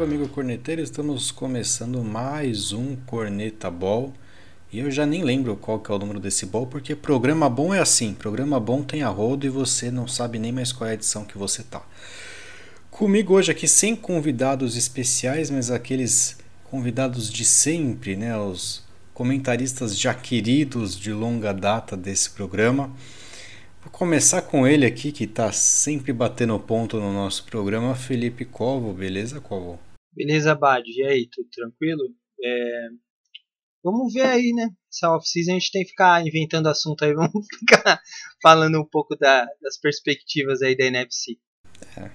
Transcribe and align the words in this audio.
Salve, 0.00 0.14
amigo 0.14 0.32
corneteiro! 0.32 0.80
Estamos 0.80 1.30
começando 1.30 2.02
mais 2.02 2.72
um 2.72 2.96
Corneta 2.96 3.70
Ball. 3.70 4.14
E 4.72 4.78
eu 4.78 4.90
já 4.90 5.04
nem 5.04 5.22
lembro 5.22 5.54
qual 5.56 5.78
que 5.78 5.92
é 5.92 5.94
o 5.94 5.98
número 5.98 6.18
desse 6.18 6.46
ball, 6.46 6.66
porque 6.66 6.96
programa 6.96 7.50
bom 7.50 7.74
é 7.74 7.80
assim: 7.80 8.14
programa 8.14 8.58
bom 8.58 8.82
tem 8.82 9.02
a 9.02 9.10
rodo 9.10 9.44
e 9.44 9.50
você 9.50 9.90
não 9.90 10.08
sabe 10.08 10.38
nem 10.38 10.52
mais 10.52 10.72
qual 10.72 10.88
é 10.88 10.92
a 10.92 10.94
edição 10.94 11.22
que 11.26 11.36
você 11.36 11.62
tá. 11.62 11.82
Comigo 12.90 13.34
hoje 13.34 13.52
aqui, 13.52 13.68
sem 13.68 13.94
convidados 13.94 14.74
especiais, 14.74 15.50
mas 15.50 15.70
aqueles 15.70 16.38
convidados 16.64 17.30
de 17.30 17.44
sempre, 17.44 18.16
né? 18.16 18.34
Os 18.38 18.82
comentaristas 19.12 19.98
já 19.98 20.14
queridos 20.14 20.98
de 20.98 21.12
longa 21.12 21.52
data 21.52 21.94
desse 21.94 22.30
programa. 22.30 22.90
Vou 23.82 23.92
começar 23.92 24.40
com 24.40 24.66
ele 24.66 24.86
aqui, 24.86 25.12
que 25.12 25.24
está 25.24 25.52
sempre 25.52 26.10
batendo 26.10 26.58
ponto 26.58 26.98
no 26.98 27.12
nosso 27.12 27.44
programa, 27.44 27.94
Felipe 27.94 28.46
Covo. 28.46 28.94
Beleza, 28.94 29.42
Covo? 29.42 29.89
Beleza, 30.12 30.54
Bad. 30.54 30.84
E 30.90 31.04
aí, 31.04 31.28
tudo 31.30 31.48
tranquilo? 31.50 32.14
É... 32.42 32.88
Vamos 33.82 34.12
ver 34.12 34.26
aí, 34.26 34.52
né? 34.52 34.68
Essa 34.92 35.10
off-season 35.14 35.52
a 35.52 35.54
gente 35.54 35.72
tem 35.72 35.82
que 35.82 35.90
ficar 35.90 36.26
inventando 36.26 36.68
assunto 36.68 37.04
aí. 37.04 37.12
Vamos 37.14 37.46
ficar 37.58 38.00
falando 38.42 38.78
um 38.78 38.84
pouco 38.84 39.16
da, 39.16 39.46
das 39.62 39.78
perspectivas 39.78 40.62
aí 40.62 40.76
da 40.76 40.84
NFC. 40.84 41.38
É. 41.96 42.10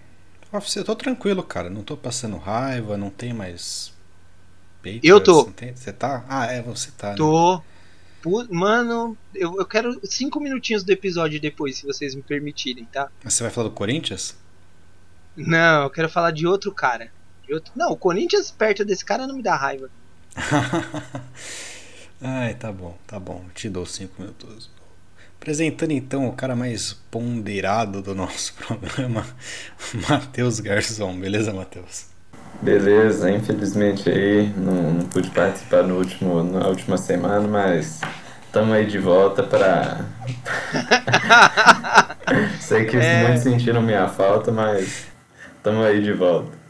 Eu 0.76 0.86
tô 0.86 0.96
tranquilo, 0.96 1.44
cara. 1.44 1.70
Não 1.70 1.84
tô 1.84 1.98
passando 1.98 2.38
raiva, 2.38 2.98
não 2.98 3.10
tem 3.10 3.34
mais. 3.34 3.94
Patriots, 4.78 5.04
eu 5.04 5.22
tô. 5.22 5.44
Você 5.44 5.92
tá? 5.92 6.24
Ah, 6.30 6.46
é, 6.46 6.62
você 6.62 6.92
tá. 6.92 7.10
Né? 7.12 7.16
Tô. 7.18 7.62
Mano, 8.50 9.16
eu, 9.36 9.56
eu 9.60 9.66
quero 9.66 10.00
cinco 10.04 10.40
minutinhos 10.40 10.84
do 10.84 10.92
episódio 10.92 11.40
depois, 11.40 11.78
se 11.78 11.86
vocês 11.86 12.16
me 12.16 12.24
permitirem, 12.24 12.86
tá? 12.86 13.12
Você 13.24 13.44
vai 13.44 13.52
falar 13.52 13.70
do 13.70 13.76
Corinthians? 13.76 14.36
Não, 15.36 15.84
eu 15.84 15.90
quero 15.92 16.10
falar 16.10 16.32
de 16.32 16.48
outro 16.48 16.74
cara. 16.74 17.12
Outro... 17.54 17.72
Não, 17.76 17.92
o 17.92 17.98
Corinthians 17.98 18.52
perto 18.52 18.84
desse 18.86 19.04
cara 19.04 19.28
não 19.28 19.36
me 19.36 19.44
dá 19.44 19.56
raiva. 19.56 19.90
Ai, 22.22 22.54
tá 22.56 22.72
bom, 22.72 22.98
tá 23.06 23.20
bom. 23.20 23.44
Te 23.54 23.70
dou 23.70 23.86
cinco 23.86 24.22
minutos. 24.22 24.70
Apresentando 25.40 25.92
então 25.92 26.28
o 26.28 26.34
cara 26.34 26.56
mais 26.56 26.94
ponderado 27.12 28.02
do 28.02 28.16
nosso 28.16 28.54
programa, 28.66 29.26
Matheus 30.10 30.60
Garçom. 30.60 31.20
Beleza, 31.20 31.54
Matheus? 31.54 32.08
Beleza, 32.62 33.30
infelizmente 33.30 34.10
aí 34.10 34.52
não, 34.58 34.94
não 34.94 35.06
pude 35.08 35.30
participar 35.30 35.84
no 35.84 35.98
último, 35.98 36.42
na 36.44 36.68
última 36.68 36.98
semana, 36.98 37.48
mas 37.48 38.02
estamos 38.46 38.74
aí 38.74 38.88
de 38.88 38.98
volta 38.98 39.44
para. 39.44 40.06
Sei 42.60 42.86
que 42.86 42.98
é... 42.98 43.24
muitos 43.24 43.44
sentiram 43.44 43.82
minha 43.82 44.08
falta, 44.08 44.52
mas 44.52 45.06
estamos 45.58 45.86
aí 45.86 46.02
de 46.02 46.14
volta. 46.14 46.65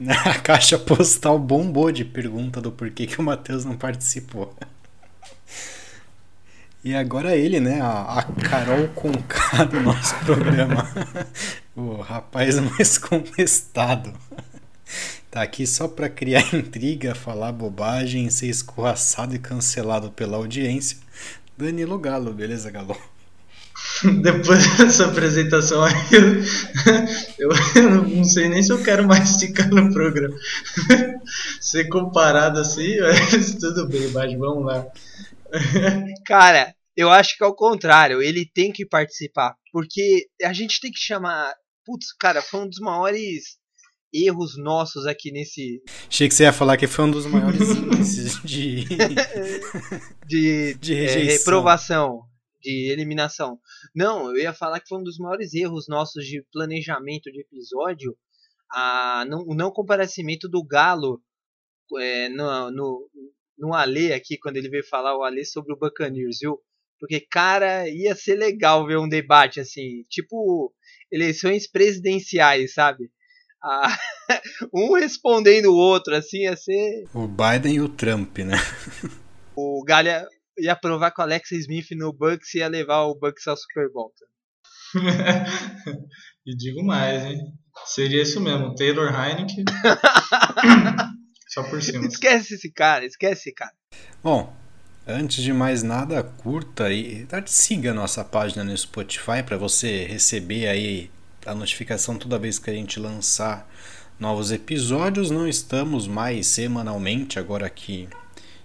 A 0.24 0.38
caixa 0.38 0.78
postal 0.78 1.38
bombou 1.38 1.92
de 1.92 2.04
pergunta 2.04 2.60
do 2.60 2.72
porquê 2.72 3.06
que 3.06 3.20
o 3.20 3.22
Matheus 3.22 3.64
não 3.64 3.76
participou. 3.76 4.54
E 6.82 6.94
agora 6.94 7.36
ele, 7.36 7.60
né? 7.60 7.80
A, 7.82 8.26
Carol 8.48 8.88
Conká 8.88 9.64
do 9.64 9.80
nosso 9.80 10.14
programa. 10.24 10.88
o 11.76 11.96
rapaz 11.96 12.58
mais 12.58 12.96
contestado. 12.96 14.14
Tá 15.30 15.42
aqui 15.42 15.66
só 15.66 15.86
para 15.86 16.08
criar 16.08 16.54
intriga, 16.54 17.14
falar 17.14 17.52
bobagem, 17.52 18.30
ser 18.30 18.48
escorraçado 18.48 19.34
e 19.34 19.38
cancelado 19.38 20.10
pela 20.10 20.38
audiência. 20.38 20.96
Danilo 21.58 21.98
Galo, 21.98 22.32
beleza, 22.32 22.70
Galo? 22.70 22.96
Depois 24.22 24.76
dessa 24.76 25.06
apresentação 25.06 25.84
aí, 25.84 25.94
eu, 27.38 27.50
eu, 27.76 27.90
não 28.08 28.24
sei 28.24 28.48
nem 28.48 28.62
se 28.62 28.72
eu 28.72 28.82
quero 28.82 29.06
mais 29.06 29.36
ficar 29.36 29.68
no 29.68 29.92
programa. 29.92 30.36
Ser 31.60 31.88
comparado 31.88 32.60
assim, 32.60 32.98
mas 33.00 33.54
tudo 33.56 33.88
bem, 33.88 34.08
mas 34.12 34.32
vamos 34.38 34.64
lá. 34.64 34.86
Cara, 36.24 36.74
eu 36.96 37.10
acho 37.10 37.36
que 37.36 37.44
é 37.44 37.46
o 37.46 37.54
contrário, 37.54 38.22
ele 38.22 38.48
tem 38.52 38.72
que 38.72 38.86
participar. 38.86 39.54
Porque 39.72 40.26
a 40.42 40.52
gente 40.52 40.80
tem 40.80 40.90
que 40.90 40.98
chamar. 40.98 41.52
Putz, 41.84 42.12
cara, 42.18 42.42
foi 42.42 42.60
um 42.60 42.68
dos 42.68 42.78
maiores 42.78 43.58
erros 44.12 44.58
nossos 44.58 45.06
aqui 45.06 45.30
nesse. 45.30 45.80
Achei 46.08 46.28
que 46.28 46.34
você 46.34 46.44
ia 46.44 46.52
falar 46.52 46.76
que 46.76 46.86
foi 46.86 47.04
um 47.04 47.10
dos 47.10 47.26
maiores 47.26 47.60
índices 47.60 48.40
de. 48.42 48.84
de, 50.26 50.74
de 50.74 50.94
é, 50.94 51.00
rejeição. 51.00 51.22
É, 51.22 51.38
reprovação, 51.38 52.20
de 52.60 52.90
eliminação. 52.90 53.58
Não, 53.94 54.30
eu 54.30 54.36
ia 54.36 54.52
falar 54.52 54.80
que 54.80 54.88
foi 54.88 54.98
um 54.98 55.04
dos 55.04 55.18
maiores 55.18 55.54
erros 55.54 55.88
nossos 55.88 56.24
de 56.24 56.44
planejamento 56.52 57.30
de 57.30 57.40
episódio. 57.40 58.16
A, 58.70 59.24
não, 59.28 59.44
o 59.46 59.54
não 59.54 59.70
comparecimento 59.70 60.48
do 60.48 60.64
Galo 60.64 61.20
é, 61.98 62.28
no, 62.28 62.70
no, 62.70 63.10
no 63.58 63.74
Alê 63.74 64.12
aqui, 64.12 64.38
quando 64.38 64.56
ele 64.56 64.68
veio 64.68 64.86
falar 64.86 65.16
o 65.16 65.24
Alê 65.24 65.44
sobre 65.44 65.72
o 65.72 65.76
Buccaneers, 65.76 66.38
viu? 66.40 66.60
Porque, 66.98 67.20
cara, 67.20 67.88
ia 67.88 68.14
ser 68.14 68.36
legal 68.36 68.86
ver 68.86 68.98
um 68.98 69.08
debate 69.08 69.58
assim, 69.58 70.04
tipo 70.08 70.72
eleições 71.10 71.66
presidenciais, 71.66 72.74
sabe? 72.74 73.10
Ah, 73.62 73.96
um 74.72 74.94
respondendo 74.94 75.66
o 75.66 75.76
outro, 75.76 76.14
assim, 76.14 76.42
ia 76.42 76.56
ser. 76.56 77.04
O 77.14 77.26
Biden 77.26 77.74
e 77.74 77.80
o 77.80 77.88
Trump, 77.88 78.38
né? 78.38 78.56
o 79.56 79.82
Galha 79.84 80.26
ia 80.60 80.76
provar 80.76 81.10
que 81.10 81.20
o 81.20 81.24
Alex 81.24 81.52
Smith 81.52 81.90
no 81.92 82.12
Bucks 82.12 82.54
ia 82.54 82.68
levar 82.68 83.02
o 83.04 83.14
Bucks 83.14 83.46
ao 83.46 83.56
Super 83.56 83.90
Bowl. 83.90 84.12
e 86.46 86.56
digo 86.56 86.84
mais, 86.84 87.24
hein? 87.24 87.38
Seria 87.86 88.22
isso 88.22 88.40
mesmo, 88.40 88.74
Taylor 88.74 89.08
Heineken. 89.08 89.64
Só 91.48 91.62
por 91.64 91.82
cima. 91.82 92.06
Esquece 92.06 92.54
esse 92.54 92.70
cara, 92.70 93.04
esquece 93.04 93.40
esse 93.40 93.52
cara. 93.52 93.72
Bom, 94.22 94.54
antes 95.06 95.42
de 95.42 95.52
mais 95.52 95.82
nada, 95.82 96.22
curta 96.22 96.92
e 96.92 97.26
siga 97.46 97.90
a 97.90 97.94
nossa 97.94 98.24
página 98.24 98.62
no 98.62 98.76
Spotify 98.76 99.42
para 99.44 99.56
você 99.56 100.04
receber 100.04 100.68
aí 100.68 101.10
a 101.46 101.54
notificação 101.54 102.16
toda 102.16 102.38
vez 102.38 102.58
que 102.58 102.70
a 102.70 102.74
gente 102.74 103.00
lançar 103.00 103.68
novos 104.18 104.52
episódios. 104.52 105.30
Não 105.30 105.48
estamos 105.48 106.06
mais 106.06 106.46
semanalmente, 106.46 107.38
agora 107.38 107.68
que 107.68 108.08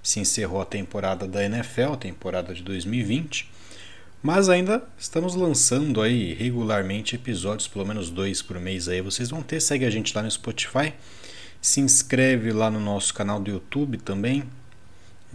se 0.07 0.19
encerrou 0.19 0.61
a 0.61 0.65
temporada 0.65 1.27
da 1.27 1.43
NFL, 1.43 1.95
temporada 1.95 2.53
de 2.53 2.63
2020. 2.63 3.49
Mas 4.21 4.49
ainda 4.49 4.83
estamos 4.97 5.35
lançando 5.35 6.01
aí 6.01 6.33
regularmente 6.33 7.15
episódios, 7.15 7.67
pelo 7.67 7.85
menos 7.85 8.09
dois 8.09 8.41
por 8.41 8.59
mês 8.59 8.87
aí. 8.87 9.01
Vocês 9.01 9.29
vão 9.29 9.41
ter, 9.41 9.59
segue 9.59 9.85
a 9.85 9.89
gente 9.89 10.15
lá 10.15 10.23
no 10.23 10.31
Spotify. 10.31 10.93
Se 11.61 11.79
inscreve 11.79 12.51
lá 12.51 12.69
no 12.71 12.79
nosso 12.79 13.13
canal 13.13 13.39
do 13.39 13.51
YouTube 13.51 13.97
também 13.97 14.43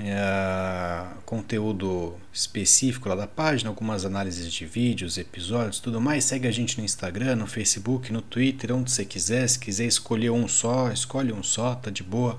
é, 0.03 1.07
conteúdo 1.27 2.17
específico 2.33 3.09
lá 3.09 3.15
da 3.15 3.27
página, 3.27 3.71
algumas 3.71 4.05
análises 4.05 4.53
de 4.53 4.65
vídeos, 4.65 5.19
episódios, 5.19 5.81
tudo 5.81 6.01
mais. 6.01 6.25
Segue 6.25 6.49
a 6.49 6.51
gente 6.51 6.79
no 6.79 6.85
Instagram, 6.85 7.37
no 7.37 7.47
Facebook, 7.47 8.13
no 8.13 8.23
Twitter, 8.23 8.75
onde 8.75 8.91
você 8.91 9.05
quiser. 9.05 9.47
Se 9.49 9.59
quiser 9.59 9.87
escolher 9.87 10.31
um 10.31 10.49
só, 10.49 10.91
escolhe 10.91 11.33
um 11.33 11.43
só, 11.43 11.75
tá 11.75 11.91
de 11.91 12.03
boa. 12.03 12.39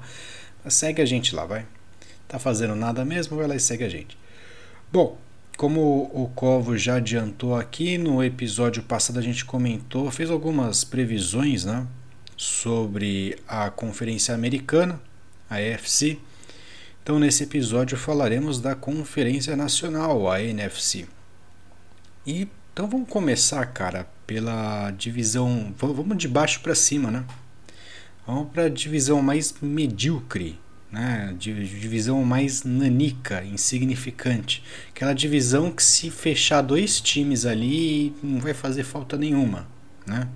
Segue 0.67 1.01
a 1.01 1.05
gente 1.05 1.35
lá, 1.35 1.45
vai. 1.45 1.65
Tá 2.31 2.39
fazendo 2.39 2.75
nada 2.75 3.03
mesmo? 3.03 3.35
Vai 3.35 3.47
lá 3.47 3.55
e 3.55 3.59
segue 3.59 3.83
a 3.83 3.89
gente. 3.89 4.17
Bom, 4.91 5.17
como 5.57 6.09
o 6.13 6.31
Covo 6.33 6.77
já 6.77 6.95
adiantou 6.95 7.55
aqui, 7.55 7.97
no 7.97 8.23
episódio 8.23 8.81
passado 8.83 9.19
a 9.19 9.21
gente 9.21 9.43
comentou, 9.43 10.09
fez 10.09 10.29
algumas 10.29 10.83
previsões, 10.83 11.65
né? 11.65 11.85
Sobre 12.37 13.37
a 13.47 13.69
Conferência 13.69 14.33
Americana, 14.33 14.99
a 15.49 15.61
EFC 15.61 16.17
então, 17.03 17.17
nesse 17.17 17.43
episódio 17.43 17.97
falaremos 17.97 18.61
da 18.61 18.75
Conferência 18.75 19.55
Nacional, 19.55 20.29
a 20.29 20.39
NFC. 20.39 21.07
E 22.27 22.47
então 22.71 22.87
vamos 22.87 23.09
começar, 23.09 23.65
cara, 23.65 24.07
pela 24.27 24.91
divisão. 24.91 25.73
Vamos 25.77 26.15
de 26.17 26.27
baixo 26.27 26.61
para 26.61 26.75
cima, 26.75 27.09
né? 27.09 27.25
Vamos 28.25 28.51
para 28.51 28.65
a 28.65 28.69
divisão 28.69 29.19
mais 29.19 29.51
medíocre, 29.59 30.59
né? 30.91 31.33
Divisão 31.37 32.23
mais 32.23 32.63
nanica, 32.63 33.43
insignificante. 33.45 34.61
Aquela 34.89 35.13
divisão 35.13 35.71
que 35.71 35.81
se 35.81 36.09
fechar 36.11 36.61
dois 36.61 36.99
times 36.99 37.45
ali 37.45 38.13
não 38.21 38.39
vai 38.39 38.53
fazer 38.53 38.83
falta 38.83 39.17
nenhuma, 39.17 39.67
né? 40.05 40.27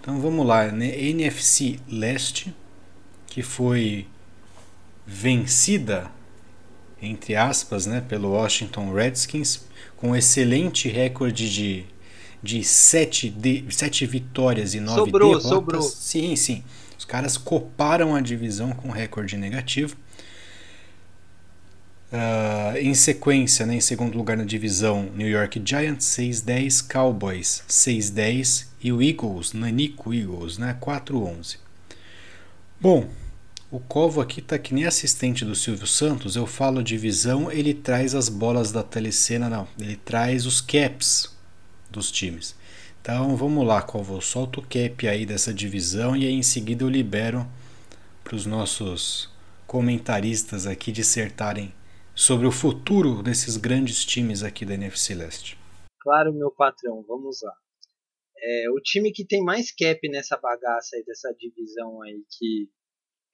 Então 0.00 0.20
vamos 0.20 0.46
lá, 0.46 0.66
né? 0.72 0.98
NFC 0.98 1.78
Leste, 1.88 2.52
que 3.26 3.42
foi 3.42 4.06
vencida, 5.06 6.10
entre 7.00 7.36
aspas, 7.36 7.86
né, 7.86 8.00
pelo 8.00 8.30
Washington 8.30 8.92
Redskins, 8.92 9.64
com 9.96 10.10
um 10.10 10.16
excelente 10.16 10.88
recorde 10.88 11.52
de, 11.52 11.84
de, 12.42 12.64
sete, 12.64 13.28
de 13.28 13.64
sete 13.70 14.06
vitórias 14.06 14.74
e 14.74 14.80
nove 14.80 15.00
sobrou, 15.00 15.28
derrotas. 15.28 15.48
Sobrou. 15.48 15.82
Sim, 15.82 16.34
sim. 16.36 16.64
Os 17.02 17.04
caras 17.04 17.36
coparam 17.36 18.14
a 18.14 18.20
divisão 18.20 18.70
com 18.70 18.88
recorde 18.88 19.36
negativo. 19.36 19.96
Uh, 22.12 22.76
em 22.78 22.94
sequência, 22.94 23.66
né, 23.66 23.74
em 23.74 23.80
segundo 23.80 24.16
lugar 24.16 24.36
na 24.36 24.44
divisão, 24.44 25.10
New 25.12 25.28
York 25.28 25.60
Giants 25.64 26.06
6-10, 26.06 26.86
Cowboys 26.88 27.64
6-10 27.68 28.66
e 28.80 28.92
o 28.92 29.02
Eagles, 29.02 29.52
Nanico 29.52 30.14
Eagles, 30.14 30.58
né, 30.58 30.78
4-11. 30.80 31.56
Bom, 32.80 33.08
o 33.68 33.80
Covo 33.80 34.20
aqui 34.20 34.40
tá 34.40 34.56
que 34.56 34.72
nem 34.72 34.84
assistente 34.84 35.44
do 35.44 35.56
Silvio 35.56 35.88
Santos. 35.88 36.36
Eu 36.36 36.46
falo 36.46 36.84
divisão, 36.84 37.50
ele 37.50 37.74
traz 37.74 38.14
as 38.14 38.28
bolas 38.28 38.70
da 38.70 38.84
telecena, 38.84 39.50
não. 39.50 39.66
Ele 39.76 39.96
traz 39.96 40.46
os 40.46 40.60
caps 40.60 41.36
dos 41.90 42.12
times. 42.12 42.54
Então 43.02 43.36
vamos 43.36 43.66
lá, 43.66 43.82
Covo. 43.82 44.20
Solta 44.22 44.60
o 44.60 44.62
cap 44.62 45.08
aí 45.08 45.26
dessa 45.26 45.52
divisão 45.52 46.14
e 46.14 46.24
aí 46.24 46.32
em 46.32 46.42
seguida 46.42 46.84
eu 46.84 46.88
libero 46.88 47.44
para 48.22 48.36
os 48.36 48.46
nossos 48.46 49.28
comentaristas 49.66 50.68
aqui 50.68 50.92
dissertarem 50.92 51.74
sobre 52.14 52.46
o 52.46 52.52
futuro 52.52 53.20
desses 53.20 53.56
grandes 53.56 54.04
times 54.04 54.44
aqui 54.44 54.64
da 54.64 54.74
NFC 54.74 55.16
Leste. 55.16 55.58
Claro, 56.00 56.32
meu 56.32 56.52
patrão, 56.52 57.02
vamos 57.02 57.42
lá. 57.42 57.52
É, 58.38 58.70
o 58.70 58.80
time 58.80 59.10
que 59.10 59.26
tem 59.26 59.42
mais 59.42 59.72
cap 59.74 59.98
nessa 60.08 60.36
bagaça 60.36 60.94
aí 60.94 61.04
dessa 61.04 61.34
divisão 61.36 62.02
aí 62.02 62.24
que 62.38 62.68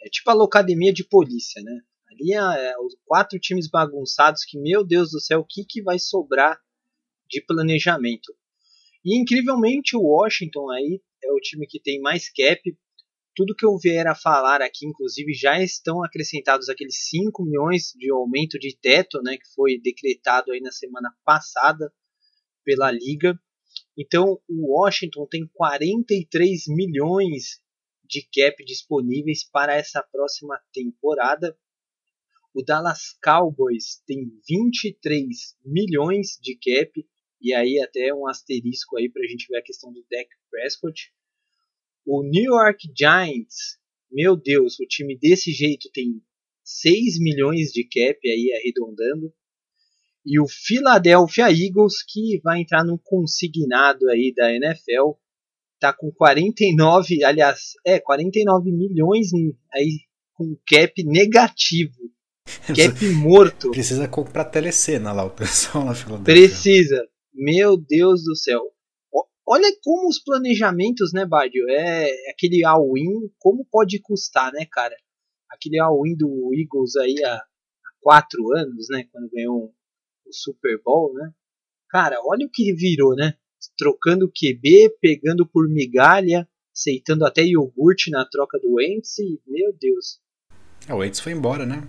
é 0.01 0.09
tipo 0.09 0.31
a 0.31 0.35
locademia 0.35 0.95
de 0.95 1.05
polícia, 1.05 1.63
né? 1.63 1.79
Ali 2.11 2.33
é, 2.33 2.71
é, 2.71 2.79
os 2.79 2.97
quatro 3.05 3.39
times 3.39 3.69
bagunçados 3.69 4.47
que, 4.47 4.59
meu 4.59 4.83
Deus 4.83 5.11
do 5.11 5.21
céu, 5.21 5.41
o 5.41 5.47
que, 5.47 5.63
que 5.69 5.83
vai 5.83 5.99
sobrar 5.99 6.59
de 7.29 7.43
planejamento? 7.43 8.35
E 9.05 9.17
incrivelmente 9.17 9.97
o 9.97 10.03
Washington 10.03 10.71
aí 10.71 11.01
é 11.23 11.33
o 11.33 11.41
time 11.41 11.67
que 11.67 11.81
tem 11.81 12.01
mais 12.01 12.31
cap. 12.31 12.61
Tudo 13.35 13.55
que 13.55 13.65
eu 13.65 13.79
vier 13.79 14.07
a 14.07 14.15
falar 14.15 14.61
aqui, 14.61 14.87
inclusive, 14.87 15.33
já 15.33 15.63
estão 15.63 16.03
acrescentados 16.03 16.69
aqueles 16.69 17.09
5 17.09 17.45
milhões 17.45 17.93
de 17.97 18.11
aumento 18.11 18.59
de 18.59 18.77
teto, 18.77 19.23
né, 19.23 19.37
que 19.37 19.55
foi 19.55 19.79
decretado 19.81 20.51
aí 20.51 20.61
na 20.61 20.73
semana 20.73 21.15
passada 21.25 21.93
pela 22.65 22.91
liga. 22.91 23.39
Então, 23.97 24.41
o 24.49 24.77
Washington 24.77 25.27
tem 25.27 25.47
43 25.55 26.65
milhões 26.69 27.61
de 28.05 28.23
cap 28.23 28.65
disponíveis 28.65 29.45
para 29.45 29.75
essa 29.75 30.03
próxima 30.03 30.61
temporada. 30.73 31.57
O 32.55 32.63
Dallas 32.63 33.17
Cowboys 33.23 34.03
tem 34.07 34.33
23 34.49 35.57
milhões 35.65 36.39
de 36.41 36.57
cap, 36.57 37.07
e 37.41 37.55
aí 37.55 37.81
até 37.81 38.13
um 38.13 38.27
asterisco 38.27 38.97
aí 38.97 39.09
para 39.09 39.23
a 39.23 39.27
gente 39.27 39.47
ver 39.49 39.59
a 39.59 39.63
questão 39.63 39.93
do 39.93 40.05
Dak 40.11 40.29
Prescott. 40.51 41.13
O 42.05 42.23
New 42.23 42.55
York 42.55 42.89
Giants, 42.97 43.79
meu 44.11 44.37
Deus, 44.37 44.79
o 44.81 44.87
time 44.87 45.17
desse 45.19 45.53
jeito 45.53 45.91
tem 45.93 46.23
6 46.65 47.19
milhões 47.21 47.71
de 47.71 47.85
cap 47.85 48.19
aí 48.25 48.53
arredondando. 48.59 49.33
E 50.25 50.41
o 50.41 50.47
Philadelphia 50.47 51.51
Eagles, 51.51 52.03
que 52.07 52.41
vai 52.43 52.61
entrar 52.61 52.85
num 52.85 52.99
consignado 52.99 54.09
aí 54.11 54.33
da 54.35 54.53
NFL, 54.53 55.13
tá 55.79 55.93
com 55.93 56.11
49, 56.11 57.25
aliás, 57.25 57.73
é, 57.87 57.99
49 57.99 58.71
milhões 58.73 59.29
aí 59.73 60.01
com 60.35 60.57
cap 60.67 61.03
negativo. 61.05 61.97
Cap 62.75 63.05
morto. 63.13 63.71
Precisa 63.73 64.09
comprar 64.09 64.47
telecena 64.47 65.13
lá, 65.13 65.23
o 65.23 65.31
pessoal 65.31 65.85
na 65.85 65.95
Filadélfia. 65.95 66.35
Precisa. 66.35 67.07
Meu 67.39 67.77
Deus 67.77 68.25
do 68.25 68.37
céu. 68.37 68.61
Olha 69.47 69.73
como 69.83 70.09
os 70.09 70.23
planejamentos, 70.23 71.13
né, 71.13 71.25
Badio? 71.25 71.65
É 71.71 72.11
aquele 72.31 72.65
all-in, 72.65 73.31
como 73.39 73.65
pode 73.71 73.99
custar, 74.01 74.53
né, 74.53 74.67
cara? 74.71 74.95
Aquele 75.49 75.81
all-in 75.81 76.15
do 76.17 76.51
Eagles 76.53 76.97
aí 76.97 77.25
há, 77.25 77.37
há 77.37 77.91
quatro 78.01 78.53
anos, 78.55 78.89
né, 78.91 79.05
quando 79.11 79.31
ganhou 79.31 79.73
o 80.27 80.33
Super 80.33 80.79
Bowl, 80.85 81.15
né? 81.15 81.33
Cara, 81.89 82.21
olha 82.25 82.45
o 82.45 82.51
que 82.53 82.75
virou, 82.75 83.15
né? 83.15 83.39
trocando 83.77 84.29
QB, 84.29 84.97
pegando 85.01 85.47
por 85.47 85.69
migalha, 85.69 86.49
aceitando 86.75 87.25
até 87.25 87.43
iogurte 87.43 88.11
na 88.11 88.25
troca 88.25 88.59
do 88.59 88.75
Wentz 88.75 89.19
e, 89.19 89.41
meu 89.47 89.73
Deus. 89.79 90.21
É, 90.87 90.95
o 90.95 90.99
Wentz 90.99 91.21
foi 91.21 91.33
embora, 91.33 91.67
né? 91.67 91.87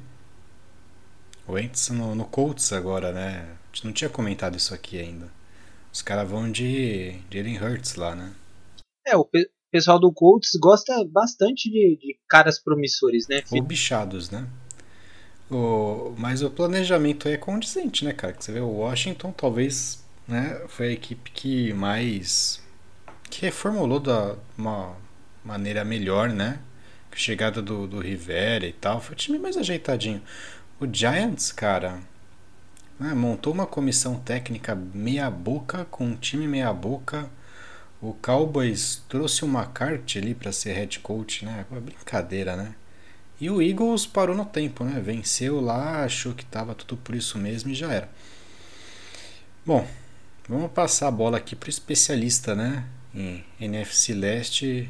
O 1.48 1.54
Wentz 1.54 1.90
no, 1.90 2.16
no 2.16 2.26
Colts 2.26 2.74
agora, 2.74 3.12
né? 3.12 3.58
A 3.72 3.76
gente 3.76 3.86
não 3.86 3.94
tinha 3.94 4.10
comentado 4.10 4.56
isso 4.56 4.74
aqui 4.74 5.00
ainda. 5.00 5.32
Os 5.92 6.02
caras 6.02 6.30
vão 6.30 6.52
de 6.52 7.20
Jalen 7.32 7.58
Hurts 7.58 7.96
lá, 7.96 8.16
né? 8.16 8.32
É, 9.06 9.16
o 9.16 9.26
pe 9.26 9.50
pessoal 9.72 10.00
do 10.00 10.12
Colts 10.12 10.52
gosta 10.60 11.06
bastante 11.06 11.70
de, 11.70 11.98
de 12.02 12.20
caras 12.28 12.60
promissores, 12.60 13.28
né? 13.28 13.44
Ou 13.52 13.62
bichados, 13.62 14.32
né? 14.32 14.48
O, 15.50 16.16
mas 16.18 16.42
o 16.42 16.50
planejamento 16.50 17.28
é 17.28 17.38
condizente, 17.38 18.04
né, 18.04 18.12
cara? 18.14 18.34
Que 18.34 18.44
você 18.44 18.52
vê 18.52 18.60
o 18.60 18.68
Washington 18.68 19.32
talvez 19.32 20.04
né, 20.28 20.62
foi 20.68 20.90
a 20.90 20.92
equipe 20.92 21.32
que 21.32 21.74
mais 21.74 22.62
que 23.30 23.42
reformulou 23.42 24.00
da 24.00 24.36
uma 24.58 24.96
maneira 25.44 25.84
melhor, 25.84 26.30
né? 26.30 26.60
Chegada 27.16 27.62
do, 27.62 27.88
do 27.88 28.00
Rivera 28.00 28.66
e 28.66 28.72
tal, 28.72 29.02
foi 29.02 29.14
o 29.14 29.18
time 29.18 29.38
mais 29.38 29.58
ajeitadinho. 29.58 30.22
O 30.80 30.88
Giants, 30.92 31.52
cara, 31.52 32.00
né, 33.00 33.14
montou 33.14 33.54
uma 33.54 33.66
comissão 33.66 34.16
técnica 34.20 34.76
meia 34.76 35.30
boca 35.30 35.86
com 35.86 36.06
um 36.06 36.16
time 36.16 36.48
meia 36.48 36.74
boca. 36.74 37.30
O 38.02 38.14
Cowboys 38.14 39.04
trouxe 39.10 39.44
o 39.44 39.48
McCarthy 39.48 40.20
ali 40.20 40.36
para 40.36 40.52
ser 40.52 40.74
head 40.74 41.00
coach, 41.00 41.44
né? 41.46 41.66
Uma 41.70 41.82
brincadeira, 41.82 42.56
né? 42.56 42.76
E 43.42 43.50
o 43.50 43.62
Eagles 43.62 44.06
parou 44.06 44.36
no 44.36 44.46
tempo, 44.46 44.84
né? 44.84 45.00
Venceu 45.00 45.60
lá, 45.60 46.04
achou 46.04 46.34
que 46.34 46.46
tava 46.46 46.76
tudo 46.76 46.98
por 46.98 47.16
isso 47.16 47.38
mesmo 47.38 47.72
e 47.72 47.76
já 47.76 47.92
era. 47.92 48.10
Bom, 49.66 49.86
Vamos 50.50 50.72
passar 50.72 51.10
a 51.10 51.12
bola 51.12 51.38
aqui 51.38 51.56
para 51.56 51.68
o 51.68 51.70
especialista 51.70 52.56
né, 52.56 52.90
em 53.14 53.46
NFC 53.62 54.16
Leste. 54.16 54.90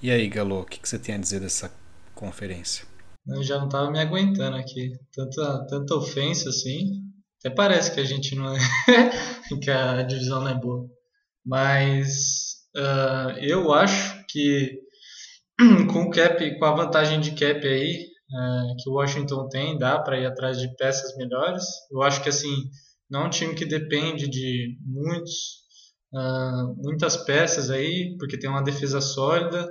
E 0.00 0.10
aí, 0.10 0.26
Galo, 0.30 0.62
o 0.62 0.64
que, 0.64 0.80
que 0.80 0.88
você 0.88 0.98
tem 0.98 1.14
a 1.14 1.18
dizer 1.18 1.40
dessa 1.40 1.70
conferência? 2.14 2.86
Eu 3.26 3.42
já 3.42 3.58
não 3.58 3.66
estava 3.66 3.90
me 3.90 4.00
aguentando 4.00 4.56
aqui. 4.56 4.98
Tanta, 5.12 5.66
tanta 5.68 5.94
ofensa 5.94 6.48
assim. 6.48 7.02
Até 7.38 7.54
parece 7.54 7.92
que 7.92 8.00
a 8.00 8.04
gente 8.04 8.34
não 8.34 8.54
é. 8.54 8.58
que 9.62 9.70
a 9.70 10.02
divisão 10.02 10.40
não 10.40 10.48
é 10.48 10.54
boa. 10.54 10.86
Mas 11.44 12.56
uh, 12.76 13.38
eu 13.40 13.72
acho 13.72 14.24
que 14.28 14.78
com 15.92 16.02
o 16.02 16.10
cap, 16.10 16.58
com 16.58 16.64
a 16.64 16.74
vantagem 16.74 17.20
de 17.20 17.30
cap 17.32 17.66
aí 17.66 18.06
uh, 18.32 18.76
que 18.82 18.90
o 18.90 18.94
Washington 18.94 19.48
tem, 19.48 19.78
dá 19.78 19.98
para 20.00 20.18
ir 20.18 20.26
atrás 20.26 20.58
de 20.60 20.74
peças 20.76 21.16
melhores. 21.16 21.64
Eu 21.90 22.02
acho 22.02 22.22
que 22.22 22.28
assim 22.28 22.70
não 23.10 23.22
é 23.22 23.26
um 23.26 23.30
time 23.30 23.54
que 23.54 23.64
depende 23.64 24.28
de 24.28 24.76
muitos, 24.84 25.62
uh, 26.12 26.74
muitas 26.76 27.16
peças 27.16 27.70
aí, 27.70 28.16
porque 28.18 28.38
tem 28.38 28.50
uma 28.50 28.62
defesa 28.62 29.00
sólida, 29.00 29.66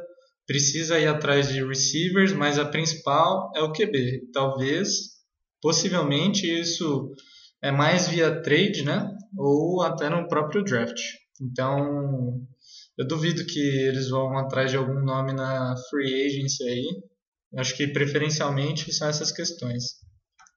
precisa 0.47 0.99
ir 0.99 1.07
atrás 1.07 1.49
de 1.49 1.63
receivers, 1.63 2.33
mas 2.33 2.57
a 2.57 2.65
principal 2.65 3.51
é 3.55 3.61
o 3.61 3.71
QB. 3.71 4.31
Talvez, 4.33 4.89
possivelmente, 5.61 6.47
isso 6.47 7.13
é 7.61 7.71
mais 7.71 8.07
via 8.07 8.41
trade, 8.41 8.83
né? 8.83 9.09
Ou 9.37 9.81
até 9.81 10.09
no 10.09 10.27
próprio 10.27 10.63
draft. 10.63 10.99
Então, 11.41 12.41
eu 12.97 13.07
duvido 13.07 13.45
que 13.45 13.59
eles 13.59 14.09
vão 14.09 14.37
atrás 14.37 14.71
de 14.71 14.77
algum 14.77 15.03
nome 15.03 15.33
na 15.33 15.75
free 15.89 16.25
agency 16.25 16.63
aí. 16.63 16.85
Acho 17.57 17.75
que 17.75 17.87
preferencialmente 17.87 18.91
são 18.93 19.07
essas 19.07 19.31
questões. 19.31 19.83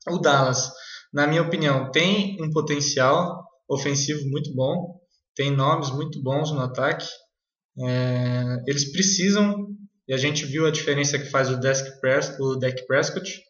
O 0.09 0.19
Dallas 0.19 0.71
na 1.12 1.26
minha 1.26 1.42
opinião, 1.42 1.90
tem 1.90 2.37
um 2.40 2.50
potencial 2.50 3.45
ofensivo 3.69 4.28
muito 4.28 4.54
bom, 4.54 5.00
tem 5.35 5.50
nomes 5.50 5.90
muito 5.90 6.23
bons 6.23 6.52
no 6.52 6.61
ataque. 6.61 7.07
É, 7.78 8.62
eles 8.66 8.92
precisam, 8.92 9.69
e 10.07 10.14
a 10.14 10.16
gente 10.16 10.47
viu 10.47 10.66
a 10.66 10.71
diferença 10.71 11.19
que 11.19 11.30
faz 11.30 11.50
o 11.50 11.61
Prescott, 12.00 12.40
o 12.40 12.57
Dak 12.57 12.87
Prescott 12.87 13.42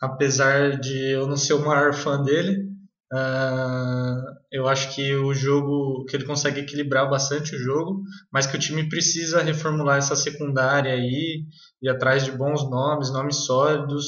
apesar 0.00 0.78
de 0.78 1.12
eu 1.12 1.26
não 1.26 1.36
ser 1.36 1.54
o 1.54 1.64
maior 1.64 1.92
fã 1.94 2.22
dele, 2.22 2.68
uh, 3.12 4.34
eu 4.52 4.68
acho 4.68 4.94
que 4.94 5.14
o 5.14 5.34
jogo, 5.34 6.04
que 6.06 6.16
ele 6.16 6.24
consegue 6.24 6.60
equilibrar 6.60 7.08
bastante 7.08 7.54
o 7.54 7.58
jogo, 7.58 8.02
mas 8.32 8.46
que 8.46 8.56
o 8.56 8.60
time 8.60 8.88
precisa 8.88 9.42
reformular 9.42 9.98
essa 9.98 10.16
secundária 10.16 10.92
aí, 10.92 11.44
ir 11.82 11.88
atrás 11.88 12.24
de 12.24 12.32
bons 12.32 12.68
nomes, 12.70 13.12
nomes 13.12 13.44
sólidos, 13.44 14.04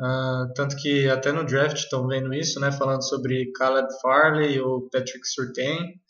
Uh, 0.00 0.50
tanto 0.54 0.76
que 0.76 1.10
até 1.10 1.30
no 1.30 1.44
draft 1.44 1.76
estão 1.76 2.06
vendo 2.06 2.32
isso, 2.32 2.58
né? 2.58 2.72
Falando 2.72 3.06
sobre 3.06 3.52
Caleb 3.52 3.86
Farley 4.00 4.58
ou 4.58 4.88
Patrick 4.88 5.28
Surtain. 5.28 6.00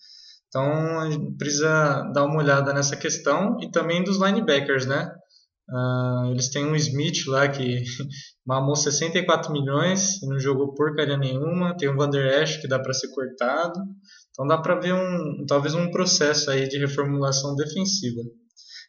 Então 0.47 1.35
precisa 1.37 2.03
dar 2.13 2.25
uma 2.25 2.39
olhada 2.39 2.73
nessa 2.73 2.97
questão 2.97 3.57
e 3.61 3.69
também 3.71 4.05
dos 4.05 4.21
linebackers, 4.21 4.87
né? 4.87 5.13
Uh, 5.71 6.33
eles 6.33 6.51
têm 6.51 6.67
um 6.67 6.75
Smith 6.75 7.27
lá 7.29 7.49
que 7.49 7.85
mamou 8.45 8.75
64 8.75 9.53
milhões 9.53 10.21
e 10.21 10.27
não 10.27 10.39
jogou 10.39 10.75
porcaria 10.75 11.17
nenhuma. 11.17 11.77
Tem 11.77 11.89
o 11.89 11.97
Van 11.97 12.11
Der 12.11 12.43
Esch 12.43 12.61
que 12.61 12.67
dá 12.67 12.79
para 12.79 12.93
ser 12.93 13.09
cortado. 13.09 13.79
Então 14.31 14.47
dá 14.47 14.59
para 14.59 14.81
ver 14.81 14.95
um, 14.95 15.45
talvez 15.47 15.75
um 15.75 15.91
processo 15.91 16.51
aí 16.51 16.69
de 16.69 16.79
reformulação 16.79 17.55
defensiva. 17.55 18.21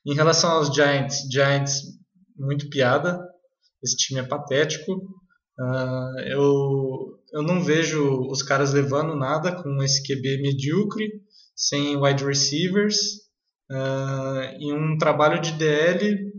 Em 0.06 0.16
relação 0.16 0.50
aos 0.52 0.74
Giants, 0.74 1.28
Giants 1.32 1.82
muito 2.36 2.68
piada, 2.70 3.20
esse 3.84 3.96
time 3.96 4.20
é 4.20 4.24
patético. 4.24 4.94
Uh, 5.60 6.20
eu, 6.26 7.20
eu 7.34 7.44
não 7.44 7.62
vejo 7.62 8.28
os 8.28 8.42
caras 8.42 8.74
levando 8.74 9.16
nada 9.16 9.52
com 9.52 9.84
esse 9.84 10.02
QB 10.02 10.42
medíocre, 10.42 11.08
sem 11.56 11.96
wide 11.98 12.26
receivers, 12.26 12.98
uh, 13.72 14.58
e 14.60 14.74
um 14.74 14.98
trabalho 14.98 15.40
de 15.40 15.52
DL 15.52 16.31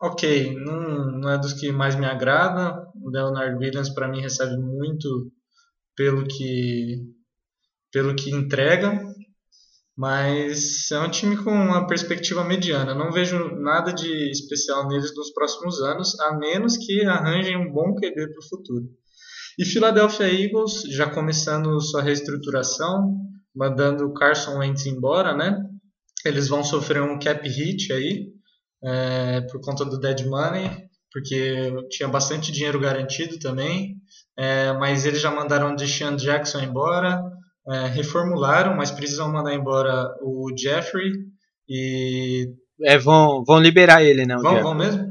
ok, 0.00 0.54
não, 0.54 1.18
não 1.18 1.30
é 1.30 1.38
dos 1.38 1.52
que 1.52 1.70
mais 1.70 1.94
me 1.94 2.06
agrada. 2.06 2.86
O 3.02 3.10
Leonard 3.10 3.56
Williams 3.56 3.90
para 3.90 4.08
mim 4.08 4.20
recebe 4.20 4.56
muito 4.56 5.30
pelo 5.94 6.26
que 6.26 6.98
pelo 7.92 8.14
que 8.14 8.30
entrega, 8.30 9.02
mas 9.96 10.90
é 10.92 11.00
um 11.00 11.10
time 11.10 11.36
com 11.36 11.50
uma 11.50 11.86
perspectiva 11.88 12.44
mediana. 12.44 12.94
não 12.94 13.10
vejo 13.10 13.56
nada 13.56 13.92
de 13.92 14.30
especial 14.30 14.86
neles 14.86 15.14
nos 15.14 15.32
próximos 15.32 15.82
anos, 15.82 16.18
a 16.20 16.38
menos 16.38 16.76
que 16.76 17.04
arranjem 17.04 17.56
um 17.56 17.72
bom 17.72 17.94
QB 17.96 18.14
para 18.14 18.38
o 18.38 18.48
futuro. 18.48 18.88
E 19.58 19.64
Philadelphia 19.64 20.32
Eagles 20.32 20.82
já 20.90 21.10
começando 21.10 21.80
sua 21.80 22.00
reestruturação, 22.00 23.18
mandando 23.54 24.06
o 24.06 24.14
Carson 24.14 24.58
Wentz 24.58 24.86
embora, 24.86 25.36
né? 25.36 25.58
Eles 26.24 26.48
vão 26.48 26.62
sofrer 26.62 27.02
um 27.02 27.18
cap 27.18 27.46
hit 27.48 27.92
aí 27.92 28.39
é, 28.82 29.40
por 29.42 29.60
conta 29.60 29.84
do 29.84 29.98
dead 29.98 30.26
money, 30.26 30.70
porque 31.12 31.72
tinha 31.90 32.08
bastante 32.08 32.52
dinheiro 32.52 32.80
garantido 32.80 33.38
também. 33.38 33.96
É, 34.38 34.72
mas 34.74 35.04
eles 35.04 35.20
já 35.20 35.30
mandaram 35.30 35.72
o 35.72 35.76
Deshaun 35.76 36.16
Jackson 36.16 36.60
embora, 36.60 37.22
é, 37.68 37.86
reformularam, 37.86 38.74
mas 38.74 38.90
precisam 38.90 39.30
mandar 39.30 39.54
embora 39.54 40.08
o 40.22 40.50
Jeffrey 40.56 41.12
e. 41.68 42.52
É, 42.82 42.96
vão, 42.96 43.44
vão 43.44 43.58
liberar 43.58 44.02
ele, 44.02 44.24
né? 44.24 44.36
Vão, 44.36 44.62
vão 44.62 44.74
mesmo? 44.74 45.10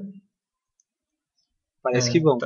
Parece 1.84 2.10
é, 2.10 2.12
que 2.12 2.20
vão. 2.20 2.38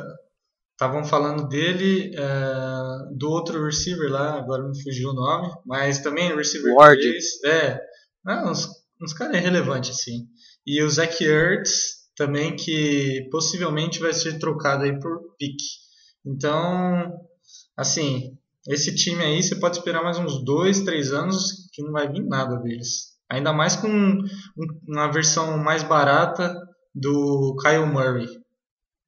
Estavam 0.73 1.01
tá, 1.01 1.07
falando 1.07 1.47
dele, 1.47 2.13
é, 2.15 3.15
do 3.15 3.29
outro 3.29 3.63
receiver 3.65 4.11
lá, 4.11 4.37
agora 4.37 4.67
me 4.67 4.83
fugiu 4.83 5.09
o 5.09 5.13
nome, 5.13 5.49
mas 5.65 5.99
também 5.99 6.35
receiver 6.35 6.73
Ward. 6.73 7.01
3, 7.01 7.43
é, 7.45 7.79
ah, 8.25 8.49
uns, 8.49 8.67
uns 9.01 9.13
caras 9.13 9.41
relevantes 9.41 9.91
assim. 9.91 10.27
E 10.65 10.81
o 10.81 10.89
Zach 10.89 11.23
Ertz 11.23 12.03
também, 12.15 12.55
que 12.55 13.27
possivelmente 13.31 13.99
vai 13.99 14.13
ser 14.13 14.39
trocado 14.39 14.83
aí 14.83 14.99
por 14.99 15.35
pick. 15.37 15.57
Então, 16.25 17.11
assim, 17.75 18.37
esse 18.67 18.95
time 18.95 19.23
aí 19.23 19.43
você 19.43 19.55
pode 19.55 19.77
esperar 19.77 20.03
mais 20.03 20.17
uns 20.17 20.43
dois, 20.43 20.81
três 20.81 21.11
anos 21.11 21.67
que 21.73 21.83
não 21.83 21.91
vai 21.91 22.07
vir 22.07 22.23
nada 22.23 22.57
deles. 22.57 23.13
Ainda 23.29 23.51
mais 23.51 23.75
com 23.75 24.19
uma 24.87 25.11
versão 25.11 25.57
mais 25.57 25.83
barata 25.83 26.55
do 26.93 27.55
Kyle 27.61 27.85
Murray, 27.85 28.27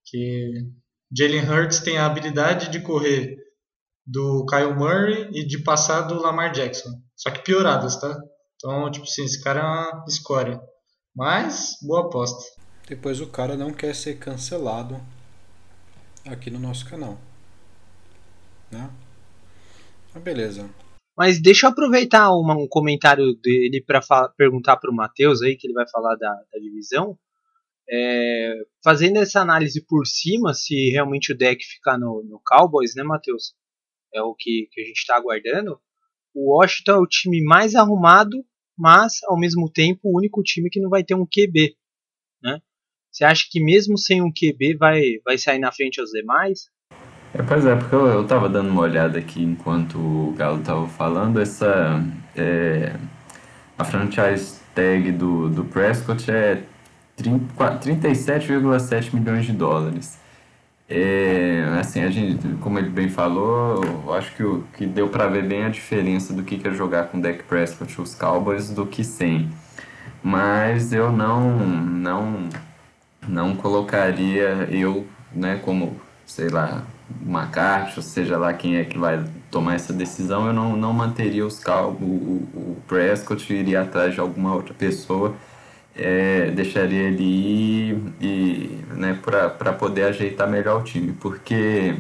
que 0.04 0.68
Jalen 1.16 1.48
Hurts 1.48 1.80
tem 1.80 1.98
a 1.98 2.06
habilidade 2.06 2.70
de 2.70 2.82
correr 2.82 3.38
do 4.06 4.46
Kyle 4.46 4.74
Murray 4.74 5.30
e 5.32 5.46
de 5.46 5.60
passar 5.60 6.02
do 6.02 6.20
Lamar 6.20 6.52
Jackson, 6.52 6.90
só 7.16 7.30
que 7.30 7.44
pioradas, 7.44 8.00
tá? 8.00 8.18
Então, 8.56 8.90
tipo 8.92 9.06
assim, 9.06 9.24
esse 9.24 9.42
cara 9.44 9.60
é 9.60 9.64
uma 9.64 10.06
escória. 10.08 10.60
Mas, 11.16 11.78
boa 11.82 12.08
aposta. 12.08 12.44
Depois 12.90 13.22
o 13.22 13.30
cara 13.30 13.56
não 13.56 13.72
quer 13.72 13.96
ser 13.96 14.20
cancelado 14.20 15.00
aqui 16.28 16.52
no 16.52 16.60
nosso 16.60 16.88
canal. 16.90 17.18
Né? 18.70 18.90
Mas 20.14 20.22
beleza. 20.22 20.70
Mas 21.18 21.42
deixa 21.42 21.68
eu 21.68 21.72
aproveitar 21.72 22.32
uma, 22.32 22.54
um 22.54 22.68
comentário 22.68 23.34
dele 23.36 23.82
para 23.82 24.02
perguntar 24.36 24.76
para 24.76 24.92
o 24.92 24.94
Matheus 24.94 25.42
aí, 25.42 25.56
que 25.56 25.68
ele 25.68 25.74
vai 25.74 25.88
falar 25.88 26.18
da, 26.18 26.30
da 26.30 26.60
divisão. 26.60 27.18
É, 27.90 28.54
fazendo 28.84 29.18
essa 29.18 29.40
análise 29.40 29.86
por 29.86 30.06
cima, 30.06 30.54
se 30.54 30.90
realmente 30.90 31.32
o 31.32 31.38
deck 31.38 31.64
ficar 31.64 31.98
no, 31.98 32.24
no 32.24 32.42
Cowboys, 32.46 32.94
né, 32.94 33.04
Matheus? 33.04 33.56
É 34.14 34.22
o 34.22 34.36
que, 34.36 34.68
que 34.70 34.82
a 34.82 34.84
gente 34.84 34.98
está 34.98 35.16
aguardando. 35.16 35.80
O 36.34 36.58
Washington 36.58 36.92
é 36.92 36.98
o 36.98 37.08
time 37.08 37.42
mais 37.42 37.74
arrumado, 37.74 38.46
mas 38.78 39.20
ao 39.28 39.38
mesmo 39.38 39.70
tempo 39.72 40.02
o 40.04 40.18
único 40.18 40.42
time 40.44 40.70
que 40.70 40.82
não 40.82 40.90
vai 40.90 41.04
ter 41.04 41.16
um 41.16 41.26
QB. 41.26 41.76
Né? 42.44 42.60
Você 43.12 43.24
acha 43.24 43.46
que 43.50 43.64
mesmo 43.64 43.98
sem 43.98 44.22
um 44.22 44.32
QB 44.32 44.78
vai, 44.78 45.02
vai 45.24 45.38
sair 45.38 45.60
na 45.60 45.72
frente 45.72 46.00
aos 46.00 46.10
demais? 46.12 46.70
É, 47.34 47.42
pois 47.44 47.66
é, 47.66 47.76
porque 47.76 47.96
eu, 47.96 48.08
eu 48.08 48.26
tava 48.26 48.48
dando 48.48 48.70
uma 48.70 48.82
olhada 48.82 49.20
aqui 49.20 49.44
enquanto 49.44 49.98
o 49.98 50.34
Galo 50.38 50.62
tava 50.64 50.88
falando, 50.88 51.42
essa. 51.42 52.02
É, 52.36 52.96
a 53.78 53.84
franchise 53.84 54.60
tag 54.74 55.12
do, 55.12 55.50
do 55.50 55.66
Prescott 55.66 56.32
é 56.32 56.64
37,7 57.18 59.14
milhões 59.14 59.46
de 59.46 59.52
dólares. 59.52 60.18
É, 60.88 61.64
assim, 61.80 62.04
a 62.04 62.12
gente, 62.12 62.48
como 62.62 62.78
ele 62.78 62.90
bem 62.90 63.10
falou, 63.10 63.84
eu 63.84 64.14
acho 64.14 64.36
que, 64.36 64.44
o, 64.44 64.64
que 64.78 64.86
deu 64.86 65.10
para 65.10 65.28
ver 65.28 65.44
bem 65.44 65.64
a 65.66 65.70
diferença 65.70 66.32
do 66.32 66.44
que 66.44 66.62
é 66.68 66.72
jogar 66.72 67.06
com 67.08 67.20
Dak 67.20 67.44
Prescott 67.44 68.00
os 68.00 68.14
Cowboys 68.14 68.70
do 68.70 68.86
que 68.86 69.04
sem. 69.04 69.50
Mas 70.24 70.94
eu 70.94 71.12
não, 71.12 71.58
não, 71.58 72.50
não 73.28 73.56
colocaria 73.56 74.68
eu, 74.72 75.08
né, 75.34 75.60
como, 75.64 76.00
sei 76.26 76.50
lá, 76.50 76.84
uma 77.22 77.48
caixa, 77.48 78.02
seja 78.02 78.38
lá 78.38 78.54
quem 78.54 78.78
é 78.78 78.86
que 78.86 78.98
vai 78.98 79.24
tomar 79.50 79.76
essa 79.76 79.94
decisão, 79.94 80.48
eu 80.48 80.54
não, 80.54 80.76
não 80.76 80.94
manteria 80.94 81.46
os 81.46 81.64
Cowboys, 81.64 82.02
o, 82.02 82.60
o 82.60 82.78
Prescott 82.88 83.52
iria 83.54 83.82
atrás 83.82 84.14
de 84.14 84.20
alguma 84.20 84.54
outra 84.54 84.74
pessoa 84.74 85.36
é, 85.96 86.52
deixaria 86.52 87.04
ele 87.04 87.24
ir 87.24 88.14
e, 88.22 88.80
né, 88.94 89.18
para 89.22 89.74
poder 89.74 90.06
ajeitar 90.06 90.50
melhor 90.50 90.82
o 90.82 90.84
time, 90.84 91.14
porque 91.14 91.96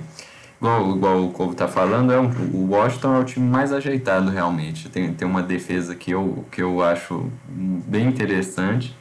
igual, 0.59 0.95
igual 0.95 1.23
o 1.23 1.31
Covo 1.31 1.55
tá 1.55 1.67
falando, 1.67 2.11
é 2.11 2.19
um, 2.19 2.29
o 2.53 2.71
Washington 2.71 3.15
é 3.15 3.19
o 3.19 3.23
time 3.23 3.47
mais 3.47 3.71
ajeitado 3.71 4.29
realmente. 4.29 4.89
Tem, 4.89 5.13
tem 5.13 5.27
uma 5.27 5.41
defesa 5.41 5.95
que 5.95 6.11
eu, 6.11 6.45
que 6.51 6.61
eu 6.61 6.83
acho 6.83 7.31
bem 7.47 8.07
interessante 8.07 8.95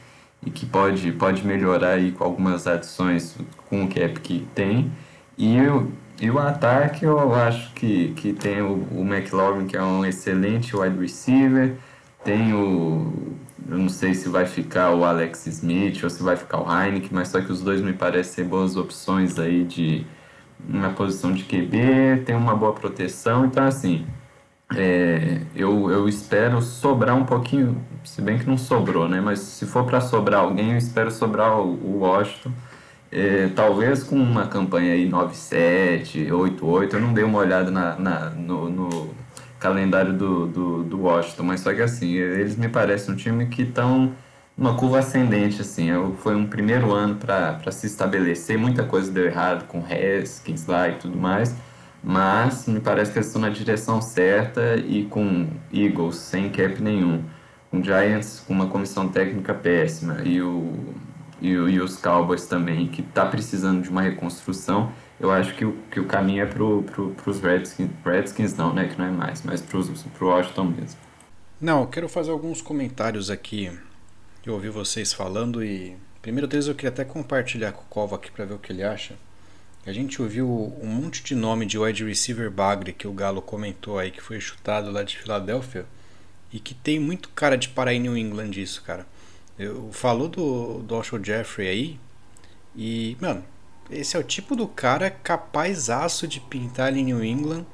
e 0.45 0.49
que 0.49 0.65
pode, 0.65 1.11
pode 1.13 1.45
melhorar 1.45 1.93
aí 1.93 2.11
com 2.11 2.23
algumas 2.23 2.67
adições 2.67 3.35
com 3.69 3.83
o 3.83 3.87
cap 3.87 4.19
que 4.21 4.47
tem. 4.55 4.91
E, 5.37 5.57
e 6.21 6.31
o 6.31 6.39
ataque 6.39 7.03
eu 7.03 7.33
acho 7.35 7.73
que, 7.73 8.13
que 8.15 8.31
tem 8.31 8.61
o, 8.61 8.87
o 8.91 9.01
McLaurin, 9.01 9.65
que 9.67 9.75
é 9.75 9.83
um 9.83 10.05
excelente 10.05 10.75
wide 10.75 10.97
receiver, 10.97 11.73
tem 12.23 12.53
o 12.53 13.35
eu 13.69 13.77
não 13.77 13.89
sei 13.89 14.13
se 14.13 14.29
vai 14.29 14.45
ficar 14.45 14.91
o 14.93 15.03
Alex 15.03 15.47
Smith 15.47 16.03
ou 16.03 16.09
se 16.09 16.21
vai 16.21 16.35
ficar 16.35 16.59
o 16.59 16.65
Heineken, 16.69 17.09
mas 17.11 17.29
só 17.29 17.41
que 17.41 17.51
os 17.51 17.61
dois 17.61 17.81
me 17.81 17.93
parecem 17.93 18.33
ser 18.33 18.43
boas 18.43 18.75
opções 18.75 19.39
aí 19.39 19.63
de 19.63 20.05
uma 20.67 20.89
posição 20.91 21.31
de 21.33 21.43
QB, 21.43 22.23
tem 22.25 22.35
uma 22.35 22.55
boa 22.55 22.73
proteção, 22.73 23.45
então 23.45 23.63
assim, 23.63 24.05
é, 24.73 25.41
eu, 25.55 25.89
eu 25.91 26.07
espero 26.09 26.61
sobrar 26.61 27.15
um 27.15 27.25
pouquinho, 27.25 27.81
se 28.03 28.21
bem 28.21 28.37
que 28.37 28.47
não 28.47 28.57
sobrou, 28.57 29.07
né? 29.07 29.21
Mas 29.21 29.39
se 29.39 29.65
for 29.65 29.85
para 29.85 30.01
sobrar 30.01 30.41
alguém, 30.41 30.71
eu 30.71 30.77
espero 30.77 31.11
sobrar 31.11 31.59
o, 31.59 31.73
o 31.73 31.99
Washington. 31.99 32.51
É, 33.11 33.49
talvez 33.55 34.03
com 34.03 34.15
uma 34.17 34.47
campanha 34.47 34.93
aí 34.93 35.09
9-7, 35.09 36.29
8-8, 36.29 36.93
eu 36.93 36.99
não 36.99 37.13
dei 37.13 37.23
uma 37.23 37.39
olhada 37.39 37.71
na, 37.71 37.95
na 37.97 38.29
no, 38.31 38.69
no 38.69 39.09
calendário 39.65 40.13
do, 40.13 40.45
do, 40.45 40.83
do 40.83 41.01
Washington, 41.01 41.41
mas 41.41 41.61
só 41.61 41.73
que 41.73 41.81
assim, 41.81 42.13
eles 42.13 42.55
me 42.55 42.69
parecem 42.69 43.15
um 43.15 43.17
time 43.17 43.47
que 43.47 43.63
estão 43.63 44.13
uma 44.55 44.77
curva 44.77 44.99
ascendente, 44.99 45.59
assim, 45.59 45.89
foi 46.19 46.33
um 46.33 46.45
primeiro 46.45 46.93
ano 46.93 47.15
para 47.15 47.71
se 47.71 47.87
estabelecer, 47.87 48.57
muita 48.57 48.83
coisa 48.83 49.11
deu 49.11 49.25
errado 49.25 49.65
com 49.67 49.79
Haskins 49.79 50.65
lá 50.67 50.87
e 50.87 50.93
tudo 50.93 51.17
mais, 51.17 51.53
mas 52.01 52.67
me 52.67 52.79
parece 52.79 53.11
que 53.11 53.17
eles 53.17 53.27
estão 53.27 53.41
na 53.41 53.49
direção 53.49 54.01
certa 54.01 54.77
e 54.77 55.05
com 55.05 55.47
Eagles 55.73 56.17
sem 56.17 56.49
cap 56.49 56.81
nenhum, 56.81 57.23
com 57.69 57.83
Giants 57.83 58.41
com 58.47 58.53
uma 58.53 58.67
comissão 58.67 59.09
técnica 59.09 59.53
péssima 59.53 60.21
e, 60.23 60.41
o, 60.41 60.93
e, 61.41 61.49
e 61.49 61.81
os 61.81 61.97
Cowboys 61.97 62.45
também, 62.45 62.87
que 62.87 63.01
está 63.01 63.25
precisando 63.25 63.81
de 63.81 63.89
uma 63.89 64.03
reconstrução, 64.03 64.91
eu 65.25 65.31
acho 65.31 65.55
que 65.55 65.65
o, 65.65 65.73
que 65.91 65.99
o 65.99 66.05
caminho 66.05 66.43
é 66.43 66.45
pro, 66.45 66.83
pro, 66.83 67.09
pros 67.11 67.41
Redskins, 67.41 67.89
Redskins 68.05 68.55
não, 68.55 68.73
né, 68.73 68.87
que 68.87 68.97
não 68.97 69.05
é 69.05 69.11
mais, 69.11 69.41
mas 69.41 69.61
pros, 69.61 69.89
pro 70.17 70.27
Washington 70.27 70.65
mesmo. 70.65 70.99
Não, 71.59 71.81
eu 71.81 71.87
quero 71.87 72.07
fazer 72.07 72.31
alguns 72.31 72.61
comentários 72.61 73.29
aqui. 73.29 73.71
Eu 74.45 74.53
ouvi 74.53 74.69
vocês 74.69 75.13
falando 75.13 75.63
e 75.63 75.97
primeiro 76.21 76.47
deles 76.47 76.67
eu 76.67 76.75
queria 76.75 76.89
até 76.89 77.03
compartilhar 77.03 77.71
com 77.71 77.81
o 77.81 77.85
Cova 77.85 78.15
aqui 78.15 78.31
para 78.31 78.45
ver 78.45 78.53
o 78.53 78.59
que 78.59 78.71
ele 78.71 78.83
acha. 78.83 79.15
A 79.85 79.91
gente 79.91 80.21
ouviu 80.21 80.47
um 80.81 80.87
monte 80.87 81.23
de 81.23 81.35
nome 81.35 81.65
de 81.65 81.77
wide 81.77 82.03
receiver 82.03 82.49
bagre 82.51 82.93
que 82.93 83.07
o 83.07 83.13
Galo 83.13 83.41
comentou 83.41 83.97
aí 83.97 84.11
que 84.11 84.21
foi 84.21 84.39
chutado 84.39 84.91
lá 84.91 85.03
de 85.03 85.17
Filadélfia 85.17 85.85
e 86.51 86.59
que 86.59 86.73
tem 86.73 86.99
muito 86.99 87.29
cara 87.29 87.57
de 87.57 87.69
parar 87.69 87.93
em 87.93 87.99
New 87.99 88.17
England 88.17 88.51
isso, 88.57 88.83
cara. 88.83 89.07
Eu 89.57 89.89
falou 89.91 90.27
do 90.27 90.79
do 90.79 90.95
Alshon 90.95 91.23
Jeffrey 91.23 91.67
aí 91.67 91.99
e, 92.75 93.17
mano, 93.21 93.43
esse 93.89 94.15
é 94.17 94.19
o 94.19 94.23
tipo 94.23 94.55
do 94.55 94.67
cara 94.67 95.09
capaz 95.09 95.89
aço 95.89 96.27
de 96.27 96.39
pintar 96.39 96.87
ali 96.87 97.01
em 97.01 97.05
New 97.05 97.23
England 97.23 97.65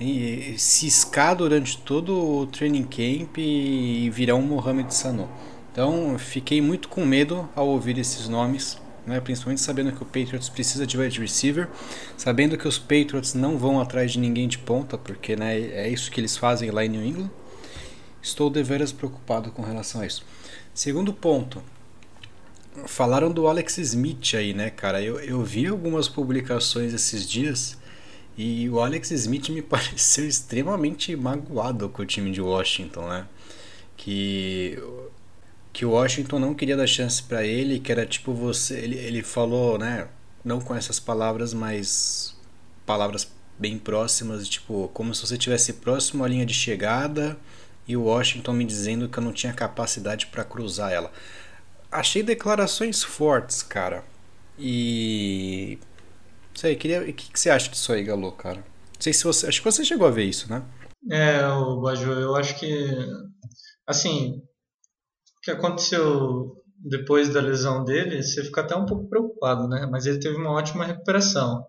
e 0.00 0.54
ciscar 0.58 1.36
durante 1.36 1.78
todo 1.78 2.14
o 2.16 2.46
training 2.46 2.84
camp 2.84 3.36
e 3.38 4.10
virar 4.10 4.34
um 4.34 4.42
Mohamed 4.42 4.94
Sanu. 4.94 5.28
Então 5.72 6.18
fiquei 6.18 6.60
muito 6.60 6.88
com 6.88 7.04
medo 7.04 7.48
ao 7.54 7.68
ouvir 7.68 7.98
esses 7.98 8.28
nomes, 8.28 8.78
né? 9.06 9.20
principalmente 9.20 9.60
sabendo 9.60 9.92
que 9.92 10.02
o 10.02 10.06
Patriots 10.06 10.48
precisa 10.48 10.86
de 10.86 10.98
wide 10.98 11.20
receiver, 11.20 11.68
sabendo 12.16 12.56
que 12.56 12.66
os 12.66 12.78
Patriots 12.78 13.34
não 13.34 13.56
vão 13.58 13.80
atrás 13.80 14.12
de 14.12 14.18
ninguém 14.18 14.48
de 14.48 14.58
ponta, 14.58 14.98
porque 14.98 15.36
né, 15.36 15.58
é 15.58 15.88
isso 15.88 16.10
que 16.10 16.20
eles 16.20 16.36
fazem 16.36 16.70
lá 16.70 16.84
em 16.84 16.88
New 16.88 17.04
England. 17.04 17.30
Estou 18.22 18.50
deveras 18.50 18.92
preocupado 18.92 19.50
com 19.50 19.62
relação 19.62 20.00
a 20.00 20.06
isso. 20.06 20.24
Segundo 20.74 21.12
ponto, 21.12 21.62
Falaram 22.86 23.30
do 23.30 23.46
Alex 23.46 23.78
Smith 23.78 24.34
aí, 24.34 24.54
né, 24.54 24.70
cara? 24.70 25.02
Eu, 25.02 25.20
eu 25.20 25.42
vi 25.42 25.66
algumas 25.66 26.08
publicações 26.08 26.92
esses 26.92 27.28
dias 27.28 27.78
e 28.36 28.68
o 28.68 28.80
Alex 28.80 29.10
Smith 29.10 29.48
me 29.50 29.62
pareceu 29.62 30.26
extremamente 30.26 31.14
magoado 31.16 31.88
com 31.88 32.02
o 32.02 32.06
time 32.06 32.30
de 32.30 32.40
Washington, 32.40 33.08
né? 33.08 33.26
Que 33.96 34.78
que 35.72 35.84
o 35.84 35.90
Washington 35.90 36.38
não 36.38 36.54
queria 36.54 36.76
dar 36.76 36.86
chance 36.86 37.22
para 37.22 37.44
ele, 37.44 37.78
que 37.78 37.92
era 37.92 38.04
tipo 38.04 38.34
você, 38.34 38.74
ele, 38.74 38.96
ele 38.96 39.22
falou, 39.22 39.78
né, 39.78 40.08
não 40.44 40.60
com 40.60 40.74
essas 40.74 40.98
palavras, 40.98 41.54
mas 41.54 42.36
palavras 42.84 43.30
bem 43.58 43.78
próximas, 43.78 44.48
tipo, 44.48 44.90
como 44.92 45.14
se 45.14 45.26
você 45.26 45.36
tivesse 45.36 45.74
próximo 45.74 46.24
à 46.24 46.28
linha 46.28 46.46
de 46.46 46.54
chegada 46.54 47.38
e 47.86 47.96
o 47.96 48.04
Washington 48.04 48.52
me 48.52 48.64
dizendo 48.64 49.08
que 49.08 49.18
eu 49.18 49.22
não 49.22 49.32
tinha 49.32 49.52
capacidade 49.52 50.26
para 50.26 50.44
cruzar 50.44 50.92
ela. 50.92 51.12
Achei 51.90 52.22
declarações 52.22 53.02
fortes, 53.02 53.62
cara. 53.62 54.04
E 54.58 55.78
sei, 56.54 56.76
queria, 56.76 57.02
o 57.02 57.12
que, 57.12 57.32
que 57.32 57.40
você 57.40 57.50
acha 57.50 57.70
disso 57.70 57.92
aí, 57.92 58.04
Galo, 58.04 58.32
cara? 58.32 58.58
Não 58.58 59.00
sei 59.00 59.12
se 59.12 59.24
você, 59.24 59.46
acho 59.46 59.60
que 59.60 59.70
você 59.70 59.84
chegou 59.84 60.06
a 60.06 60.10
ver 60.10 60.24
isso, 60.24 60.48
né? 60.50 60.62
É, 61.10 61.46
o 61.46 61.80
Baju, 61.80 62.12
eu 62.12 62.36
acho 62.36 62.58
que 62.58 62.68
assim, 63.86 64.42
o 65.36 65.40
que 65.42 65.50
aconteceu 65.50 66.56
depois 66.78 67.32
da 67.32 67.40
lesão 67.40 67.84
dele, 67.84 68.22
você 68.22 68.44
fica 68.44 68.60
até 68.62 68.76
um 68.76 68.86
pouco 68.86 69.08
preocupado, 69.08 69.68
né? 69.68 69.86
Mas 69.90 70.06
ele 70.06 70.20
teve 70.20 70.36
uma 70.36 70.52
ótima 70.52 70.84
recuperação. 70.84 71.66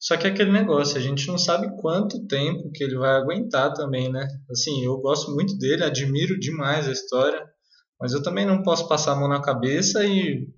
Só 0.00 0.16
que 0.16 0.26
é 0.26 0.30
aquele 0.30 0.50
negócio, 0.50 0.96
a 0.96 1.00
gente 1.00 1.28
não 1.28 1.36
sabe 1.36 1.76
quanto 1.80 2.26
tempo 2.26 2.70
que 2.72 2.82
ele 2.82 2.96
vai 2.96 3.16
aguentar 3.16 3.74
também, 3.74 4.10
né? 4.10 4.26
Assim, 4.50 4.82
eu 4.84 4.96
gosto 4.98 5.32
muito 5.32 5.56
dele, 5.58 5.84
admiro 5.84 6.38
demais 6.40 6.88
a 6.88 6.92
história, 6.92 7.44
mas 8.00 8.12
eu 8.12 8.22
também 8.22 8.46
não 8.46 8.62
posso 8.62 8.88
passar 8.88 9.12
a 9.12 9.16
mão 9.16 9.28
na 9.28 9.42
cabeça 9.42 10.04
e 10.04 10.48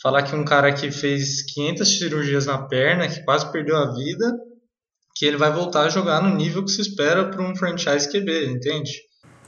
falar 0.00 0.22
que 0.22 0.36
um 0.36 0.44
cara 0.44 0.72
que 0.72 0.90
fez 0.90 1.42
500 1.52 1.98
cirurgias 1.98 2.46
na 2.46 2.58
perna, 2.58 3.08
que 3.08 3.24
quase 3.24 3.50
perdeu 3.50 3.76
a 3.76 3.92
vida, 3.92 4.32
que 5.16 5.24
ele 5.24 5.36
vai 5.36 5.50
voltar 5.50 5.82
a 5.82 5.88
jogar 5.88 6.22
no 6.22 6.34
nível 6.36 6.64
que 6.64 6.70
se 6.70 6.82
espera 6.82 7.28
para 7.28 7.42
um 7.42 7.56
franchise 7.56 8.08
QB, 8.08 8.46
entende? 8.46 8.92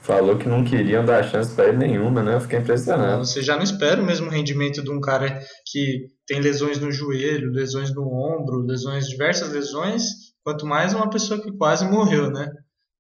Falou 0.01 0.39
que 0.39 0.49
não 0.49 0.65
queriam 0.65 1.05
dar 1.05 1.23
chance 1.23 1.55
para 1.55 1.69
ele 1.69 1.77
nenhuma, 1.77 2.23
né? 2.23 2.35
Eu 2.35 2.41
fiquei 2.41 2.59
impressionado. 2.59 3.25
Você 3.25 3.43
já 3.43 3.57
não 3.57 3.63
espera 3.63 4.01
o 4.01 4.05
mesmo 4.05 4.31
rendimento 4.31 4.83
de 4.83 4.91
um 4.91 5.01
cara 5.01 5.39
que 5.67 6.07
tem 6.27 6.41
lesões 6.41 6.81
no 6.81 6.91
joelho, 6.91 7.53
lesões 7.53 7.95
no 7.95 8.03
ombro, 8.05 8.65
lesões, 8.65 9.07
diversas 9.07 9.53
lesões, 9.53 10.03
quanto 10.43 10.65
mais 10.65 10.95
uma 10.95 11.11
pessoa 11.11 11.41
que 11.43 11.53
quase 11.53 11.85
morreu, 11.85 12.31
né? 12.31 12.51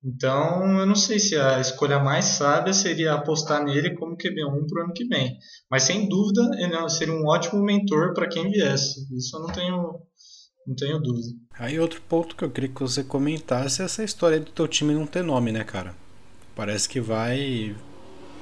Então, 0.05 0.79
eu 0.79 0.87
não 0.87 0.95
sei 0.95 1.19
se 1.19 1.37
a 1.37 1.61
escolha 1.61 1.99
mais 1.99 2.25
sábia 2.25 2.73
seria 2.73 3.15
apostar 3.15 3.65
nele 3.65 3.97
como 3.97 4.17
QB1 4.17 4.67
para 4.69 4.81
o 4.81 4.85
ano 4.85 4.93
que 4.95 5.05
vem. 5.07 5.37
Mas, 5.71 5.83
sem 5.83 6.09
dúvida, 6.09 6.43
ele 6.59 6.75
é, 6.75 6.89
seria 6.89 7.15
um 7.15 7.27
ótimo 7.27 7.63
mentor 7.63 8.15
para 8.15 8.29
quem 8.29 8.51
viesse. 8.51 9.07
Isso 9.17 9.37
eu 9.37 9.41
não 9.41 9.49
tenho, 9.49 10.01
não 10.67 10.75
tenho 10.77 11.01
dúvida. 11.01 11.29
Aí, 11.59 11.81
outro 11.81 12.01
ponto 12.09 12.37
que 12.37 12.45
eu 12.45 12.51
queria 12.51 12.71
que 12.71 12.81
você 12.81 13.03
comentasse 13.03 13.83
é 13.83 13.87
essa 13.87 14.05
história 14.05 14.39
do 14.39 14.53
teu 14.53 14.69
time 14.69 14.95
não 14.95 15.07
ter 15.07 15.25
nome, 15.25 15.51
né, 15.51 15.65
cara? 15.65 15.95
Parece 16.55 16.89
que 16.89 17.01
vai. 17.01 17.75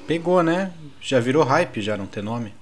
Pegou, 0.06 0.42
né? 0.42 0.72
Já 1.00 1.20
virou 1.20 1.42
hype, 1.42 1.80
já 1.80 1.96
não 1.96 2.06
ter 2.06 2.22
nome. 2.22 2.52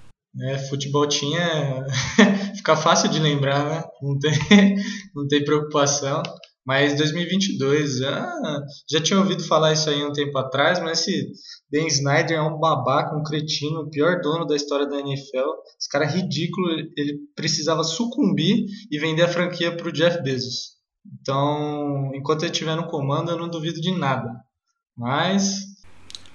É, 0.40 0.58
futebol 0.58 1.06
tinha. 1.08 1.84
Fica 2.56 2.76
fácil 2.76 3.08
de 3.08 3.18
lembrar, 3.18 3.64
né? 3.64 3.84
Não 4.00 4.18
tem, 4.18 4.76
não 5.14 5.26
tem 5.26 5.44
preocupação. 5.44 6.22
Mas 6.66 6.96
2022, 6.96 7.98
já, 7.98 8.40
já 8.90 9.00
tinha 9.00 9.18
ouvido 9.18 9.44
falar 9.44 9.74
isso 9.74 9.90
aí 9.90 10.02
um 10.02 10.12
tempo 10.12 10.38
atrás, 10.38 10.80
mas 10.80 11.00
esse 11.00 11.30
Dan 11.70 11.86
Snyder 11.86 12.38
é 12.38 12.42
um 12.42 12.58
babaca, 12.58 13.14
um 13.14 13.22
cretino, 13.22 13.80
o 13.80 13.90
pior 13.90 14.20
dono 14.22 14.46
da 14.46 14.56
história 14.56 14.86
da 14.86 14.98
NFL. 14.98 15.50
Esse 15.78 15.88
cara 15.90 16.06
é 16.06 16.10
ridículo, 16.10 16.66
ele 16.96 17.18
precisava 17.36 17.84
sucumbir 17.84 18.64
e 18.90 18.98
vender 18.98 19.22
a 19.22 19.28
franquia 19.28 19.76
para 19.76 19.88
o 19.88 19.92
Jeff 19.92 20.22
Bezos. 20.22 20.74
Então, 21.20 22.10
enquanto 22.14 22.44
ele 22.44 22.52
estiver 22.52 22.76
no 22.76 22.86
comando, 22.86 23.30
eu 23.30 23.38
não 23.38 23.48
duvido 23.48 23.78
de 23.78 23.92
nada. 23.92 24.30
Mas. 24.96 25.64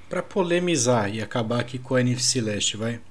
Para 0.07 0.21
polemizar 0.21 1.13
e 1.13 1.21
acabar 1.21 1.59
aqui 1.59 1.79
com 1.79 1.95
a 1.95 2.01
NFC 2.01 2.39
Leste, 2.39 2.77
vai. 2.77 3.01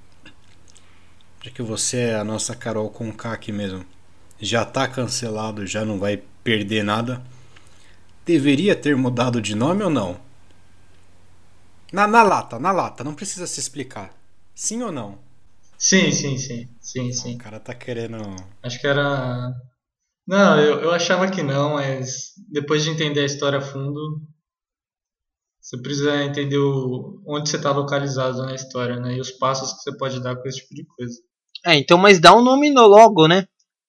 Já 1.42 1.50
que 1.50 1.62
você 1.62 1.96
é 1.98 2.14
a 2.14 2.24
nossa 2.24 2.54
Carol 2.54 2.90
com 2.90 3.12
K 3.12 3.32
aqui 3.32 3.50
mesmo. 3.50 3.84
Já 4.40 4.64
tá 4.64 4.86
cancelado, 4.86 5.66
já 5.66 5.84
não 5.84 5.98
vai 5.98 6.22
perder 6.44 6.84
nada. 6.84 7.22
Deveria 8.24 8.76
ter 8.76 8.96
mudado 8.96 9.40
de 9.40 9.54
nome 9.54 9.82
ou 9.82 9.90
não? 9.90 10.20
Na, 11.92 12.06
na 12.06 12.22
lata, 12.22 12.58
na 12.58 12.70
lata, 12.70 13.02
não 13.02 13.14
precisa 13.14 13.46
se 13.46 13.58
explicar. 13.58 14.14
Sim 14.54 14.82
ou 14.82 14.92
não? 14.92 15.18
Sim, 15.78 16.10
sim, 16.12 16.36
sim. 16.36 16.68
Sim, 16.80 17.12
sim. 17.12 17.34
O 17.36 17.38
cara 17.38 17.58
tá 17.58 17.74
querendo. 17.74 18.18
Acho 18.62 18.80
que 18.80 18.86
era. 18.86 19.52
Não, 20.26 20.60
eu, 20.60 20.80
eu 20.82 20.90
achava 20.90 21.30
que 21.30 21.42
não, 21.42 21.74
mas 21.74 22.32
depois 22.50 22.84
de 22.84 22.90
entender 22.90 23.20
a 23.20 23.26
história 23.26 23.58
a 23.58 23.62
fundo, 23.62 24.20
você 25.60 25.80
precisa 25.80 26.22
entender 26.24 26.58
o, 26.58 27.22
onde 27.26 27.48
você 27.48 27.56
está 27.56 27.70
localizado 27.70 28.42
na 28.44 28.54
história, 28.54 28.98
né? 28.98 29.14
E 29.14 29.20
os 29.20 29.30
passos 29.30 29.72
que 29.72 29.82
você 29.82 29.96
pode 29.96 30.22
dar 30.22 30.36
com 30.36 30.48
esse 30.48 30.60
tipo 30.60 30.74
de 30.74 30.84
coisa. 30.84 31.14
É, 31.64 31.76
então, 31.76 31.96
mas 31.96 32.20
dá 32.20 32.34
um 32.34 32.42
nome 32.42 32.70
no 32.70 32.86
logo, 32.86 33.26
né? 33.26 33.46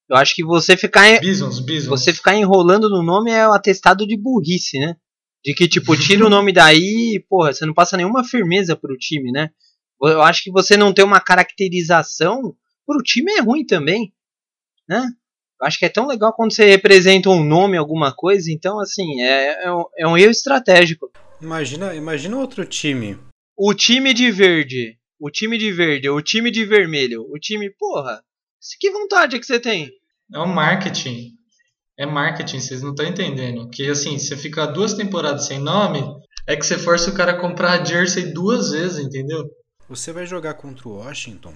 Eu 0.09 0.17
acho 0.17 0.35
que 0.35 0.43
você 0.43 0.75
ficar 0.75 1.19
Bisons, 1.19 1.59
Bisons. 1.59 1.87
você 1.87 2.13
ficar 2.13 2.35
enrolando 2.35 2.89
no 2.89 3.03
nome 3.03 3.31
é 3.31 3.47
o 3.47 3.51
um 3.51 3.53
atestado 3.53 4.07
de 4.07 4.17
burrice, 4.17 4.79
né? 4.79 4.95
De 5.45 5.53
que 5.53 5.67
tipo, 5.67 5.95
tira 5.95 6.25
o 6.25 6.29
nome 6.31 6.51
daí, 6.51 7.15
e, 7.15 7.25
porra, 7.29 7.53
você 7.53 7.65
não 7.65 7.73
passa 7.73 7.95
nenhuma 7.95 8.23
firmeza 8.23 8.75
pro 8.75 8.97
time, 8.97 9.31
né? 9.31 9.51
Eu 10.01 10.21
acho 10.21 10.43
que 10.43 10.51
você 10.51 10.75
não 10.75 10.93
ter 10.93 11.03
uma 11.03 11.19
caracterização 11.19 12.55
pro 12.87 13.03
time 13.03 13.31
é 13.33 13.41
ruim 13.41 13.65
também, 13.65 14.11
né? 14.87 15.05
Eu 15.61 15.67
acho 15.67 15.77
que 15.77 15.85
é 15.85 15.89
tão 15.89 16.07
legal 16.07 16.33
quando 16.33 16.53
você 16.53 16.65
representa 16.65 17.29
um 17.29 17.43
nome, 17.43 17.77
alguma 17.77 18.11
coisa, 18.11 18.51
então 18.51 18.79
assim, 18.79 19.21
é, 19.21 19.65
é, 19.65 19.71
um, 19.71 19.83
é 19.97 20.07
um 20.07 20.17
erro 20.17 20.31
estratégico. 20.31 21.11
Imagina, 21.41 21.93
imagina 21.93 22.37
outro 22.37 22.65
time. 22.65 23.17
O 23.55 23.73
time 23.73 24.13
de 24.13 24.31
verde. 24.31 24.97
O 25.19 25.29
time 25.29 25.57
de 25.57 25.71
verde. 25.71 26.09
O 26.09 26.21
time 26.21 26.49
de 26.49 26.65
vermelho. 26.65 27.25
O 27.29 27.37
time. 27.37 27.69
Porra. 27.77 28.23
Que 28.79 28.89
vontade 28.89 29.39
que 29.39 29.45
você 29.45 29.59
tem? 29.59 29.91
É 30.33 30.39
um 30.39 30.47
marketing. 30.47 31.31
É 31.97 32.05
marketing, 32.05 32.59
vocês 32.59 32.81
não 32.81 32.91
estão 32.91 33.05
entendendo. 33.05 33.69
Que 33.69 33.89
assim, 33.89 34.17
você 34.17 34.37
fica 34.37 34.65
duas 34.65 34.93
temporadas 34.93 35.47
sem 35.47 35.59
nome, 35.59 36.01
é 36.47 36.55
que 36.55 36.65
você 36.65 36.77
força 36.77 37.09
o 37.09 37.13
cara 37.13 37.33
a 37.33 37.39
comprar 37.39 37.81
a 37.81 37.83
jersey 37.83 38.31
duas 38.33 38.71
vezes, 38.71 38.99
entendeu? 38.99 39.45
Você 39.89 40.13
vai 40.13 40.25
jogar 40.25 40.53
contra 40.53 40.87
o 40.87 40.97
Washington. 40.97 41.53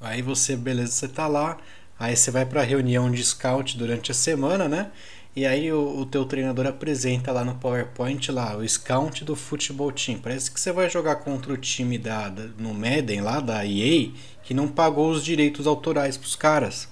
Aí 0.00 0.22
você, 0.22 0.56
beleza, 0.56 0.92
você 0.92 1.08
tá 1.08 1.26
lá. 1.26 1.58
Aí 1.98 2.16
você 2.16 2.30
vai 2.30 2.44
pra 2.46 2.62
reunião 2.62 3.10
de 3.10 3.24
scout 3.24 3.76
durante 3.76 4.10
a 4.10 4.14
semana, 4.14 4.68
né? 4.68 4.92
E 5.34 5.44
aí 5.44 5.70
o, 5.70 5.98
o 5.98 6.06
teu 6.06 6.24
treinador 6.24 6.66
apresenta 6.66 7.30
lá 7.30 7.44
no 7.44 7.56
PowerPoint 7.56 8.32
lá 8.32 8.56
o 8.56 8.66
scout 8.66 9.22
do 9.24 9.36
futebol 9.36 9.92
team. 9.92 10.18
Parece 10.18 10.50
que 10.50 10.58
você 10.58 10.72
vai 10.72 10.88
jogar 10.88 11.16
contra 11.16 11.52
o 11.52 11.56
time 11.56 11.98
da, 11.98 12.28
da 12.28 12.44
no 12.58 12.72
Madden 12.72 13.20
lá 13.20 13.40
da 13.40 13.66
EA 13.66 14.10
que 14.42 14.54
não 14.54 14.66
pagou 14.66 15.10
os 15.10 15.22
direitos 15.22 15.66
autorais 15.66 16.16
pros 16.16 16.36
caras. 16.36 16.88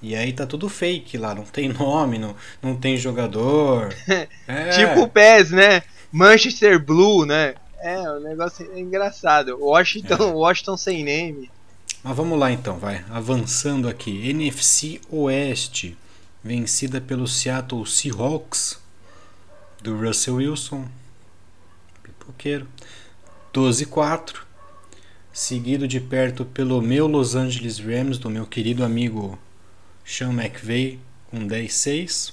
E 0.00 0.14
aí 0.14 0.32
tá 0.32 0.46
tudo 0.46 0.68
fake 0.68 1.18
lá, 1.18 1.34
não 1.34 1.44
tem 1.44 1.68
nome, 1.72 2.18
não, 2.18 2.34
não 2.62 2.76
tem 2.76 2.96
jogador. 2.96 3.94
é. 4.46 4.70
Tipo 4.70 5.02
o 5.02 5.08
PES, 5.08 5.50
né? 5.50 5.82
Manchester 6.10 6.82
Blue, 6.82 7.26
né? 7.26 7.54
É, 7.80 7.98
o 8.10 8.20
negócio 8.20 8.68
é 8.72 8.80
engraçado. 8.80 9.58
Washington, 9.60 10.30
é. 10.30 10.32
Washington 10.32 10.76
sem 10.76 11.04
name. 11.04 11.50
Mas 12.02 12.16
vamos 12.16 12.38
lá 12.38 12.50
então, 12.50 12.78
vai. 12.78 13.04
Avançando 13.10 13.88
aqui. 13.88 14.28
NFC 14.30 15.00
Oeste 15.10 15.96
vencida 16.42 17.00
pelo 17.00 17.26
Seattle 17.26 17.86
Seahawks 17.86 18.78
do 19.82 19.96
Russell 19.96 20.36
Wilson, 20.36 20.86
pipoqueiro, 22.02 22.66
12-4, 23.52 24.36
seguido 25.32 25.86
de 25.86 26.00
perto 26.00 26.44
pelo 26.44 26.80
meu 26.80 27.06
Los 27.06 27.34
Angeles 27.34 27.78
Rams 27.78 28.18
do 28.18 28.30
meu 28.30 28.46
querido 28.46 28.84
amigo 28.84 29.38
Sean 30.08 30.32
McVay 30.32 30.98
com 31.26 31.46
10-6, 31.46 32.32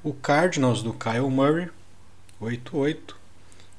o 0.00 0.14
Cardinals 0.14 0.80
do 0.80 0.94
Kyle 0.94 1.28
Murray 1.28 1.68
8-8 2.40 3.16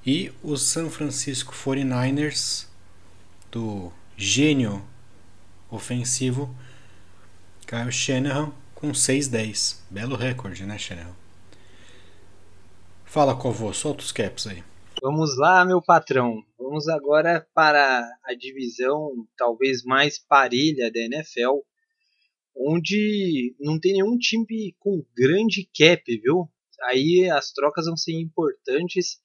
e 0.06 0.34
o 0.44 0.58
San 0.58 0.90
Francisco 0.90 1.54
49ers 1.54 2.68
do 3.50 3.90
gênio 4.18 4.86
ofensivo 5.72 6.54
Kyle 7.66 7.90
Shanahan 7.90 8.52
com 8.74 8.92
6-10. 8.92 9.78
Belo 9.90 10.18
recorde, 10.18 10.66
né, 10.66 10.78
Chanel? 10.78 11.16
Fala, 13.06 13.34
Covô, 13.34 13.72
solta 13.72 14.04
os 14.04 14.12
caps 14.12 14.46
aí. 14.46 14.62
Vamos 15.02 15.38
lá, 15.38 15.64
meu 15.64 15.82
patrão. 15.82 16.44
Vamos 16.60 16.90
agora 16.90 17.48
para 17.54 18.06
a 18.26 18.34
divisão 18.34 19.26
talvez 19.38 19.86
mais 19.86 20.20
parelha 20.20 20.92
da 20.92 21.00
NFL, 21.00 21.62
onde 22.56 23.56
não 23.60 23.80
tem 23.80 23.94
nenhum 23.94 24.18
time 24.18 24.76
com 24.80 25.06
grande 25.16 25.70
cap, 25.78 26.04
viu? 26.22 26.50
Aí 26.84 27.30
as 27.30 27.52
trocas 27.52 27.86
vão 27.86 27.98
ser 27.98 28.14
importantes. 28.14 29.20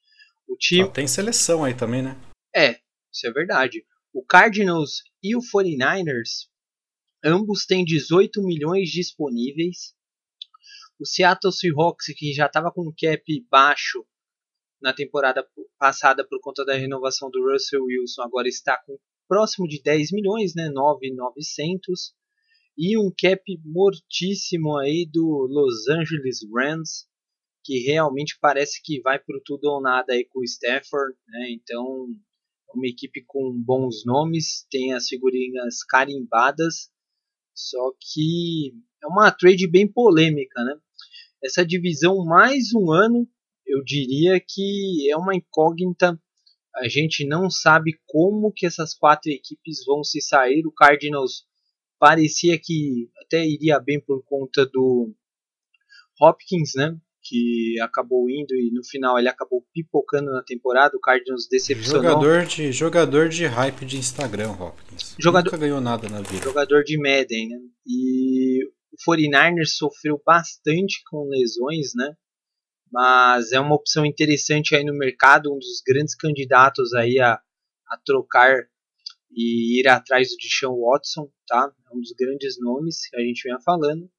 O 0.48 0.56
time 0.56 0.90
tem 0.90 1.06
seleção 1.06 1.64
aí 1.64 1.74
também, 1.74 2.02
né? 2.02 2.16
É, 2.54 2.80
isso 3.12 3.26
é 3.26 3.30
verdade. 3.30 3.84
O 4.12 4.24
Cardinals 4.24 5.02
e 5.22 5.36
o 5.36 5.40
49ers, 5.40 6.48
ambos 7.24 7.64
têm 7.66 7.84
18 7.84 8.42
milhões 8.42 8.90
disponíveis. 8.90 9.94
O 10.98 11.06
Seattle 11.06 11.52
Seahawks, 11.52 12.06
que 12.16 12.32
já 12.32 12.46
estava 12.46 12.72
com 12.72 12.82
um 12.82 12.92
cap 12.92 13.22
baixo 13.48 14.04
na 14.82 14.92
temporada 14.92 15.46
passada 15.78 16.26
por 16.26 16.40
conta 16.40 16.64
da 16.64 16.74
renovação 16.74 17.30
do 17.30 17.50
Russell 17.50 17.84
Wilson, 17.84 18.22
agora 18.22 18.48
está 18.48 18.76
com 18.84 18.98
próximo 19.28 19.68
de 19.68 19.80
10 19.80 20.10
milhões, 20.10 20.54
né, 20.54 20.68
9,900 20.68 22.14
e 22.82 22.96
um 22.96 23.10
cap 23.10 23.42
mortíssimo 23.62 24.78
aí 24.78 25.06
do 25.06 25.46
Los 25.50 25.86
Angeles 25.86 26.38
Rams, 26.50 27.06
que 27.62 27.80
realmente 27.80 28.38
parece 28.40 28.80
que 28.82 29.02
vai 29.02 29.18
por 29.18 29.38
tudo 29.44 29.66
ou 29.66 29.82
nada 29.82 30.14
aí 30.14 30.24
com 30.24 30.40
o 30.40 30.44
Stafford, 30.44 31.14
né? 31.28 31.50
Então, 31.50 32.08
uma 32.74 32.86
equipe 32.86 33.22
com 33.26 33.52
bons 33.52 34.02
nomes, 34.06 34.66
tem 34.70 34.94
as 34.94 35.08
figurinhas 35.08 35.84
carimbadas, 35.84 36.90
só 37.54 37.92
que 38.00 38.72
é 39.02 39.06
uma 39.06 39.30
trade 39.30 39.68
bem 39.68 39.86
polêmica, 39.86 40.64
né? 40.64 40.74
Essa 41.44 41.66
divisão 41.66 42.24
mais 42.24 42.72
um 42.74 42.90
ano, 42.90 43.28
eu 43.66 43.84
diria 43.84 44.40
que 44.40 45.06
é 45.10 45.16
uma 45.18 45.36
incógnita. 45.36 46.18
A 46.76 46.88
gente 46.88 47.26
não 47.26 47.50
sabe 47.50 48.00
como 48.06 48.50
que 48.50 48.64
essas 48.64 48.94
quatro 48.94 49.30
equipes 49.30 49.84
vão 49.84 50.02
se 50.02 50.22
sair. 50.22 50.66
O 50.66 50.72
Cardinals 50.72 51.44
parecia 52.00 52.58
que 52.58 53.10
até 53.24 53.46
iria 53.46 53.78
bem 53.78 54.00
por 54.00 54.24
conta 54.24 54.64
do 54.64 55.14
Hopkins, 56.20 56.72
né? 56.74 56.96
Que 57.22 57.78
acabou 57.82 58.30
indo 58.30 58.54
e 58.54 58.70
no 58.72 58.82
final 58.82 59.18
ele 59.18 59.28
acabou 59.28 59.62
pipocando 59.74 60.32
na 60.32 60.42
temporada. 60.42 60.96
O 60.96 61.00
Cardinals 61.00 61.46
decepcionou. 61.48 62.02
Jogador 62.02 62.46
de, 62.46 62.72
jogador 62.72 63.28
de 63.28 63.44
hype 63.44 63.84
de 63.84 63.98
Instagram, 63.98 64.52
Hopkins. 64.52 65.14
Jogador, 65.18 65.50
Nunca 65.50 65.58
ganhou 65.58 65.80
nada 65.82 66.08
na 66.08 66.22
vida. 66.22 66.42
Jogador 66.42 66.82
de 66.82 66.96
Madden, 66.96 67.50
né? 67.50 67.58
E 67.86 68.64
o 68.64 68.96
49ers 69.06 69.76
sofreu 69.76 70.20
bastante 70.24 71.02
com 71.10 71.28
lesões, 71.28 71.92
né? 71.94 72.14
Mas 72.90 73.52
é 73.52 73.60
uma 73.60 73.76
opção 73.76 74.06
interessante 74.06 74.74
aí 74.74 74.82
no 74.82 74.96
mercado, 74.96 75.52
um 75.52 75.58
dos 75.58 75.82
grandes 75.86 76.16
candidatos 76.16 76.92
aí 76.94 77.20
a, 77.20 77.34
a 77.34 77.96
trocar 78.04 78.66
e 79.30 79.80
ir 79.80 79.88
atrás 79.88 80.30
do 80.30 80.36
Deshaun 80.36 80.80
Watson, 80.80 81.30
tá? 81.46 81.72
É 81.90 81.96
um 81.96 82.00
dos 82.00 82.12
grandes 82.12 82.58
nomes 82.60 83.08
que 83.08 83.16
a 83.16 83.20
gente 83.20 83.42
vem 83.42 83.60
falando. 83.62 84.10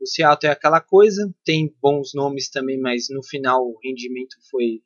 O 0.00 0.06
Seattle 0.06 0.50
é 0.50 0.52
aquela 0.52 0.80
coisa, 0.80 1.32
tem 1.44 1.74
bons 1.80 2.12
nomes 2.14 2.50
também, 2.50 2.78
mas 2.78 3.08
no 3.08 3.22
final 3.22 3.62
o 3.64 3.78
rendimento 3.82 4.36
foi 4.50 4.82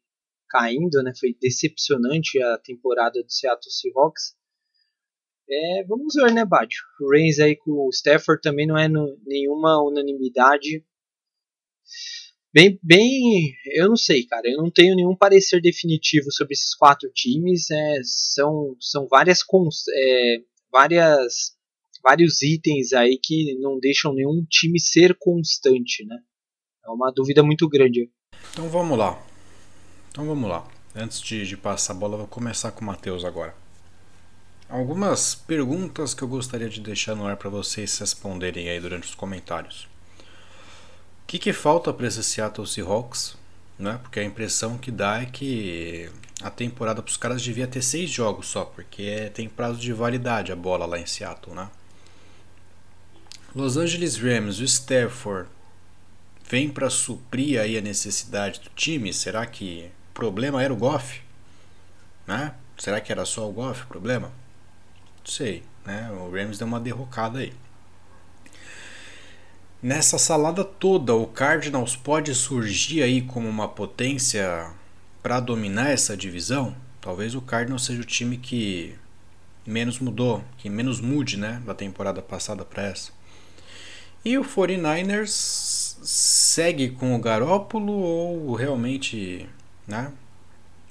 caindo, 0.48 1.02
né? 1.02 1.12
Foi 1.18 1.36
decepcionante 1.40 2.40
a 2.42 2.58
temporada 2.58 3.22
do 3.22 3.30
Seattle 3.30 3.70
Seahawks. 3.70 4.36
É, 5.50 5.84
vamos 5.84 6.14
ver, 6.14 6.32
né, 6.32 6.44
Badio? 6.44 6.78
O 7.00 7.10
Reigns 7.10 7.38
aí 7.38 7.56
com 7.56 7.70
o 7.72 7.90
Stafford 7.90 8.40
também 8.42 8.66
não 8.66 8.76
é 8.76 8.86
no, 8.86 9.18
nenhuma 9.26 9.82
unanimidade. 9.82 10.84
Bem, 12.52 12.78
bem, 12.82 13.54
eu 13.74 13.88
não 13.88 13.96
sei, 13.96 14.24
cara. 14.24 14.42
Eu 14.46 14.62
não 14.62 14.70
tenho 14.70 14.96
nenhum 14.96 15.14
parecer 15.14 15.61
definitivo 15.61 16.32
sobre 16.32 16.54
esses 16.54 16.74
quatro 16.74 17.11
times. 17.14 17.70
É, 17.70 18.00
são, 18.02 18.74
são 18.80 19.06
várias, 19.06 19.40
é, 19.94 20.37
várias, 20.72 21.52
vários 22.02 22.40
itens 22.40 22.94
aí 22.94 23.18
que 23.22 23.54
não 23.61 23.78
deixam 23.78 24.14
nenhum 24.14 24.44
time 24.48 24.80
ser 24.80 25.14
constante, 25.18 26.06
né? 26.06 26.16
É 26.87 26.90
uma 26.90 27.12
dúvida 27.14 27.42
muito 27.42 27.68
grande. 27.68 28.11
Então 28.52 28.66
vamos 28.70 28.96
lá. 28.96 29.22
Então 30.11 30.26
vamos 30.26 30.48
lá. 30.48 30.66
Antes 30.96 31.20
de, 31.20 31.46
de 31.46 31.56
passar 31.56 31.92
a 31.92 31.96
bola, 31.96 32.16
vou 32.16 32.26
começar 32.26 32.72
com 32.72 32.80
o 32.80 32.87
Matheus 32.87 33.26
agora. 33.26 33.54
Algumas 34.70 35.34
perguntas 35.34 36.14
que 36.14 36.22
eu 36.22 36.28
gostaria 36.28 36.68
de 36.68 36.80
deixar 36.80 37.14
no 37.14 37.26
ar 37.26 37.37
para 37.37 37.50
vocês 37.50 37.98
responderem 37.98 38.70
aí 38.70 38.80
durante 38.80 39.04
os 39.04 39.14
comentários 39.14 39.87
que, 41.28 41.38
que 41.38 41.52
falta 41.52 41.92
para 41.92 42.06
esse 42.06 42.24
Seattle 42.24 42.66
Seahawks? 42.66 43.36
Né? 43.78 44.00
Porque 44.02 44.18
a 44.18 44.24
impressão 44.24 44.78
que 44.78 44.90
dá 44.90 45.20
é 45.20 45.26
que 45.26 46.10
a 46.40 46.50
temporada 46.50 47.02
para 47.02 47.10
os 47.10 47.18
caras 47.18 47.42
devia 47.42 47.66
ter 47.66 47.82
seis 47.82 48.08
jogos 48.10 48.46
só, 48.46 48.64
porque 48.64 49.30
tem 49.34 49.46
prazo 49.46 49.78
de 49.78 49.92
validade 49.92 50.50
a 50.50 50.56
bola 50.56 50.86
lá 50.86 50.98
em 50.98 51.04
Seattle. 51.04 51.54
Né? 51.54 51.68
Los 53.54 53.76
Angeles 53.76 54.16
Rams, 54.16 54.58
o 54.58 54.64
Stafford, 54.64 55.50
vem 56.48 56.70
para 56.70 56.88
suprir 56.88 57.60
aí 57.60 57.76
a 57.76 57.82
necessidade 57.82 58.60
do 58.60 58.70
time? 58.70 59.12
Será 59.12 59.44
que 59.44 59.90
o 60.10 60.14
problema 60.14 60.62
era 60.62 60.72
o 60.72 60.76
Goff? 60.76 61.20
Né? 62.26 62.54
Será 62.78 63.02
que 63.02 63.12
era 63.12 63.26
só 63.26 63.46
o 63.46 63.52
Goff 63.52 63.82
o 63.82 63.86
problema? 63.86 64.28
Não 65.18 65.26
sei. 65.26 65.62
Né? 65.84 66.10
O 66.10 66.30
Rams 66.30 66.56
deu 66.56 66.66
uma 66.66 66.80
derrocada 66.80 67.40
aí. 67.40 67.52
Nessa 69.80 70.18
salada 70.18 70.64
toda, 70.64 71.14
o 71.14 71.24
Cardinals 71.24 71.94
pode 71.94 72.34
surgir 72.34 73.00
aí 73.00 73.22
como 73.22 73.48
uma 73.48 73.68
potência 73.68 74.72
para 75.22 75.38
dominar 75.38 75.90
essa 75.90 76.16
divisão? 76.16 76.74
Talvez 77.00 77.36
o 77.36 77.40
Cardinals 77.40 77.84
seja 77.84 78.00
o 78.00 78.04
time 78.04 78.38
que 78.38 78.96
menos 79.64 80.00
mudou, 80.00 80.42
que 80.56 80.68
menos 80.68 81.00
mude, 81.00 81.36
né, 81.36 81.62
da 81.64 81.74
temporada 81.74 82.20
passada 82.20 82.64
para 82.64 82.88
essa. 82.88 83.12
E 84.24 84.36
o 84.36 84.42
49ers 84.42 85.28
segue 86.02 86.90
com 86.90 87.14
o 87.14 87.20
Garópolo 87.20 87.92
ou 87.92 88.54
realmente, 88.54 89.48
né, 89.86 90.10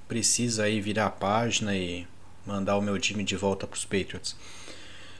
precisa 0.08 0.64
aí 0.64 0.80
virar 0.80 1.08
a 1.08 1.12
página 1.12 1.76
e 1.76 2.08
mandar 2.46 2.78
o 2.78 2.82
meu 2.82 2.98
time 2.98 3.26
de 3.26 3.36
volta 3.36 3.68
para 3.68 3.76
os 3.76 3.84
Patriots? 3.84 4.34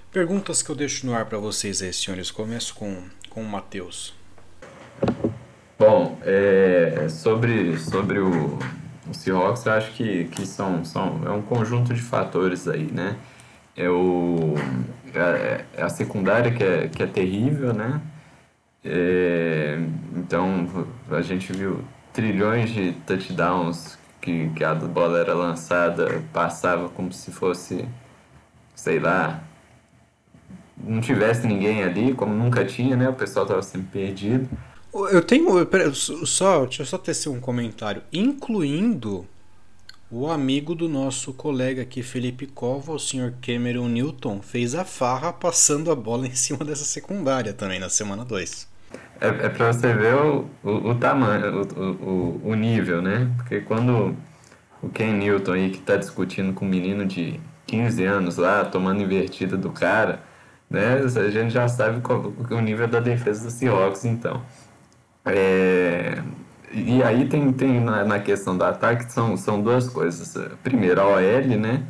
Perguntas 0.10 0.62
que 0.62 0.70
eu 0.70 0.76
deixo 0.76 1.06
no 1.06 1.14
ar 1.14 1.26
para 1.26 1.38
vocês 1.38 1.82
aí, 1.82 1.92
senhores. 1.92 2.32
Começo 2.32 2.74
com 2.74 3.04
com 3.38 3.44
o 3.44 3.48
Matheus? 3.48 4.16
Bom, 5.78 6.18
é, 6.24 7.06
sobre, 7.08 7.78
sobre 7.78 8.18
o, 8.18 8.58
o 9.08 9.14
Seahawks, 9.14 9.64
eu 9.64 9.74
acho 9.74 9.92
que, 9.92 10.26
que 10.26 10.44
são, 10.44 10.84
são, 10.84 11.22
é 11.24 11.30
um 11.30 11.44
conjunto 11.44 11.94
de 11.94 12.02
fatores 12.02 12.68
aí, 12.68 12.92
né? 12.92 13.16
É, 13.76 13.88
o, 13.88 14.56
é, 15.14 15.66
é 15.76 15.84
a 15.84 15.88
secundária 15.88 16.52
que 16.52 16.64
é, 16.64 16.88
que 16.88 17.04
é 17.04 17.06
terrível, 17.06 17.74
né? 17.74 18.02
É, 18.84 19.78
então, 20.16 20.88
a 21.12 21.22
gente 21.22 21.54
viu 21.54 21.86
trilhões 22.12 22.72
de 22.72 22.94
touchdowns 23.06 24.00
que, 24.20 24.50
que 24.56 24.64
a 24.64 24.74
bola 24.74 25.20
era 25.20 25.36
lançada, 25.36 26.24
passava 26.34 26.90
como 26.90 27.14
se 27.14 27.32
fosse, 27.32 27.88
sei 28.74 28.98
lá, 28.98 29.44
não 30.84 31.02
tivesse 31.02 31.48
ninguém 31.48 31.84
ali, 31.84 32.14
como 32.14 32.34
nunca 32.34 32.64
tinha, 32.66 32.96
né? 32.96 33.10
O 33.10 33.14
pessoal 33.14 33.46
estava 33.46 33.62
sempre 33.62 33.88
perdido. 33.92 34.50
Eu 34.94 35.22
tenho. 35.22 35.46
Só, 35.94 36.66
deixa 36.66 36.82
eu 36.82 36.86
só 36.86 36.98
tecer 36.98 37.30
um 37.30 37.40
comentário. 37.40 38.02
Incluindo 38.12 39.26
o 40.10 40.30
amigo 40.30 40.74
do 40.74 40.88
nosso 40.88 41.34
colega 41.34 41.82
aqui, 41.82 42.02
Felipe 42.02 42.48
Cova, 42.48 42.94
o 42.94 43.00
senhor 43.00 43.34
Cameron 43.42 43.90
Newton, 43.90 44.42
fez 44.42 44.74
a 44.74 44.86
farra 44.86 45.34
passando 45.34 45.92
a 45.92 45.96
bola 45.96 46.26
em 46.26 46.36
cima 46.36 46.64
dessa 46.64 46.86
secundária 46.86 47.54
também 47.54 47.80
na 47.80 47.90
semana 47.90 48.24
2. 48.24 48.68
É, 49.20 49.28
é 49.28 49.50
para 49.50 49.74
você 49.74 49.94
ver 49.94 50.16
o, 50.16 50.46
o, 50.64 50.92
o 50.92 50.96
tamanho, 50.96 51.62
o, 51.76 51.82
o, 51.82 52.42
o 52.52 52.56
nível, 52.56 53.02
né? 53.02 53.30
Porque 53.38 53.60
quando 53.62 54.16
o 54.82 54.90
Ken 54.90 55.12
Newton 55.14 55.54
aí 55.54 55.70
que 55.72 55.80
está 55.80 55.98
discutindo 55.98 56.54
com 56.54 56.66
um 56.66 56.70
menino 56.70 57.06
de 57.06 57.40
15 57.66 58.06
anos 58.06 58.38
lá, 58.38 58.64
tomando 58.64 59.02
invertida 59.02 59.58
do 59.58 59.72
cara, 59.72 60.22
né? 60.70 61.02
A 61.04 61.30
gente 61.30 61.52
já 61.52 61.68
sabe 61.68 62.02
qual, 62.02 62.34
o 62.52 62.60
nível 62.60 62.88
da 62.88 63.00
defesa 63.00 63.46
do 63.46 63.52
Seahawks, 63.52 64.06
então. 64.06 64.42
É, 65.26 66.22
e 66.72 67.02
aí 67.04 67.28
tem, 67.28 67.52
tem 67.54 67.80
na, 67.80 68.04
na, 68.04 68.20
questão 68.20 68.58
do 68.58 68.64
ataque 68.64 69.12
são, 69.12 69.38
são 69.38 69.62
duas 69.62 69.90
coisas. 69.90 70.34
Primeiro, 70.64 71.02
a 71.02 71.08
OL, 71.08 71.58
né? 71.60 71.84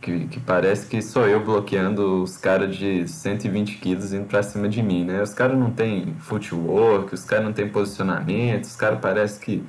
Que, 0.00 0.26
que 0.26 0.38
parece 0.40 0.86
que 0.86 1.00
sou 1.00 1.26
eu 1.26 1.42
bloqueando 1.42 2.22
os 2.22 2.36
caras 2.36 2.76
de 2.76 3.08
120 3.08 3.78
quilos 3.78 4.12
indo 4.12 4.26
pra 4.26 4.42
cima 4.42 4.68
de 4.68 4.82
mim, 4.82 5.04
né? 5.04 5.22
Os 5.22 5.32
caras 5.32 5.58
não 5.58 5.70
tem 5.70 6.14
footwork, 6.18 7.14
os 7.14 7.24
caras 7.24 7.44
não 7.44 7.52
tem 7.52 7.68
posicionamento, 7.68 8.64
os 8.64 8.76
caras 8.76 8.98
parece 9.00 9.40
que 9.40 9.64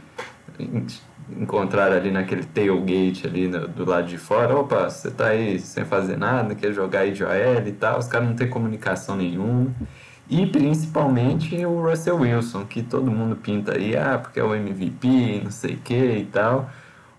encontraram 1.29 1.95
ali 1.95 2.11
naquele 2.11 2.43
tailgate 2.43 3.25
ali 3.25 3.47
no, 3.47 3.67
do 3.67 3.89
lado 3.89 4.07
de 4.07 4.17
fora, 4.17 4.55
opa, 4.55 4.89
você 4.89 5.09
tá 5.09 5.27
aí 5.27 5.59
sem 5.59 5.85
fazer 5.85 6.17
nada, 6.17 6.53
quer 6.55 6.73
jogar 6.73 6.99
aí 7.01 7.11
de 7.11 7.23
OL 7.23 7.67
e 7.67 7.71
tal, 7.71 7.99
os 7.99 8.07
caras 8.07 8.27
não 8.27 8.35
tem 8.35 8.47
comunicação 8.47 9.15
nenhuma. 9.15 9.71
E 10.27 10.45
principalmente 10.47 11.63
o 11.65 11.87
Russell 11.87 12.17
Wilson, 12.17 12.65
que 12.65 12.81
todo 12.81 13.11
mundo 13.11 13.35
pinta 13.35 13.75
aí, 13.75 13.95
ah, 13.95 14.17
porque 14.17 14.39
é 14.39 14.43
o 14.43 14.55
MVP, 14.55 15.41
não 15.43 15.51
sei 15.51 15.75
o 15.75 15.77
que 15.77 15.93
e 15.93 16.25
tal. 16.25 16.69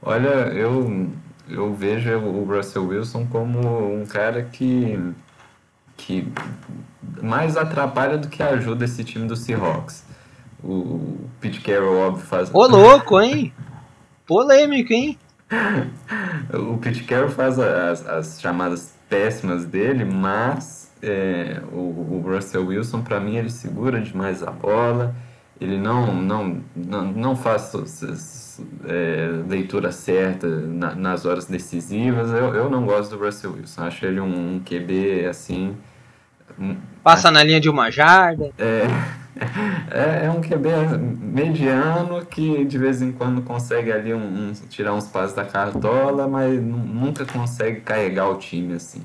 Olha, 0.03 0.29
eu, 0.29 1.09
eu 1.49 1.73
vejo 1.73 2.11
o 2.19 2.45
Russell 2.45 2.87
Wilson 2.87 3.27
como 3.27 3.95
um 3.95 4.05
cara 4.07 4.43
que, 4.43 4.99
que 5.97 6.33
mais 7.23 7.57
atrapalha 7.57 8.19
do 8.19 8.29
que 8.29 8.43
ajuda 8.43 8.85
esse 8.85 9.05
time 9.05 9.29
do 9.29 9.37
Seahawks. 9.37 10.05
O 10.65 11.21
Pete 11.41 11.61
Carroll, 11.61 11.99
óbvio, 11.99 12.27
faz. 12.27 12.53
Ô, 12.53 12.67
louco, 12.67 13.21
hein? 13.21 13.53
Polêmico, 14.27 14.93
hein? 14.93 15.19
o 16.53 16.79
Pete 16.79 17.05
Carroll 17.05 17.29
faz 17.29 17.59
as, 17.59 18.07
as 18.07 18.41
chamadas 18.41 18.95
péssimas 19.09 19.65
dele, 19.65 20.05
mas 20.05 20.93
é, 21.03 21.61
o, 21.73 21.79
o 21.79 22.23
Russell 22.27 22.67
Wilson, 22.67 23.03
para 23.03 23.21
mim, 23.21 23.37
ele 23.37 23.51
segura 23.51 24.01
demais 24.01 24.43
a 24.43 24.51
bola, 24.51 25.15
ele 25.61 25.79
não, 25.79 26.13
não, 26.15 26.61
não, 26.75 27.13
não 27.13 27.37
faz 27.37 27.73
é, 28.85 29.29
leitura 29.49 29.93
certa 29.93 30.47
na, 30.49 30.95
nas 30.95 31.25
horas 31.25 31.47
decisivas. 31.47 32.31
Eu, 32.31 32.55
eu 32.55 32.69
não 32.69 32.85
gosto 32.85 33.17
do 33.17 33.25
Russell 33.25 33.53
Wilson, 33.53 33.83
acho 33.83 34.05
ele 34.05 34.21
um, 34.21 34.57
um 34.57 34.61
QB 34.61 35.27
assim. 35.27 35.77
Passa 37.03 37.31
na 37.31 37.43
linha 37.43 37.61
de 37.61 37.69
uma 37.69 37.91
jarda. 37.91 38.51
É, 38.59 38.87
é, 39.91 40.27
é 40.27 40.31
um 40.31 40.41
QB 40.41 40.69
mediano 41.21 42.25
que 42.25 42.65
de 42.65 42.79
vez 42.79 43.03
em 43.03 43.13
quando 43.13 43.43
consegue 43.43 43.93
ali 43.93 44.15
um, 44.15 44.49
um 44.49 44.53
tirar 44.69 44.95
uns 44.95 45.07
passos 45.07 45.35
da 45.35 45.45
cartola, 45.45 46.27
mas 46.27 46.61
nunca 46.61 47.25
consegue 47.25 47.81
carregar 47.81 48.29
o 48.29 48.37
time 48.37 48.75
assim. 48.75 49.03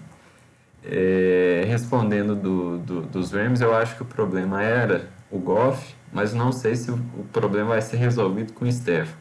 É, 0.84 1.64
respondendo 1.68 2.36
do, 2.36 2.78
do, 2.80 3.02
dos 3.02 3.32
Rams, 3.32 3.62
eu 3.62 3.76
acho 3.76 3.96
que 3.96 4.02
o 4.02 4.06
problema 4.06 4.64
era 4.64 5.10
o 5.30 5.38
Goff, 5.38 5.96
mas 6.12 6.34
não 6.34 6.52
sei 6.52 6.76
se 6.76 6.90
o, 6.92 6.98
problema 7.32 7.70
vai 7.70 7.82
ser 7.82 7.98
resolvido 7.98 8.54
com 8.54 8.66
o 8.66 8.68
Stafford. 8.68 9.16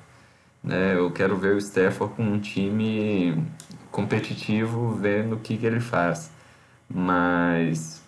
Né? 0.62 0.94
Eu 0.96 1.11
quero 1.11 1.37
ver 1.37 1.54
o 1.54 1.59
Stafford 1.59 2.14
com 2.14 2.22
um 2.22 2.38
time 2.38 3.42
competitivo, 3.90 4.94
vendo 4.94 5.37
o 5.37 5.38
que, 5.38 5.56
que 5.56 5.66
ele 5.66 5.80
faz. 5.80 6.30
Mas, 6.88 7.99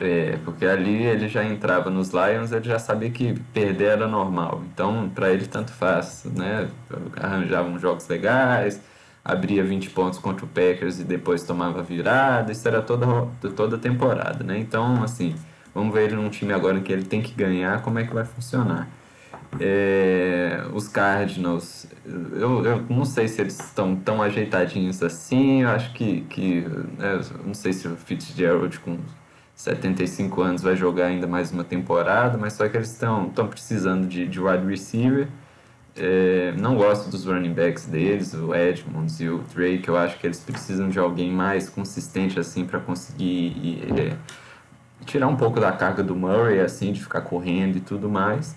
é, 0.00 0.38
porque 0.44 0.64
ali 0.66 1.02
ele 1.04 1.28
já 1.28 1.44
entrava 1.44 1.90
nos 1.90 2.10
Lions, 2.10 2.52
ele 2.52 2.64
já 2.64 2.78
sabia 2.78 3.10
que 3.10 3.38
perder 3.52 3.84
era 3.84 4.08
normal. 4.08 4.62
Então, 4.72 5.10
para 5.14 5.30
ele, 5.30 5.46
tanto 5.46 5.72
faz. 5.72 6.24
Né? 6.24 6.68
Arranjava 7.20 7.68
uns 7.68 7.80
jogos 7.80 8.06
legais, 8.08 8.80
abria 9.24 9.64
20 9.64 9.90
pontos 9.90 10.18
contra 10.18 10.44
o 10.44 10.48
Packers 10.48 11.00
e 11.00 11.04
depois 11.04 11.42
tomava 11.42 11.82
virada. 11.82 12.52
Isso 12.52 12.66
era 12.66 12.82
toda, 12.82 13.06
toda 13.56 13.78
temporada. 13.78 14.44
Né? 14.44 14.58
Então, 14.58 15.02
assim, 15.02 15.34
vamos 15.74 15.94
ver 15.94 16.04
ele 16.04 16.16
num 16.16 16.28
time 16.28 16.52
agora 16.52 16.80
que 16.80 16.92
ele 16.92 17.04
tem 17.04 17.22
que 17.22 17.32
ganhar, 17.34 17.82
como 17.82 17.98
é 17.98 18.04
que 18.04 18.14
vai 18.14 18.24
funcionar. 18.24 18.88
É, 19.60 20.64
os 20.72 20.88
Cardinals, 20.88 21.86
eu, 22.04 22.64
eu 22.64 22.84
não 22.88 23.04
sei 23.04 23.28
se 23.28 23.40
eles 23.40 23.58
estão 23.60 23.94
tão 23.94 24.22
ajeitadinhos 24.22 25.02
assim. 25.02 25.62
Eu 25.62 25.68
acho 25.70 25.92
que, 25.92 26.22
que 26.22 26.60
né, 26.98 27.20
não 27.44 27.54
sei 27.54 27.72
se 27.72 27.86
o 27.86 27.96
Fitzgerald 27.96 28.78
com 28.80 28.98
75 29.64 30.42
anos 30.42 30.62
vai 30.62 30.76
jogar 30.76 31.06
ainda 31.06 31.26
mais 31.26 31.50
uma 31.50 31.64
temporada, 31.64 32.36
mas 32.36 32.52
só 32.52 32.68
que 32.68 32.76
eles 32.76 32.92
estão 32.92 33.30
precisando 33.48 34.06
de, 34.06 34.28
de 34.28 34.38
wide 34.38 34.66
receiver. 34.66 35.26
É, 35.96 36.52
não 36.58 36.76
gosto 36.76 37.08
dos 37.08 37.24
running 37.24 37.54
backs 37.54 37.86
deles, 37.86 38.34
o 38.34 38.54
Edmonds 38.54 39.18
e 39.20 39.28
o 39.28 39.38
Drake. 39.54 39.88
Eu 39.88 39.96
acho 39.96 40.18
que 40.18 40.26
eles 40.26 40.38
precisam 40.40 40.90
de 40.90 40.98
alguém 40.98 41.32
mais 41.32 41.70
consistente 41.70 42.38
assim 42.38 42.66
para 42.66 42.78
conseguir 42.78 43.82
é, 43.96 44.14
tirar 45.06 45.28
um 45.28 45.36
pouco 45.36 45.58
da 45.58 45.72
carga 45.72 46.02
do 46.02 46.14
Murray, 46.14 46.60
assim, 46.60 46.92
de 46.92 47.00
ficar 47.00 47.22
correndo 47.22 47.78
e 47.78 47.80
tudo 47.80 48.06
mais. 48.06 48.54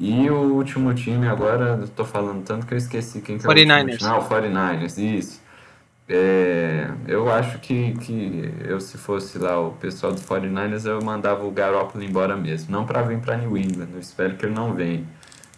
E 0.00 0.30
o 0.30 0.54
último 0.54 0.94
time 0.94 1.26
agora, 1.26 1.78
eu 1.82 1.88
tô 1.88 2.06
falando 2.06 2.42
tanto 2.42 2.64
que 2.64 2.72
eu 2.72 2.78
esqueci 2.78 3.20
quem 3.20 3.36
que 3.36 3.44
é 3.44 3.50
o 3.50 3.52
49ers. 3.52 3.92
último 3.92 4.08
Ah, 4.08 4.18
o 4.18 4.26
49ers, 4.26 4.96
isso. 4.96 5.42
É, 6.08 6.90
eu 7.06 7.30
acho 7.30 7.58
que, 7.58 7.92
que 7.98 8.50
eu, 8.64 8.80
se 8.80 8.96
fosse 8.96 9.38
lá 9.38 9.60
o 9.60 9.72
pessoal 9.72 10.12
do 10.12 10.20
49ers, 10.20 10.86
eu 10.86 11.02
mandava 11.02 11.44
o 11.44 11.50
Garoppolo 11.50 12.02
embora 12.02 12.36
mesmo. 12.36 12.72
Não 12.72 12.86
para 12.86 13.02
vir 13.02 13.18
para 13.20 13.36
New 13.36 13.56
England, 13.56 13.88
eu 13.92 14.00
espero 14.00 14.36
que 14.36 14.46
ele 14.46 14.54
não 14.54 14.74
venha. 14.74 15.04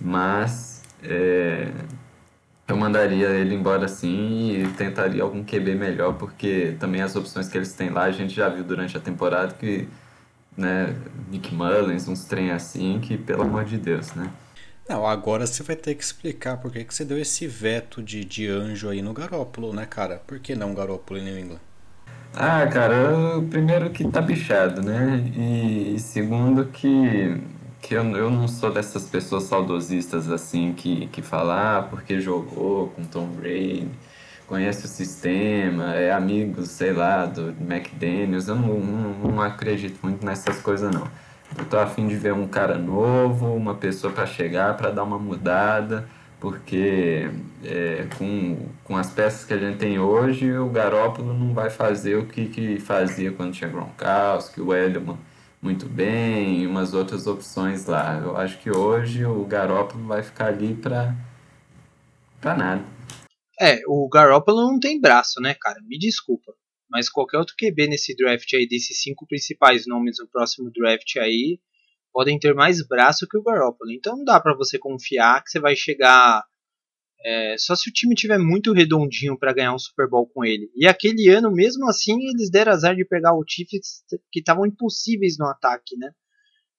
Mas 0.00 0.82
é, 1.04 1.70
eu 2.66 2.76
mandaria 2.76 3.28
ele 3.28 3.54
embora 3.54 3.86
sim 3.88 4.52
e 4.52 4.68
tentaria 4.76 5.22
algum 5.22 5.44
QB 5.44 5.74
melhor, 5.74 6.14
porque 6.14 6.76
também 6.80 7.02
as 7.02 7.14
opções 7.16 7.48
que 7.48 7.56
eles 7.56 7.72
têm 7.72 7.90
lá 7.90 8.04
a 8.04 8.10
gente 8.12 8.34
já 8.34 8.48
viu 8.48 8.64
durante 8.64 8.96
a 8.96 9.00
temporada 9.00 9.54
que 9.54 9.88
né, 10.56 10.94
Nick 11.30 11.54
Mullins, 11.54 12.08
uns 12.08 12.24
trem 12.24 12.50
assim, 12.50 13.00
que 13.00 13.16
pelo 13.16 13.42
amor 13.42 13.64
de 13.64 13.78
Deus, 13.78 14.14
né? 14.14 14.30
Não, 14.90 15.06
agora 15.06 15.46
você 15.46 15.62
vai 15.62 15.76
ter 15.76 15.94
que 15.94 16.02
explicar 16.02 16.56
por 16.56 16.72
que, 16.72 16.82
que 16.82 16.92
você 16.92 17.04
deu 17.04 17.16
esse 17.16 17.46
veto 17.46 18.02
de, 18.02 18.24
de 18.24 18.48
anjo 18.48 18.88
aí 18.88 19.00
no 19.00 19.12
Garópolo, 19.12 19.72
né, 19.72 19.86
cara? 19.86 20.20
Por 20.26 20.40
que 20.40 20.56
não 20.56 20.74
Garópolo 20.74 21.20
em 21.20 21.22
New 21.22 21.38
England? 21.38 21.60
Ah, 22.34 22.66
cara, 22.66 23.40
primeiro 23.48 23.90
que 23.90 24.02
tá 24.10 24.20
bichado, 24.20 24.82
né? 24.82 25.24
E, 25.36 25.94
e 25.94 25.98
segundo 26.00 26.64
que, 26.64 27.40
que 27.80 27.94
eu, 27.94 28.02
eu 28.16 28.28
não 28.30 28.48
sou 28.48 28.72
dessas 28.72 29.04
pessoas 29.04 29.44
saudosistas 29.44 30.28
assim 30.28 30.72
que, 30.72 31.06
que 31.06 31.22
falam, 31.22 31.56
ah, 31.56 31.86
porque 31.88 32.20
jogou 32.20 32.88
com 32.88 33.04
Tom 33.04 33.28
Brady 33.28 33.86
conhece 34.48 34.86
o 34.86 34.88
sistema, 34.88 35.94
é 35.94 36.10
amigo, 36.10 36.66
sei 36.66 36.92
lá, 36.92 37.26
do 37.26 37.54
McDaniels. 37.60 38.48
Eu 38.48 38.56
não, 38.56 38.80
não, 38.80 39.12
não 39.30 39.40
acredito 39.40 40.00
muito 40.02 40.26
nessas 40.26 40.60
coisas, 40.60 40.92
não. 40.92 41.06
Eu 41.60 41.66
tô 41.66 41.78
afim 41.78 42.08
de 42.08 42.16
ver 42.16 42.32
um 42.32 42.48
cara 42.48 42.78
novo, 42.78 43.54
uma 43.54 43.74
pessoa 43.74 44.10
para 44.10 44.24
chegar, 44.24 44.78
para 44.78 44.90
dar 44.90 45.04
uma 45.04 45.18
mudada, 45.18 46.08
porque 46.40 47.30
é, 47.62 48.06
com, 48.16 48.66
com 48.82 48.96
as 48.96 49.10
peças 49.10 49.44
que 49.44 49.52
a 49.52 49.58
gente 49.58 49.76
tem 49.76 49.98
hoje, 49.98 50.56
o 50.56 50.70
Garópolo 50.70 51.34
não 51.34 51.52
vai 51.52 51.68
fazer 51.68 52.16
o 52.16 52.24
que, 52.26 52.46
que 52.46 52.80
fazia 52.80 53.30
quando 53.30 53.52
tinha 53.52 53.68
Gronkowski, 53.68 54.62
o 54.62 54.74
Edelman 54.74 55.18
muito 55.60 55.84
bem, 55.84 56.62
e 56.62 56.66
umas 56.66 56.94
outras 56.94 57.26
opções 57.26 57.84
lá. 57.84 58.18
Eu 58.18 58.38
acho 58.38 58.58
que 58.58 58.70
hoje 58.70 59.26
o 59.26 59.44
Garópolo 59.44 60.02
vai 60.06 60.22
ficar 60.22 60.46
ali 60.46 60.74
para 60.74 61.14
para 62.40 62.56
nada. 62.56 62.82
É, 63.60 63.82
o 63.86 64.08
Garoppolo 64.08 64.62
não 64.62 64.80
tem 64.80 64.98
braço, 64.98 65.42
né, 65.42 65.54
cara? 65.60 65.78
Me 65.86 65.98
desculpa. 65.98 66.54
Mas 66.90 67.08
qualquer 67.08 67.38
outro 67.38 67.54
QB 67.56 67.88
nesse 67.88 68.14
draft 68.16 68.52
aí, 68.54 68.66
desses 68.66 69.00
cinco 69.00 69.26
principais 69.26 69.86
nomes 69.86 70.16
no 70.18 70.28
próximo 70.28 70.70
draft 70.70 71.16
aí, 71.16 71.60
podem 72.12 72.38
ter 72.38 72.54
mais 72.54 72.84
braço 72.86 73.28
que 73.28 73.38
o 73.38 73.42
Garoppolo. 73.42 73.92
Então 73.92 74.16
não 74.16 74.24
dá 74.24 74.40
para 74.40 74.56
você 74.56 74.78
confiar 74.78 75.42
que 75.42 75.50
você 75.50 75.60
vai 75.60 75.76
chegar. 75.76 76.44
É, 77.24 77.54
só 77.58 77.76
se 77.76 77.88
o 77.88 77.92
time 77.92 78.14
tiver 78.14 78.38
muito 78.38 78.72
redondinho 78.72 79.38
para 79.38 79.52
ganhar 79.52 79.74
um 79.74 79.78
Super 79.78 80.08
Bowl 80.08 80.26
com 80.26 80.44
ele. 80.44 80.70
E 80.74 80.86
aquele 80.86 81.28
ano, 81.28 81.52
mesmo 81.52 81.86
assim, 81.88 82.16
eles 82.28 82.50
deram 82.50 82.72
azar 82.72 82.96
de 82.96 83.04
pegar 83.04 83.34
o 83.34 83.44
Chiefs 83.46 84.02
que 84.32 84.40
estavam 84.40 84.66
impossíveis 84.66 85.36
no 85.38 85.46
ataque, 85.46 85.96
né? 85.96 86.10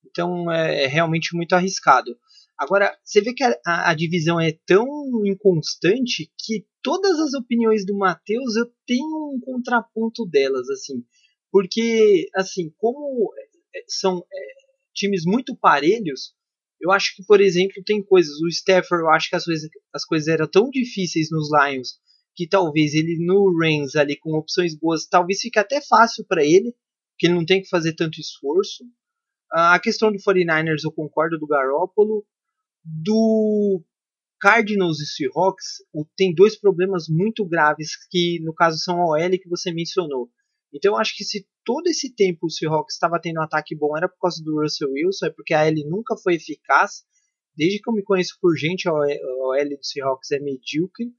Então 0.06 0.52
é, 0.52 0.84
é 0.84 0.88
realmente 0.88 1.36
muito 1.36 1.54
arriscado. 1.54 2.18
Agora, 2.62 2.96
você 3.04 3.22
vê 3.22 3.34
que 3.34 3.44
a, 3.44 3.90
a, 3.90 3.96
divisão 3.96 4.40
é 4.40 4.56
tão 4.68 4.86
inconstante 5.26 6.32
que 6.38 6.64
todas 6.84 7.20
as 7.20 7.34
opiniões 7.34 7.84
do 7.84 7.98
Matheus 7.98 8.56
eu 8.56 8.72
tenho 8.86 9.34
um 9.34 9.40
contraponto 9.44 10.28
delas, 10.28 10.70
assim. 10.70 11.04
Porque, 11.52 12.30
assim, 12.36 12.72
como 12.78 13.34
é, 13.74 13.84
são 13.88 14.20
é, 14.20 14.46
times 14.94 15.24
muito 15.26 15.58
parelhos, 15.58 16.36
eu 16.80 16.92
acho 16.92 17.16
que, 17.16 17.26
por 17.26 17.42
exemplo, 17.42 17.82
tem 17.84 18.04
coisas. 18.04 18.40
O 18.42 18.48
Stafford, 18.48 19.06
eu 19.06 19.10
acho 19.10 19.30
que 19.32 19.36
as 19.36 19.46
coisas, 19.46 19.70
as 19.92 20.06
coisas 20.06 20.28
eram 20.28 20.48
tão 20.48 20.70
difíceis 20.70 21.30
nos 21.32 21.50
Lions 21.52 22.00
que 22.36 22.48
talvez 22.48 22.94
ele 22.94 23.18
no 23.26 23.58
Reigns 23.58 23.96
ali 23.96 24.16
com 24.16 24.38
opções 24.38 24.78
boas, 24.78 25.08
talvez 25.08 25.40
fique 25.42 25.58
até 25.58 25.82
fácil 25.82 26.24
para 26.28 26.46
ele, 26.46 26.76
que 27.18 27.26
ele 27.26 27.34
não 27.34 27.46
tem 27.46 27.60
que 27.60 27.70
fazer 27.70 27.96
tanto 27.96 28.22
esforço. 28.22 28.84
A 29.52 29.80
questão 29.80 30.12
do 30.12 30.20
49ers 30.20 30.84
eu 30.86 30.92
concordo 30.92 31.40
do 31.40 31.48
Garópolo 31.48 32.24
do 32.84 33.84
Cardinals 34.40 35.00
e 35.00 35.06
Seahawks 35.06 35.84
tem 36.18 36.34
dois 36.34 36.60
problemas 36.60 37.06
muito 37.08 37.46
graves 37.46 37.92
que 38.10 38.40
no 38.44 38.54
caso 38.54 38.80
são 38.80 39.02
a 39.02 39.06
OL 39.06 39.30
que 39.32 39.48
você 39.48 39.72
mencionou. 39.72 40.30
Então 40.74 40.94
eu 40.94 40.98
acho 40.98 41.16
que 41.16 41.24
se 41.24 41.46
todo 41.64 41.88
esse 41.88 42.14
tempo 42.14 42.48
o 42.48 42.50
Seahawks 42.50 42.96
estava 42.96 43.20
tendo 43.22 43.40
um 43.40 43.44
ataque 43.44 43.76
bom 43.76 43.96
era 43.96 44.10
por 44.10 44.20
causa 44.20 44.44
do 44.44 44.62
Russell 44.62 44.92
Wilson, 44.92 45.28
é 45.28 45.30
porque 45.30 45.54
a 45.54 45.64
OL 45.66 45.90
nunca 45.90 46.18
foi 46.18 46.36
eficaz. 46.36 47.04
Desde 47.56 47.80
que 47.82 47.90
eu 47.90 47.94
me 47.94 48.04
conheço 48.04 48.38
por 48.42 48.56
gente, 48.58 48.88
a 48.88 48.94
OL 48.94 49.70
do 49.70 49.86
Seahawks 49.86 50.32
é 50.32 50.40
medíocre. 50.40 51.14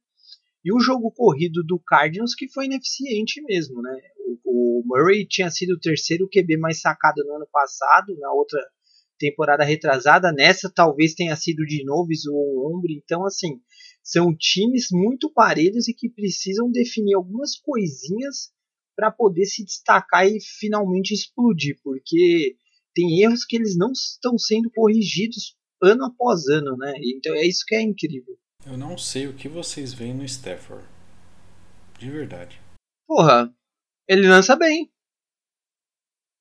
E 0.65 0.73
o 0.73 0.81
jogo 0.81 1.13
corrido 1.13 1.63
do 1.65 1.79
Cardinals 1.79 2.35
que 2.35 2.49
foi 2.49 2.67
ineficiente 2.67 3.43
mesmo, 3.43 3.83
né? 3.83 4.01
O, 4.45 4.81
o 4.81 4.83
Murray 4.87 5.27
tinha 5.27 5.51
sido 5.51 5.75
o 5.75 5.81
terceiro 5.81 6.29
QB 6.29 6.57
mais 6.57 6.81
sacado 6.81 7.25
no 7.25 7.35
ano 7.35 7.49
passado, 7.53 8.17
na 8.19 8.33
outra 8.33 8.61
temporada 9.31 9.65
retrasada, 9.65 10.33
nessa 10.33 10.71
talvez 10.75 11.15
tenha 11.15 11.37
sido 11.37 11.65
de 11.65 11.85
novo 11.85 12.09
o 12.31 12.77
ombro. 12.77 12.91
Então, 12.91 13.25
assim, 13.25 13.61
são 14.03 14.35
times 14.37 14.89
muito 14.91 15.33
parelhos 15.33 15.87
e 15.87 15.95
que 15.95 16.11
precisam 16.11 16.71
definir 16.71 17.15
algumas 17.15 17.57
coisinhas 17.57 18.51
para 18.97 19.11
poder 19.11 19.47
se 19.47 19.65
destacar 19.65 20.27
e 20.27 20.39
finalmente 20.41 21.15
explodir, 21.15 21.79
porque 21.83 22.57
tem 22.95 23.23
erros 23.23 23.45
que 23.45 23.57
eles 23.57 23.77
não 23.77 23.93
estão 23.93 24.37
sendo 24.37 24.71
corrigidos 24.71 25.57
ano 25.83 26.05
após 26.05 26.47
ano, 26.49 26.77
né? 26.77 26.93
Então 27.03 27.35
é 27.35 27.47
isso 27.47 27.65
que 27.67 27.75
é 27.75 27.81
incrível. 27.81 28.37
Eu 28.67 28.77
não 28.77 28.99
sei 28.99 29.27
o 29.27 29.35
que 29.35 29.49
vocês 29.49 29.93
veem 29.93 30.15
no 30.15 30.25
Stafford. 30.25 30.85
De 31.99 32.11
verdade. 32.11 32.61
Porra, 33.07 33.53
ele 34.09 34.29
lança 34.29 34.57
bem. 34.57 34.93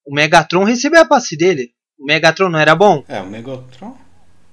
O 0.05 0.13
Megatron 0.13 0.63
recebeu 0.63 1.01
a 1.01 1.07
passe 1.07 1.37
dele. 1.37 1.73
O 2.01 2.05
Megatron 2.05 2.49
não 2.49 2.57
era 2.57 2.73
bom? 2.73 3.03
É, 3.07 3.21
o 3.21 3.27
Megatron. 3.27 3.95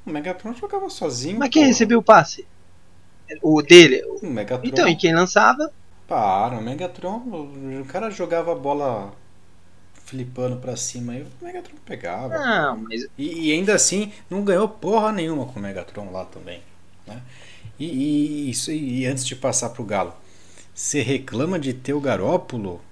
O 0.04 0.10
Megatron 0.10 0.52
jogava 0.52 0.90
sozinho. 0.90 1.38
Mas 1.38 1.48
quem 1.48 1.64
recebeu 1.64 1.98
o 1.98 2.02
passe? 2.02 2.46
O 3.40 3.62
dele. 3.62 4.02
O 4.20 4.26
Megatron. 4.26 4.68
Então, 4.68 4.86
e 4.86 4.94
quem 4.94 5.14
lançava? 5.14 5.72
Para, 6.06 6.58
o 6.58 6.62
Megatron, 6.62 7.16
o 7.16 7.84
cara 7.86 8.10
jogava 8.10 8.52
a 8.52 8.54
bola 8.54 9.14
flipando 10.04 10.56
pra 10.56 10.76
cima 10.76 11.16
e 11.16 11.22
o 11.22 11.26
Megatron 11.40 11.76
pegava. 11.86 12.38
Não, 12.38 12.76
mas. 12.76 13.06
E, 13.16 13.48
e, 13.48 13.52
ainda 13.52 13.74
assim, 13.74 14.12
não 14.28 14.44
ganhou 14.44 14.68
porra 14.68 15.10
nenhuma 15.10 15.46
com 15.46 15.58
o 15.58 15.62
Megatron 15.62 16.10
lá 16.12 16.26
também. 16.26 16.60
Né? 17.06 17.18
E, 17.78 17.86
e, 17.86 18.50
isso, 18.50 18.70
e 18.70 19.06
antes 19.06 19.24
de 19.24 19.34
passar 19.34 19.70
pro 19.70 19.84
Galo, 19.84 20.12
você 20.74 21.00
reclama 21.00 21.58
de 21.58 21.72
ter 21.72 21.94
o 21.94 22.00
Garópolo? 22.00 22.82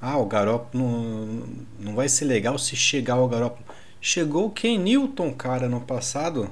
Ah, 0.00 0.16
o 0.16 0.24
Garópolo 0.24 0.84
não, 0.84 1.46
não 1.80 1.94
vai 1.94 2.08
ser 2.08 2.24
legal 2.24 2.58
se 2.58 2.74
chegar 2.76 3.16
o 3.16 3.28
Garópolo. 3.28 3.65
Chegou 4.06 4.46
o 4.46 4.50
Ken 4.52 4.78
Newton, 4.78 5.34
cara, 5.34 5.68
no 5.68 5.80
passado. 5.80 6.48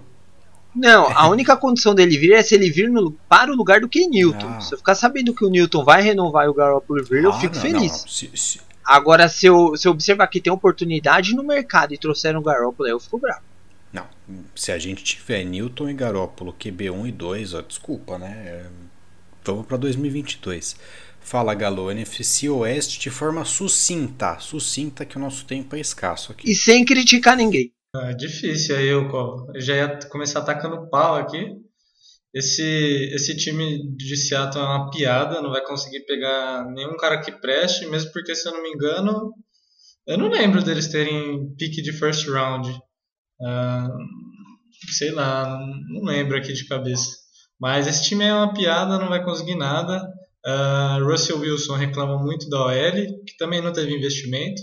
Não, 0.75 1.07
a 1.17 1.29
única 1.29 1.57
condição 1.57 1.95
dele 1.95 2.19
vir 2.19 2.33
é 2.33 2.43
se 2.43 2.53
ele 2.53 2.69
vir 2.69 2.90
no, 2.90 3.12
para 3.29 3.53
o 3.53 3.55
lugar 3.55 3.81
do 3.81 3.88
Ken 3.88 4.09
Newton. 4.09 4.49
Ah. 4.49 4.61
Se 4.61 4.75
eu 4.75 4.79
ficar 4.79 4.97
sabendo 4.97 5.33
que 5.33 5.45
o 5.45 5.49
Newton 5.49 5.85
vai 5.85 6.03
renovar 6.03 6.47
e 6.47 6.49
o 6.49 6.53
Garoppolo 6.53 7.05
vir, 7.05 7.21
ah, 7.21 7.29
eu 7.29 7.33
fico 7.35 7.55
não, 7.55 7.62
feliz. 7.62 7.93
Não. 7.93 8.09
Se, 8.09 8.31
se... 8.35 8.61
Agora, 8.85 9.29
se 9.29 9.47
eu, 9.47 9.77
se 9.77 9.87
eu 9.87 9.93
observar 9.93 10.27
que 10.27 10.40
tem 10.40 10.53
oportunidade 10.53 11.33
no 11.33 11.45
mercado 11.45 11.95
e 11.95 11.97
trouxeram 11.97 12.40
o 12.40 12.43
Garoppolo, 12.43 12.88
eu 12.88 12.99
fico 12.99 13.21
bravo. 13.21 13.43
Não, 13.93 14.09
se 14.57 14.73
a 14.73 14.79
gente 14.81 15.05
tiver 15.05 15.45
Newton 15.45 15.90
e 15.90 15.95
Garoppolo 15.95 16.53
QB1 16.59 17.07
e 17.07 17.12
2, 17.12 17.55
ó, 17.55 17.62
desculpa, 17.62 18.19
né? 18.19 18.33
É, 18.47 18.67
vamos 19.45 19.64
para 19.64 19.77
2022. 19.77 20.75
Fala, 21.24 21.54
Galo, 21.54 21.90
NFC 21.90 22.50
Oeste 22.50 23.00
de 23.00 23.10
forma 23.10 23.46
sucinta. 23.46 24.38
Sucinta 24.38 25.06
que 25.06 25.16
o 25.16 25.20
nosso 25.20 25.46
tempo 25.46 25.74
é 25.74 25.80
escasso 25.80 26.30
aqui. 26.30 26.50
E 26.50 26.54
sem 26.54 26.84
criticar 26.84 27.34
ninguém. 27.34 27.72
É 27.96 28.12
difícil 28.12 28.76
aí, 28.76 28.88
eu, 28.88 29.08
eu 29.54 29.60
já 29.60 29.74
ia 29.74 29.98
começar 30.10 30.40
atacando 30.40 30.88
pau 30.90 31.16
aqui. 31.16 31.50
Esse, 32.34 33.10
esse 33.14 33.34
time 33.37 33.96
de 33.96 34.16
Seattle 34.16 34.62
é 34.62 34.66
uma 34.66 34.90
piada, 34.90 35.40
não 35.40 35.50
vai 35.50 35.64
conseguir 35.64 36.00
pegar 36.00 36.66
nenhum 36.72 36.96
cara 36.96 37.20
que 37.20 37.32
preste, 37.32 37.87
mesmo 37.87 38.12
porque, 38.12 38.34
se 38.34 38.46
eu 38.46 38.52
não 38.52 38.62
me 38.62 38.70
engano, 38.70 39.32
eu 40.06 40.18
não 40.18 40.28
lembro 40.28 40.62
deles 40.62 40.88
terem 40.88 41.54
pique 41.56 41.80
de 41.80 41.92
first 41.92 42.28
round. 42.28 42.68
Uh, 42.68 43.88
sei 44.92 45.10
lá, 45.10 45.48
não, 45.48 46.00
não 46.00 46.02
lembro 46.02 46.37
aqui 46.37 46.52
de 46.52 46.66
cabeça. 46.66 47.08
Mas 47.58 47.87
esse 47.87 48.02
time 48.02 48.24
é 48.24 48.34
uma 48.34 48.52
piada, 48.52 48.98
não 48.98 49.08
vai 49.08 49.24
conseguir 49.24 49.54
nada. 49.54 50.06
Uh, 50.46 51.02
Russell 51.04 51.38
Wilson 51.38 51.74
reclama 51.74 52.18
muito 52.22 52.48
da 52.50 52.66
OL, 52.66 53.24
que 53.26 53.37
também 53.38 53.62
não 53.62 53.72
teve 53.72 53.94
investimento, 53.94 54.61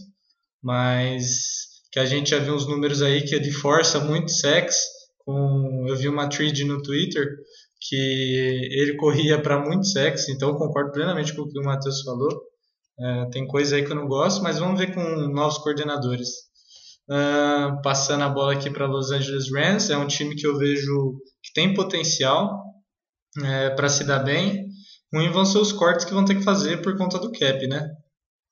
mas 0.62 1.62
que 1.92 2.00
a 2.00 2.06
gente 2.06 2.30
já 2.30 2.40
viu 2.40 2.54
uns 2.54 2.68
números 2.68 3.02
aí 3.02 3.24
que 3.24 3.34
ele 3.34 3.52
força 3.52 4.00
muito 4.00 4.32
sex. 4.32 4.78
Com, 5.20 5.86
eu 5.88 5.96
vi 5.96 6.08
uma 6.08 6.30
thread 6.30 6.64
no 6.64 6.82
Twitter 6.82 7.36
que 7.80 7.96
ele 7.96 8.96
corria 8.96 9.42
para 9.42 9.60
muito 9.60 9.88
sexo, 9.88 10.32
então 10.32 10.56
concordo 10.56 10.92
plenamente 10.92 11.34
com 11.34 11.42
o 11.42 11.50
que 11.50 11.60
o 11.60 11.64
Matheus 11.64 12.02
falou. 12.04 12.30
É, 13.00 13.26
tem 13.32 13.48
coisa 13.48 13.76
aí 13.76 13.84
que 13.84 13.92
eu 13.92 13.96
não 13.96 14.08
gosto, 14.08 14.44
mas 14.44 14.60
vamos 14.60 14.80
ver 14.80 14.94
com 14.94 15.02
novos 15.02 15.58
coordenadores. 15.58 16.30
Uh, 17.10 17.82
passando 17.82 18.24
a 18.24 18.30
bola 18.30 18.54
aqui 18.54 18.70
para 18.70 18.86
Los 18.86 19.12
Angeles 19.12 19.52
Rams, 19.52 19.90
é 19.90 19.98
um 19.98 20.08
time 20.08 20.36
que 20.36 20.46
eu 20.46 20.58
vejo 20.58 21.20
que 21.44 21.52
tem 21.54 21.74
potencial 21.74 22.62
é, 23.44 23.72
para 23.72 23.90
se 23.90 24.04
dar 24.04 24.20
bem. 24.20 24.71
Ruim 25.14 25.32
vão 25.32 25.46
ser 25.46 25.58
os 25.58 25.72
cortes 25.72 26.06
que 26.06 26.14
vão 26.14 26.26
ter 26.26 26.36
que 26.36 26.44
fazer 26.44 26.82
por 26.82 26.98
conta 26.98 27.20
do 27.20 27.32
cap, 27.32 27.68
né? 27.68 27.90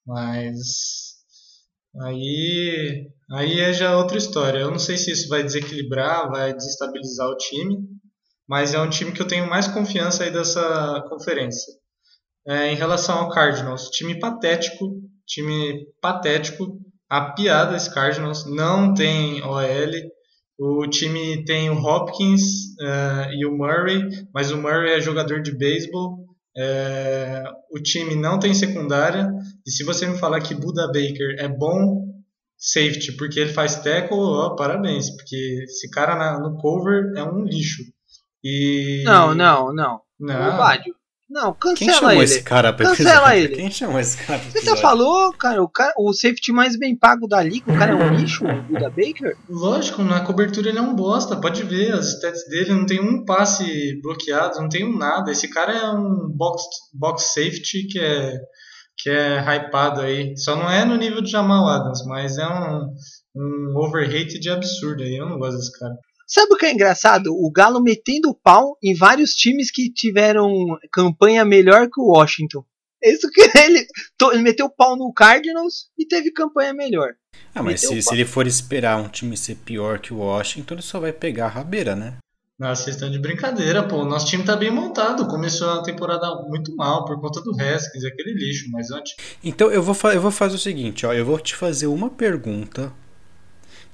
Mas 0.06 1.10
Aí, 1.98 3.08
aí 3.32 3.60
é 3.60 3.74
já 3.74 3.98
outra 3.98 4.18
história. 4.18 4.60
Eu 4.60 4.72
não 4.72 4.80
sei 4.80 4.98
se 4.98 5.12
isso 5.12 5.28
vai 5.28 5.44
desequilibrar, 5.44 6.30
vai 6.30 6.54
desestabilizar 6.54 7.28
o 7.28 7.38
time, 7.38 7.78
mas 8.48 8.74
é 8.74 8.80
um 8.80 8.90
time 8.90 9.12
que 9.12 9.22
eu 9.22 9.28
tenho 9.28 9.50
mais 9.50 9.68
confiança 9.68 10.24
aí 10.24 10.32
dessa 10.32 11.04
conferência. 11.10 11.74
É, 12.48 12.72
em 12.72 12.76
relação 12.76 13.20
ao 13.20 13.30
Cardinals, 13.30 13.90
time 13.90 14.20
patético, 14.20 15.02
time 15.26 15.88
patético, 16.02 16.80
a 17.10 17.32
piada 17.34 17.76
esse 17.76 17.94
Cardinals, 17.94 18.46
não 18.46 18.94
tem 18.94 19.44
OL, 19.44 19.92
o 20.60 20.88
time 20.88 21.44
tem 21.46 21.70
o 21.70 21.80
Hopkins 21.80 22.42
uh, 22.82 23.32
e 23.34 23.46
o 23.46 23.58
Murray, 23.58 24.04
mas 24.34 24.52
o 24.52 24.58
Murray 24.58 24.94
é 24.94 25.02
jogador 25.02 25.42
de 25.42 25.56
beisebol, 25.58 26.26
é, 26.58 27.44
o 27.72 27.80
time 27.80 28.16
não 28.16 28.40
tem 28.40 28.54
secundária. 28.54 29.32
E 29.66 29.72
se 29.72 29.84
você 29.84 30.08
me 30.08 30.18
falar 30.18 30.42
que 30.42 30.56
Buda 30.56 30.88
Baker 30.88 31.36
é 31.38 31.48
bom 31.48 32.08
safety 32.58 33.14
porque 33.14 33.40
ele 33.40 33.54
faz 33.54 33.78
tackle, 33.78 34.18
ó, 34.18 34.56
parabéns, 34.56 35.10
porque 35.16 35.64
esse 35.64 35.90
cara 35.90 36.16
na, 36.16 36.40
no 36.40 36.58
cover 36.58 37.14
é 37.16 37.24
um 37.24 37.44
lixo. 37.44 37.84
E... 38.44 39.04
Não, 39.06 39.34
não, 39.34 39.74
não. 39.74 40.02
Não. 40.20 40.36
Não, 41.30 41.54
cancela 41.54 41.76
Quem 41.78 41.94
chamou 41.94 42.12
ele. 42.12 42.24
esse 42.24 42.42
cara 42.42 42.74
pra 42.74 42.88
Cancela 42.88 43.38
ele. 43.38 43.56
Quem 43.56 43.70
chamou 43.70 44.00
esse 44.00 44.18
cara 44.18 44.40
pra 44.40 44.50
Você 44.50 44.66
já 44.66 44.76
falou, 44.76 45.32
cara, 45.34 45.62
o, 45.62 45.70
cara, 45.70 45.94
o 45.96 46.12
safety 46.12 46.52
mais 46.52 46.76
bem 46.76 46.98
pago 46.98 47.28
da 47.28 47.44
liga, 47.44 47.72
o 47.72 47.78
cara 47.78 47.92
é 47.92 47.96
um 47.96 48.16
lixo, 48.16 48.44
o 48.44 48.64
Buda 48.64 48.90
Baker? 48.90 49.38
Lógico, 49.48 50.02
na 50.02 50.22
cobertura 50.22 50.70
ele 50.70 50.80
é 50.80 50.82
um 50.82 50.96
bosta, 50.96 51.40
pode 51.40 51.62
ver, 51.64 51.94
as 51.94 52.14
stats 52.16 52.48
dele 52.50 52.74
não 52.74 52.86
tem 52.86 53.00
um 53.00 53.24
passe 53.26 54.02
bloqueado, 54.02 54.60
não 54.60 54.70
tem 54.70 54.84
um 54.84 54.98
nada. 54.98 55.32
Esse 55.32 55.48
cara 55.48 55.72
é 55.72 55.90
um 55.92 56.28
box, 56.36 56.64
box 56.94 57.34
safety 57.34 57.88
que 57.88 58.00
é, 58.00 58.34
que 58.98 59.10
é 59.12 59.40
hypado 59.40 60.02
aí. 60.02 60.36
Só 60.36 60.56
não 60.56 60.70
é 60.70 60.84
no 60.84 60.96
nível 60.96 61.22
de 61.22 61.30
Jamal 61.30 61.68
Adams, 61.68 62.04
mas 62.08 62.40
é 62.40 62.48
um, 62.48 62.88
um 63.36 63.78
overrated 63.78 64.50
absurdo 64.50 65.04
aí. 65.04 65.16
Eu 65.16 65.30
não 65.30 65.38
gosto 65.38 65.58
desse 65.58 65.78
cara. 65.78 65.94
Sabe 66.30 66.54
o 66.54 66.58
que 66.58 66.68
é 66.68 66.72
engraçado? 66.72 67.34
O 67.34 67.52
Galo 67.52 67.82
metendo 67.82 68.30
o 68.30 68.36
pau 68.36 68.78
em 68.84 68.96
vários 68.96 69.32
times 69.32 69.72
que 69.72 69.92
tiveram 69.92 70.78
campanha 70.92 71.44
melhor 71.44 71.90
que 71.90 72.00
o 72.00 72.06
Washington. 72.06 72.64
É 73.04 73.12
isso 73.12 73.28
que 73.32 73.42
ele, 73.58 73.88
ele 74.32 74.42
meteu 74.44 74.68
o 74.68 74.70
pau 74.70 74.96
no 74.96 75.12
Cardinals 75.12 75.88
e 75.98 76.06
teve 76.06 76.32
campanha 76.32 76.72
melhor. 76.72 77.16
Ah, 77.56 77.64
mas 77.64 77.82
se, 77.82 78.00
se, 78.00 78.14
ele 78.14 78.26
for 78.26 78.46
esperar 78.46 79.02
um 79.02 79.10
time 79.10 79.36
ser 79.36 79.56
pior 79.56 79.98
que 79.98 80.14
o 80.14 80.20
Washington, 80.20 80.76
ele 80.76 80.84
só 80.84 81.00
vai 81.00 81.12
pegar 81.12 81.46
a 81.46 81.50
rabeira, 81.50 81.96
né? 81.96 82.18
Nossa, 82.60 82.84
vocês 82.84 82.96
estão 82.98 83.10
de 83.10 83.18
brincadeira, 83.18 83.88
pô. 83.88 84.06
Nosso 84.06 84.28
time 84.28 84.44
tá 84.44 84.56
bem 84.56 84.70
montado. 84.70 85.28
Começou 85.28 85.70
a 85.72 85.82
temporada 85.82 86.28
muito 86.48 86.76
mal 86.76 87.06
por 87.06 87.20
conta 87.20 87.42
do 87.42 87.60
Haskins, 87.60 88.04
aquele 88.04 88.34
lixo, 88.34 88.70
mas 88.70 88.92
antes. 88.92 89.16
Então 89.44 89.72
eu 89.72 89.82
vou, 89.82 89.96
eu 90.12 90.22
vou 90.22 90.30
fazer 90.30 90.56
o 90.56 90.60
seguinte, 90.60 91.08
ó. 91.08 91.14
Eu 91.14 91.26
vou 91.26 91.40
te 91.40 91.56
fazer 91.56 91.88
uma 91.88 92.10
pergunta 92.10 92.94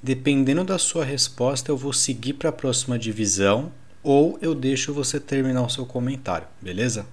Dependendo 0.05 0.63
da 0.63 0.77
sua 0.77 1.03
resposta, 1.03 1.71
eu 1.71 1.75
vou 1.75 1.91
seguir 1.91 2.33
para 2.33 2.49
a 2.49 2.53
próxima 2.53 2.99
divisão 2.99 3.71
ou 4.03 4.37
eu 4.39 4.53
deixo 4.53 4.93
você 4.93 5.19
terminar 5.19 5.63
o 5.63 5.69
seu 5.69 5.83
comentário, 5.83 6.47
beleza? 6.61 7.07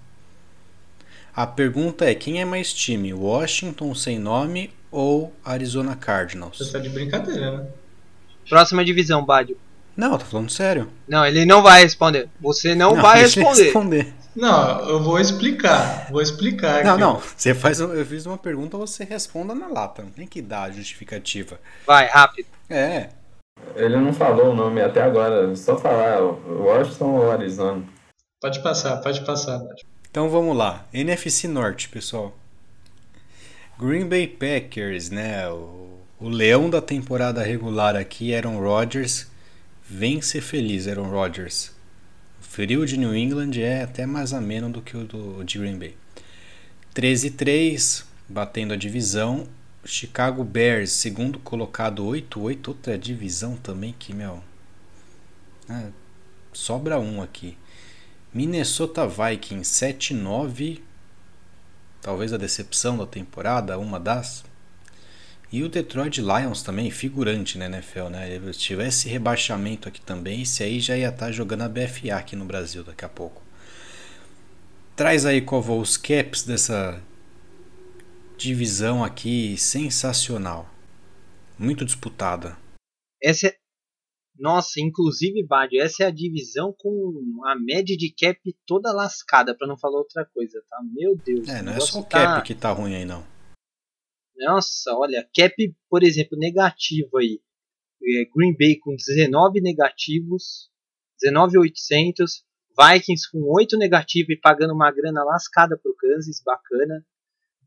A 1.35 1.47
pergunta 1.47 2.05
é: 2.05 2.15
quem 2.15 2.43
é 2.43 2.45
mais 2.45 2.71
time, 2.71 3.15
Washington 3.15 3.95
sem 3.95 4.19
nome 4.19 4.71
ou 4.91 5.33
Arizona 5.43 5.97
Cardinals? 5.97 6.59
Você 6.59 6.71
tá 6.71 6.79
de 6.81 6.91
brincadeira, 6.91 7.57
né? 7.57 7.67
Próxima 8.47 8.85
divisão, 8.85 9.25
Bádio. 9.25 9.57
Não, 9.97 10.19
tô 10.19 10.27
falando 10.27 10.51
sério. 10.51 10.87
Não, 11.09 11.25
ele 11.25 11.47
não 11.47 11.63
vai 11.63 11.85
responder. 11.85 12.29
Você 12.43 12.75
não, 12.75 12.95
não 12.95 13.01
vai 13.01 13.21
responder. 13.25 13.63
responder. 13.63 14.15
Não, 14.35 14.89
eu 14.89 15.03
vou 15.03 15.19
explicar. 15.19 16.11
Vou 16.11 16.23
explicar. 16.23 16.85
Não, 16.85 16.93
aqui. 16.93 17.01
não. 17.01 17.23
Você 17.37 17.55
faz, 17.55 17.81
eu 17.81 18.05
fiz 18.07 18.25
uma 18.25 18.39
pergunta, 18.39 18.77
você 18.79 19.05
responda 19.05 19.55
na 19.55 19.69
lata. 19.69 20.03
Não 20.03 20.11
tem 20.11 20.27
que 20.27 20.41
dar 20.41 20.65
a 20.65 20.71
justificativa. 20.71 21.61
Vai, 21.87 22.07
rápido. 22.07 22.49
É. 22.69 23.11
Ele 23.77 23.97
não 23.97 24.13
falou 24.13 24.51
o 24.51 24.55
nome 24.55 24.81
até 24.81 25.03
agora. 25.03 25.55
Só 25.55 25.77
falar 25.77 26.21
Washington 26.23 27.11
ou 27.11 27.31
Arizona. 27.31 27.85
Pode 28.41 28.63
passar, 28.63 28.97
pode 28.99 29.25
passar. 29.25 29.61
Então 30.11 30.29
vamos 30.31 30.57
lá. 30.57 30.87
NFC 30.93 31.47
Norte, 31.47 31.89
pessoal. 31.89 32.35
Green 33.79 34.09
Bay 34.09 34.27
Packers, 34.27 35.11
né? 35.11 35.49
O, 35.49 35.99
o 36.19 36.29
leão 36.29 36.71
da 36.71 36.81
temporada 36.81 37.43
regular 37.43 37.97
aqui, 37.97 38.35
Aaron 38.35 38.59
Rodgers. 38.59 39.31
Vem 39.85 40.23
ser 40.23 40.41
feliz, 40.41 40.89
Aaron 40.89 41.11
Rodgers 41.11 41.73
frio 42.53 42.85
de 42.85 42.99
New 42.99 43.17
England 43.17 43.53
é 43.59 43.83
até 43.83 44.05
mais 44.05 44.35
ameno 44.35 44.69
do 44.69 44.83
que 44.83 44.95
o 44.95 45.07
do, 45.07 45.43
de 45.43 45.59
Green 45.59 45.79
Bay. 45.79 45.97
13-3, 46.95 48.05
batendo 48.29 48.75
a 48.75 48.77
divisão. 48.77 49.49
Chicago 49.87 50.45
Bears, 50.45 50.93
segundo 50.93 51.39
colocado 51.39 52.05
8-8, 52.05 52.69
outra 52.69 52.99
divisão 52.99 53.57
também 53.57 53.95
que, 53.99 54.13
meu. 54.13 54.45
Ah, 55.67 55.89
sobra 56.53 57.01
um 57.01 57.23
aqui. 57.23 57.57
Minnesota 58.35 59.09
Vikings 59.09 59.71
7-9, 59.71 60.83
talvez 62.03 62.35
a 62.35 62.37
decepção 62.37 62.99
da 62.99 63.07
temporada, 63.07 63.79
uma 63.79 63.99
das. 63.99 64.45
E 65.53 65.63
o 65.63 65.69
Detroit 65.69 66.19
Lions 66.19 66.63
também, 66.63 66.91
figurante 66.91 67.59
na 67.59 67.67
NFL, 67.67 68.09
né? 68.09 68.41
Se 68.55 68.59
tivesse 68.59 69.07
rebaixamento 69.07 69.87
aqui 69.87 70.01
também, 70.01 70.43
esse 70.43 70.63
aí 70.63 70.81
já 70.81 70.97
ia 70.97 71.11
estar 71.11 71.27
tá 71.27 71.33
jogando 71.33 71.61
a 71.61 71.69
BFA 71.69 72.17
aqui 72.17 72.35
no 72.35 72.47
Brasil 72.47 72.83
daqui 72.83 73.05
a 73.05 73.09
pouco. 73.09 73.43
Traz 74.97 75.27
aí, 75.27 75.43
Covo, 75.43 75.79
os 75.79 75.99
caps 75.99 76.43
dessa 76.43 77.03
divisão 78.39 79.05
aqui 79.05 79.59
sensacional. 79.59 80.71
Muito 81.59 81.85
disputada. 81.85 82.57
Essa 83.23 83.49
é, 83.49 83.57
Nossa, 84.39 84.81
inclusive, 84.81 85.47
Bad, 85.47 85.79
essa 85.79 86.05
é 86.05 86.07
a 86.07 86.11
divisão 86.11 86.75
com 86.79 87.43
a 87.45 87.55
média 87.57 87.95
de 87.95 88.11
cap 88.11 88.39
toda 88.67 88.91
lascada, 88.91 89.55
para 89.55 89.69
não 89.69 89.77
falar 89.79 89.99
outra 89.99 90.25
coisa, 90.33 90.63
tá? 90.71 90.79
Meu 90.95 91.15
Deus. 91.15 91.47
É, 91.47 91.61
não 91.61 91.75
é 91.75 91.81
só 91.81 92.01
o 92.01 92.05
cap 92.05 92.37
tá... 92.37 92.41
que 92.41 92.55
tá 92.55 92.73
ruim 92.73 92.95
aí, 92.95 93.05
não. 93.05 93.32
Nossa, 94.37 94.95
olha, 94.97 95.29
cap, 95.35 95.55
por 95.89 96.03
exemplo, 96.03 96.39
negativo 96.39 97.19
aí. 97.19 97.41
É, 98.03 98.25
Green 98.35 98.57
Bay 98.59 98.79
com 98.79 98.97
19 98.97 99.61
negativos, 99.61 100.71
19,800. 101.21 102.45
Vikings 102.79 103.31
com 103.31 103.43
8 103.53 103.77
negativos 103.77 104.31
e 104.31 104.41
pagando 104.41 104.73
uma 104.73 104.91
grana 104.91 105.23
lascada 105.23 105.79
pro 105.79 105.95
Kansas, 105.95 106.43
bacana. 106.45 107.05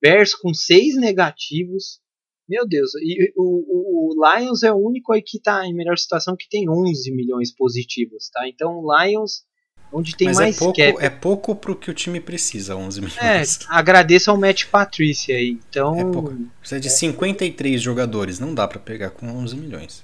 Bears 0.02 0.34
com 0.34 0.54
6 0.54 0.98
negativos. 0.98 2.02
Meu 2.48 2.68
Deus, 2.68 2.92
e 3.02 3.34
o, 3.36 3.44
o, 3.44 4.14
o, 4.14 4.38
Lions 4.38 4.62
é 4.62 4.72
o 4.72 4.78
único 4.78 5.12
aí 5.14 5.22
que 5.22 5.38
está 5.38 5.66
em 5.66 5.74
melhor 5.74 5.98
situação 5.98 6.36
que 6.38 6.48
tem 6.48 6.70
11 6.70 7.12
milhões 7.12 7.52
positivos, 7.52 8.30
tá? 8.30 8.48
Então 8.48 8.78
o 8.78 8.96
Lions, 8.96 9.44
onde 9.92 10.16
tem 10.16 10.28
Mas 10.28 10.38
é 10.38 10.42
mais 10.42 10.56
é 10.56 10.60
pouco, 10.60 10.78
cap... 10.78 11.06
é 11.06 11.10
pouco 11.10 11.56
pro 11.56 11.76
que 11.76 11.90
o 11.90 11.94
time 11.94 12.20
precisa, 12.20 12.76
11 12.76 13.02
milhões. 13.02 13.20
É, 13.20 13.66
agradeço 13.70 14.30
ao 14.32 14.38
Matt 14.38 14.66
Patrícia 14.66 15.36
aí, 15.36 15.60
então... 15.70 16.00
É 16.00 16.04
pouco. 16.12 16.36
Precisa 16.60 16.80
de 16.82 16.90
53 16.90 17.82
jogadores, 17.82 18.40
não 18.40 18.54
dá 18.54 18.68
para 18.68 18.80
pegar 18.80 19.12
com 19.12 19.28
11 19.28 19.56
milhões. 19.56 20.04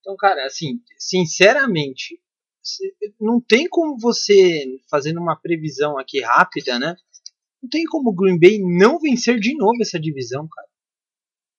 Então, 0.00 0.16
cara, 0.16 0.46
assim, 0.46 0.80
sinceramente, 0.98 2.20
não 3.20 3.40
tem 3.40 3.68
como 3.68 3.98
você, 3.98 4.64
fazendo 4.90 5.20
uma 5.20 5.36
previsão 5.36 5.98
aqui 5.98 6.20
rápida, 6.20 6.78
né? 6.78 6.96
Não 7.62 7.68
tem 7.68 7.84
como 7.84 8.10
o 8.10 8.14
Green 8.14 8.38
Bay 8.38 8.60
não 8.60 8.98
vencer 8.98 9.38
de 9.40 9.56
novo 9.56 9.80
essa 9.80 9.98
divisão, 9.98 10.46
cara. 10.48 10.68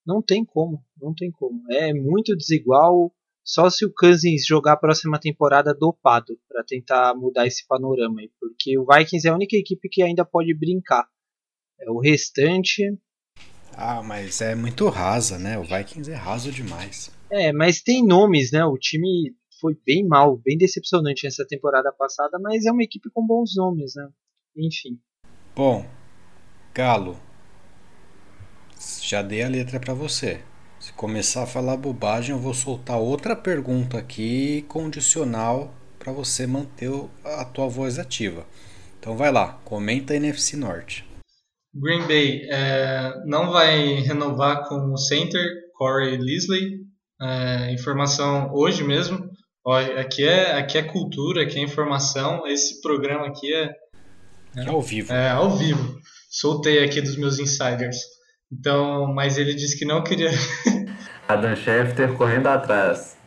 Não 0.05 0.21
tem 0.21 0.45
como, 0.45 0.81
não 1.01 1.13
tem 1.13 1.29
como. 1.31 1.61
É 1.69 1.93
muito 1.93 2.35
desigual. 2.35 3.13
Só 3.47 3.69
se 3.69 3.85
o 3.85 3.93
Cousins 3.93 4.45
jogar 4.45 4.73
a 4.73 4.77
próxima 4.77 5.17
temporada 5.17 5.73
dopado 5.73 6.37
para 6.49 6.65
tentar 6.65 7.15
mudar 7.15 7.47
esse 7.47 7.65
panorama 7.65 8.19
aí, 8.19 8.29
porque 8.37 8.77
o 8.77 8.85
Vikings 8.85 9.25
é 9.25 9.31
a 9.31 9.35
única 9.35 9.55
equipe 9.55 9.87
que 9.87 10.03
ainda 10.03 10.25
pode 10.25 10.53
brincar. 10.53 11.07
É 11.79 11.89
o 11.89 11.97
restante. 11.97 12.83
Ah, 13.71 14.03
mas 14.03 14.41
é 14.41 14.53
muito 14.53 14.89
rasa, 14.89 15.39
né? 15.39 15.57
O 15.57 15.63
Vikings 15.63 16.11
é 16.11 16.15
raso 16.15 16.51
demais. 16.51 17.09
É, 17.31 17.53
mas 17.53 17.81
tem 17.81 18.05
nomes, 18.05 18.51
né? 18.51 18.65
O 18.65 18.77
time 18.77 19.33
foi 19.61 19.77
bem 19.85 20.05
mal, 20.05 20.37
bem 20.37 20.57
decepcionante 20.57 21.23
nessa 21.23 21.45
temporada 21.47 21.93
passada, 21.93 22.37
mas 22.39 22.65
é 22.65 22.71
uma 22.71 22.83
equipe 22.83 23.09
com 23.13 23.25
bons 23.25 23.53
nomes, 23.55 23.93
né? 23.95 24.09
Enfim. 24.57 24.99
Bom, 25.55 25.89
Galo, 26.73 27.17
já 29.01 29.21
dei 29.21 29.41
a 29.41 29.47
letra 29.47 29.79
para 29.79 29.93
você. 29.93 30.43
Se 30.87 30.93
começar 30.93 31.43
a 31.43 31.45
falar 31.45 31.75
bobagem, 31.75 32.33
eu 32.33 32.39
vou 32.39 32.53
soltar 32.53 32.97
outra 32.97 33.35
pergunta 33.35 33.97
aqui 33.97 34.63
condicional 34.69 35.75
para 35.99 36.13
você 36.13 36.47
manter 36.47 36.89
a 37.25 37.43
tua 37.43 37.67
voz 37.67 37.99
ativa. 37.99 38.45
Então 38.97 39.17
vai 39.17 39.29
lá, 39.29 39.59
comenta 39.65 40.15
NFC 40.15 40.55
Norte. 40.55 41.05
Green 41.75 42.07
Bay 42.07 42.41
é, 42.49 43.11
não 43.25 43.51
vai 43.51 43.95
renovar 43.95 44.69
com 44.69 44.93
o 44.93 44.97
center 44.97 45.45
Corey 45.73 46.15
Leslie. 46.15 46.77
É, 47.21 47.73
informação 47.73 48.49
hoje 48.53 48.81
mesmo. 48.81 49.29
aqui 49.99 50.23
é 50.23 50.53
aqui 50.53 50.77
é 50.77 50.83
cultura, 50.83 51.43
aqui 51.43 51.59
é 51.59 51.63
informação. 51.63 52.47
Esse 52.47 52.81
programa 52.81 53.27
aqui 53.27 53.53
é, 53.53 53.71
é 54.55 54.69
ao 54.69 54.81
vivo. 54.81 55.11
É 55.11 55.31
ao 55.31 55.53
vivo. 55.57 55.99
Soltei 56.31 56.81
aqui 56.81 57.01
dos 57.01 57.17
meus 57.17 57.39
insiders. 57.39 57.97
Então, 58.49 59.13
mas 59.13 59.37
ele 59.37 59.53
disse 59.53 59.77
que 59.77 59.83
não 59.83 60.01
queria. 60.01 60.31
Adam 61.27 61.55
Schefter 61.55 62.13
correndo 62.13 62.47
atrás. 62.47 63.17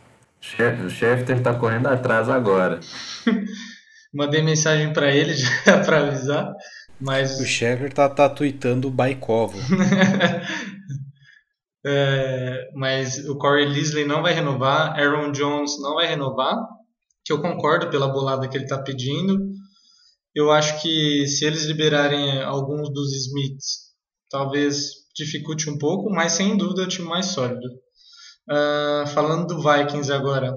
O 0.83 0.89
Schefter 0.89 1.41
tá 1.41 1.53
correndo 1.53 1.87
atrás 1.87 2.27
agora. 2.27 2.79
Mandei 4.13 4.41
mensagem 4.41 4.91
para 4.91 5.13
ele 5.13 5.33
já 5.35 5.83
para 5.85 6.07
avisar, 6.07 6.51
mas 6.99 7.39
o 7.39 7.45
Schefter 7.45 7.93
tá, 7.93 8.09
tá 8.09 8.27
tweetando 8.27 8.87
o 8.87 8.91
Baikovo. 8.91 9.57
é, 11.85 12.69
mas 12.75 13.17
o 13.29 13.37
Corey 13.37 13.67
Leslie 13.67 14.05
não 14.05 14.21
vai 14.21 14.33
renovar, 14.33 14.99
Aaron 14.99 15.31
Jones 15.31 15.79
não 15.81 15.95
vai 15.95 16.07
renovar, 16.07 16.57
que 17.23 17.31
eu 17.31 17.41
concordo 17.41 17.89
pela 17.89 18.11
bolada 18.11 18.49
que 18.49 18.57
ele 18.57 18.67
tá 18.67 18.81
pedindo. 18.81 19.37
Eu 20.35 20.51
acho 20.51 20.81
que 20.81 21.25
se 21.27 21.45
eles 21.45 21.65
liberarem 21.65 22.41
alguns 22.41 22.91
dos 22.93 23.13
Smiths, 23.13 23.91
talvez 24.29 25.01
dificulte 25.15 25.69
um 25.69 25.77
pouco, 25.77 26.09
mas 26.09 26.33
sem 26.33 26.57
dúvida 26.57 26.83
é 26.83 26.85
o 26.85 26.89
time 26.89 27.07
mais 27.07 27.27
sólido. 27.27 27.67
Uh, 28.49 29.07
falando 29.13 29.47
do 29.47 29.61
Vikings 29.61 30.11
agora, 30.11 30.53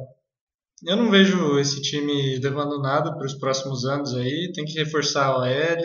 eu 0.87 0.97
não 0.97 1.11
vejo 1.11 1.59
esse 1.59 1.80
time 1.80 2.39
levando 2.39 2.80
nada 2.80 3.14
para 3.14 3.26
os 3.26 3.35
próximos 3.35 3.85
anos 3.85 4.14
aí. 4.14 4.53
Tem 4.55 4.64
que 4.64 4.78
reforçar 4.78 5.26
a 5.26 5.39
OL. 5.39 5.82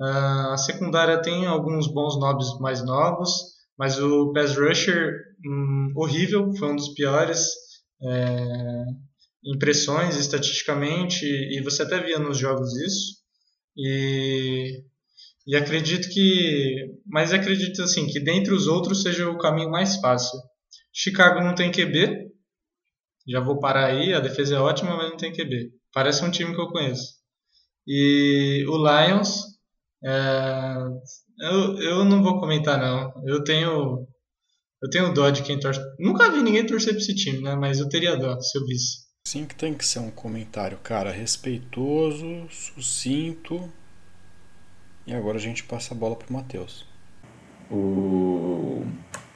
Uh, 0.00 0.52
a 0.52 0.56
secundária 0.56 1.20
tem 1.22 1.46
alguns 1.46 1.86
bons 1.86 2.18
nomes 2.18 2.58
mais 2.60 2.84
novos, 2.84 3.30
mas 3.78 3.98
o 3.98 4.32
pass 4.32 4.56
rusher 4.56 5.12
hum, 5.44 5.92
horrível, 5.96 6.52
foi 6.56 6.72
um 6.72 6.76
dos 6.76 6.88
piores. 6.94 7.48
É, 8.02 8.84
impressões 9.46 10.16
estatisticamente 10.16 11.24
e 11.24 11.62
você 11.62 11.82
até 11.82 12.00
via 12.00 12.18
nos 12.18 12.36
jogos 12.36 12.74
isso 12.76 13.14
e 13.76 14.82
e 15.46 15.54
acredito 15.56 16.08
que. 16.08 16.74
Mas 17.06 17.32
acredito 17.32 17.82
assim, 17.82 18.06
que 18.06 18.18
dentre 18.18 18.54
os 18.54 18.66
outros 18.66 19.02
seja 19.02 19.28
o 19.28 19.38
caminho 19.38 19.70
mais 19.70 19.96
fácil. 19.96 20.38
Chicago 20.92 21.40
não 21.40 21.54
tem 21.54 21.70
QB. 21.70 22.30
Já 23.26 23.40
vou 23.40 23.58
parar 23.58 23.86
aí, 23.86 24.12
a 24.12 24.20
defesa 24.20 24.56
é 24.56 24.58
ótima, 24.60 24.96
mas 24.96 25.10
não 25.10 25.16
tem 25.16 25.32
QB. 25.32 25.72
Parece 25.92 26.24
um 26.24 26.30
time 26.30 26.54
que 26.54 26.60
eu 26.60 26.68
conheço. 26.68 27.14
E 27.86 28.64
o 28.68 28.76
Lions. 28.76 29.44
É, 30.04 30.76
eu, 31.40 31.78
eu 31.78 32.04
não 32.04 32.22
vou 32.22 32.38
comentar 32.38 32.78
não. 32.78 33.12
Eu 33.26 33.42
tenho. 33.42 34.06
Eu 34.82 34.90
tenho 34.90 35.14
dó 35.14 35.30
de 35.30 35.42
quem 35.42 35.58
torce. 35.58 35.80
Nunca 35.98 36.30
vi 36.30 36.42
ninguém 36.42 36.66
torcer 36.66 36.92
pra 36.92 37.00
esse 37.00 37.14
time, 37.14 37.40
né? 37.40 37.54
Mas 37.54 37.80
eu 37.80 37.88
teria 37.88 38.16
dó 38.16 38.38
se 38.40 38.58
eu 38.58 38.66
visse. 38.66 39.04
Sim 39.26 39.46
que 39.46 39.54
tem 39.54 39.72
que 39.72 39.86
ser 39.86 40.00
um 40.00 40.10
comentário, 40.10 40.76
cara, 40.82 41.10
respeitoso, 41.10 42.46
sucinto 42.50 43.72
e 45.06 45.12
agora 45.12 45.36
a 45.36 45.40
gente 45.40 45.64
passa 45.64 45.94
a 45.94 45.96
bola 45.96 46.16
pro 46.16 46.32
Matheus. 46.32 46.86
O. 47.70 48.84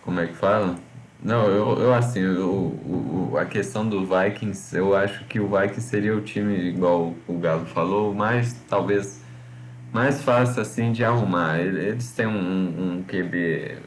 Como 0.02 0.20
é 0.20 0.26
que 0.26 0.34
fala? 0.34 0.78
Não, 1.22 1.46
eu, 1.46 1.78
eu 1.80 1.94
assim, 1.94 2.20
eu, 2.20 2.48
o, 2.48 3.36
a 3.38 3.44
questão 3.44 3.88
do 3.88 4.06
Vikings, 4.06 4.76
eu 4.76 4.94
acho 4.94 5.24
que 5.24 5.40
o 5.40 5.48
Vikings 5.48 5.82
seria 5.82 6.16
o 6.16 6.20
time, 6.20 6.56
igual 6.68 7.14
o 7.26 7.38
Galo 7.38 7.66
falou, 7.66 8.14
mais 8.14 8.54
talvez 8.68 9.20
mais 9.92 10.22
fácil 10.22 10.62
assim 10.62 10.92
de 10.92 11.04
arrumar. 11.04 11.58
Eles 11.60 12.12
têm 12.12 12.26
um, 12.26 12.98
um 12.98 13.02
QB 13.02 13.78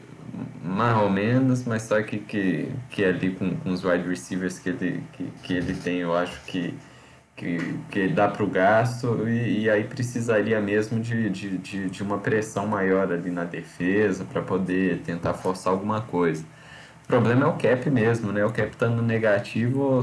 mais 0.64 0.96
ou 0.98 1.10
menos, 1.10 1.64
mas 1.64 1.82
só 1.82 2.02
que, 2.02 2.18
que, 2.18 2.68
que 2.90 3.04
ali 3.04 3.34
com, 3.34 3.56
com 3.56 3.70
os 3.70 3.84
wide 3.84 4.08
receivers 4.08 4.58
que 4.58 4.68
ele, 4.70 5.02
que, 5.12 5.24
que 5.42 5.54
ele 5.54 5.74
tem, 5.74 5.98
eu 5.98 6.14
acho 6.14 6.40
que 6.44 6.74
que, 7.36 7.78
que 7.90 8.08
dá 8.08 8.28
para 8.28 8.44
o 8.44 8.46
gasto 8.46 9.26
e, 9.28 9.62
e, 9.62 9.70
aí 9.70 9.84
precisaria 9.84 10.60
mesmo 10.60 11.00
de, 11.00 11.30
de, 11.30 11.58
de, 11.58 11.90
de, 11.90 12.02
uma 12.02 12.18
pressão 12.18 12.66
maior 12.66 13.10
ali 13.10 13.30
na 13.30 13.44
defesa 13.44 14.24
para 14.24 14.42
poder 14.42 15.00
tentar 15.00 15.34
forçar 15.34 15.72
alguma 15.72 16.02
coisa. 16.02 16.44
Problema 17.12 17.44
é 17.44 17.46
o 17.46 17.52
cap 17.52 17.90
mesmo, 17.90 18.32
né? 18.32 18.42
O 18.42 18.50
cap 18.50 18.70
estando 18.70 19.02
negativo 19.02 20.00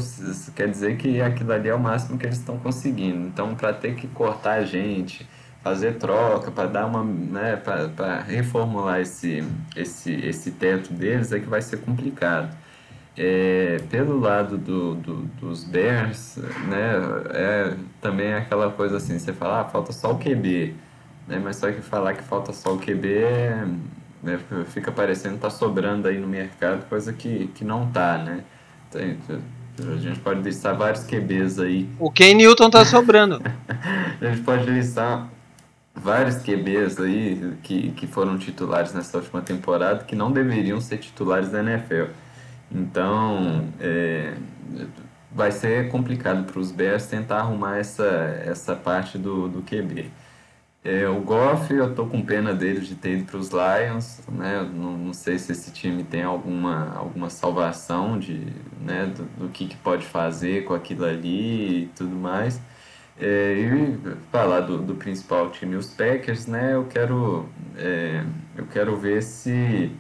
quer 0.55 0.69
dizer 0.69 0.95
que 0.95 1.19
aquilo 1.19 1.51
ali 1.51 1.67
é 1.67 1.73
o 1.73 1.79
máximo 1.79 2.19
que 2.19 2.25
eles 2.27 2.37
estão 2.37 2.59
conseguindo. 2.59 3.25
Então, 3.25 3.55
para 3.55 3.73
ter 3.73 3.95
que 3.95 4.07
cortar 4.07 4.59
a 4.59 4.63
gente, 4.63 5.27
fazer 5.63 5.95
troca, 5.95 6.51
para 6.51 6.67
dar 6.67 6.85
uma, 6.85 7.03
né, 7.03 7.55
para 7.55 8.19
reformular 8.21 8.99
esse, 8.99 9.43
esse, 9.75 10.13
esse 10.23 10.51
teto 10.51 10.93
deles 10.93 11.31
é 11.31 11.39
que 11.39 11.47
vai 11.47 11.63
ser 11.63 11.77
complicado. 11.77 12.55
É, 13.17 13.77
pelo 13.89 14.19
lado 14.19 14.55
do, 14.55 14.93
do, 14.93 15.15
dos 15.41 15.63
Bears, 15.63 16.37
né, 16.67 16.93
é 17.31 17.73
também 17.99 18.35
aquela 18.35 18.69
coisa 18.69 18.97
assim, 18.97 19.17
você 19.17 19.33
fala, 19.33 19.61
ah, 19.61 19.65
falta 19.65 19.91
só 19.91 20.11
o 20.11 20.19
QB, 20.19 20.75
né, 21.27 21.41
mas 21.43 21.55
só 21.55 21.71
que 21.71 21.81
falar 21.81 22.13
que 22.13 22.21
falta 22.21 22.53
só 22.53 22.75
o 22.75 22.77
QB 22.77 23.97
né, 24.21 24.39
fica 24.67 24.91
parecendo 24.91 25.35
que 25.35 25.41
tá 25.41 25.49
sobrando 25.49 26.07
aí 26.07 26.19
no 26.19 26.27
mercado, 26.27 26.87
coisa 26.87 27.13
que, 27.13 27.47
que 27.55 27.63
não 27.63 27.89
tá, 27.91 28.17
né. 28.17 28.43
Tem, 28.91 29.17
a 29.79 29.97
gente 29.97 30.19
pode 30.19 30.41
listar 30.41 30.75
vários 30.75 31.03
QBs 31.03 31.59
aí. 31.59 31.89
O 31.99 32.11
Ken 32.11 32.33
Newton 32.33 32.69
tá 32.69 32.83
sobrando. 32.83 33.41
a 34.19 34.25
gente 34.25 34.41
pode 34.41 34.69
listar 34.69 35.29
vários 35.95 36.37
QBs 36.37 36.99
aí 36.99 37.53
que, 37.63 37.91
que 37.91 38.07
foram 38.07 38.37
titulares 38.37 38.93
nessa 38.93 39.17
última 39.17 39.41
temporada 39.41 40.03
que 40.03 40.15
não 40.15 40.31
deveriam 40.31 40.81
ser 40.81 40.97
titulares 40.97 41.49
da 41.49 41.59
NFL. 41.59 42.11
Então, 42.71 43.67
é, 43.79 44.33
vai 45.31 45.51
ser 45.51 45.89
complicado 45.89 46.43
para 46.45 46.59
os 46.59 46.71
Bears 46.71 47.07
tentar 47.07 47.39
arrumar 47.39 47.77
essa, 47.77 48.05
essa 48.45 48.75
parte 48.75 49.17
do, 49.17 49.47
do 49.47 49.61
QB. 49.61 50.11
É, 50.81 51.07
o 51.09 51.19
Goff, 51.19 51.73
eu 51.73 51.93
tô 51.93 52.05
com 52.05 52.21
pena 52.21 52.53
dele 52.53 52.79
de 52.79 52.95
ter 52.95 53.17
ido 53.17 53.25
para 53.25 53.37
os 53.37 53.49
Lions, 53.49 54.21
né? 54.29 54.61
Não, 54.73 54.97
não, 54.97 55.13
sei 55.13 55.37
se 55.37 55.51
esse 55.51 55.71
time 55.71 56.05
tem 56.05 56.23
alguma, 56.23 56.95
alguma 56.95 57.29
salvação 57.29 58.17
de, 58.17 58.47
né, 58.79 59.05
do, 59.07 59.23
do 59.37 59.49
que, 59.49 59.67
que 59.67 59.75
pode 59.77 60.05
fazer 60.05 60.63
com 60.63 60.73
aquilo 60.73 61.03
ali 61.03 61.83
e 61.83 61.87
tudo 61.95 62.15
mais. 62.15 62.61
É, 63.19 63.53
e 63.55 63.99
falar 64.31 64.61
do, 64.61 64.77
do 64.81 64.95
principal 64.95 65.51
time, 65.51 65.75
os 65.75 65.87
Packers, 65.93 66.47
né? 66.47 66.73
Eu 66.73 66.85
quero, 66.85 67.49
é, 67.77 68.23
eu 68.55 68.65
quero 68.67 68.95
ver 68.95 69.21
se, 69.21 69.91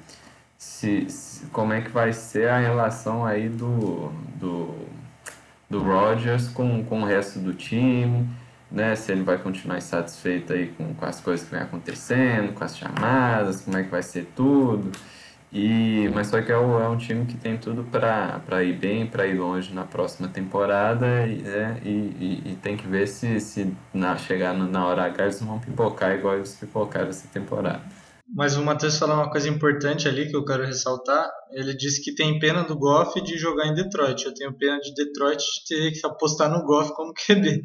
se, 0.57 1.09
se, 1.09 1.45
como 1.47 1.73
é 1.73 1.81
que 1.81 1.89
vai 1.91 2.13
ser 2.13 2.49
a 2.49 2.57
relação 2.59 3.25
aí 3.25 3.49
do, 3.49 4.11
do, 4.35 4.75
do 5.69 5.83
Rodgers 5.83 6.47
com, 6.47 6.83
com 6.85 7.01
o 7.01 7.05
resto 7.05 7.39
do 7.39 7.53
time 7.53 8.29
né, 8.71 8.95
se 8.95 9.11
ele 9.11 9.23
vai 9.23 9.37
continuar 9.37 9.77
insatisfeito 9.77 10.53
aí 10.53 10.67
com, 10.67 10.93
com 10.93 11.05
as 11.05 11.19
coisas 11.19 11.47
que 11.47 11.53
vem 11.55 11.63
acontecendo, 11.63 12.53
com 12.53 12.63
as 12.63 12.77
chamadas, 12.77 13.61
como 13.61 13.77
é 13.77 13.83
que 13.83 13.89
vai 13.89 14.03
ser 14.03 14.25
tudo. 14.35 14.91
E, 15.51 16.07
mas 16.13 16.27
só 16.27 16.41
que 16.41 16.51
é, 16.51 16.57
o, 16.57 16.79
é 16.79 16.87
um 16.87 16.97
time 16.97 17.25
que 17.25 17.35
tem 17.35 17.57
tudo 17.57 17.83
para 17.83 18.63
ir 18.63 18.77
bem, 18.77 19.07
para 19.07 19.25
ir 19.25 19.33
longe 19.33 19.73
na 19.73 19.83
próxima 19.83 20.27
temporada 20.27 21.25
e, 21.25 21.43
é, 21.47 21.77
e, 21.83 21.89
e, 21.89 22.51
e, 22.51 22.55
tem 22.61 22.77
que 22.77 22.87
ver 22.87 23.07
se, 23.07 23.39
se 23.39 23.73
na, 23.91 24.15
chegar 24.15 24.53
na 24.53 24.85
hora 24.85 25.05
H 25.05 25.23
eles 25.23 25.41
vão 25.41 25.57
pipocar 25.57 26.11
igual 26.13 26.35
eles 26.35 26.55
pipocaram 26.55 27.09
essa 27.09 27.27
temporada. 27.27 27.81
Mas 28.35 28.55
o 28.55 28.63
Matheus 28.63 28.97
falou 28.97 29.15
uma 29.15 29.29
coisa 29.29 29.49
importante 29.49 30.07
ali 30.07 30.29
que 30.29 30.35
eu 30.35 30.45
quero 30.45 30.65
ressaltar. 30.65 31.27
Ele 31.51 31.75
disse 31.75 32.01
que 32.03 32.13
tem 32.13 32.37
pena 32.37 32.63
do 32.63 32.77
Goff 32.77 33.19
de 33.21 33.37
jogar 33.37 33.67
em 33.67 33.73
Detroit. 33.73 34.23
Eu 34.23 34.33
tenho 34.33 34.55
pena 34.55 34.79
de 34.79 34.93
Detroit 34.93 35.39
de 35.41 35.67
ter 35.67 35.91
que 35.91 36.05
apostar 36.05 36.49
no 36.49 36.63
Goff 36.63 36.93
como 36.93 37.13
QB. 37.25 37.61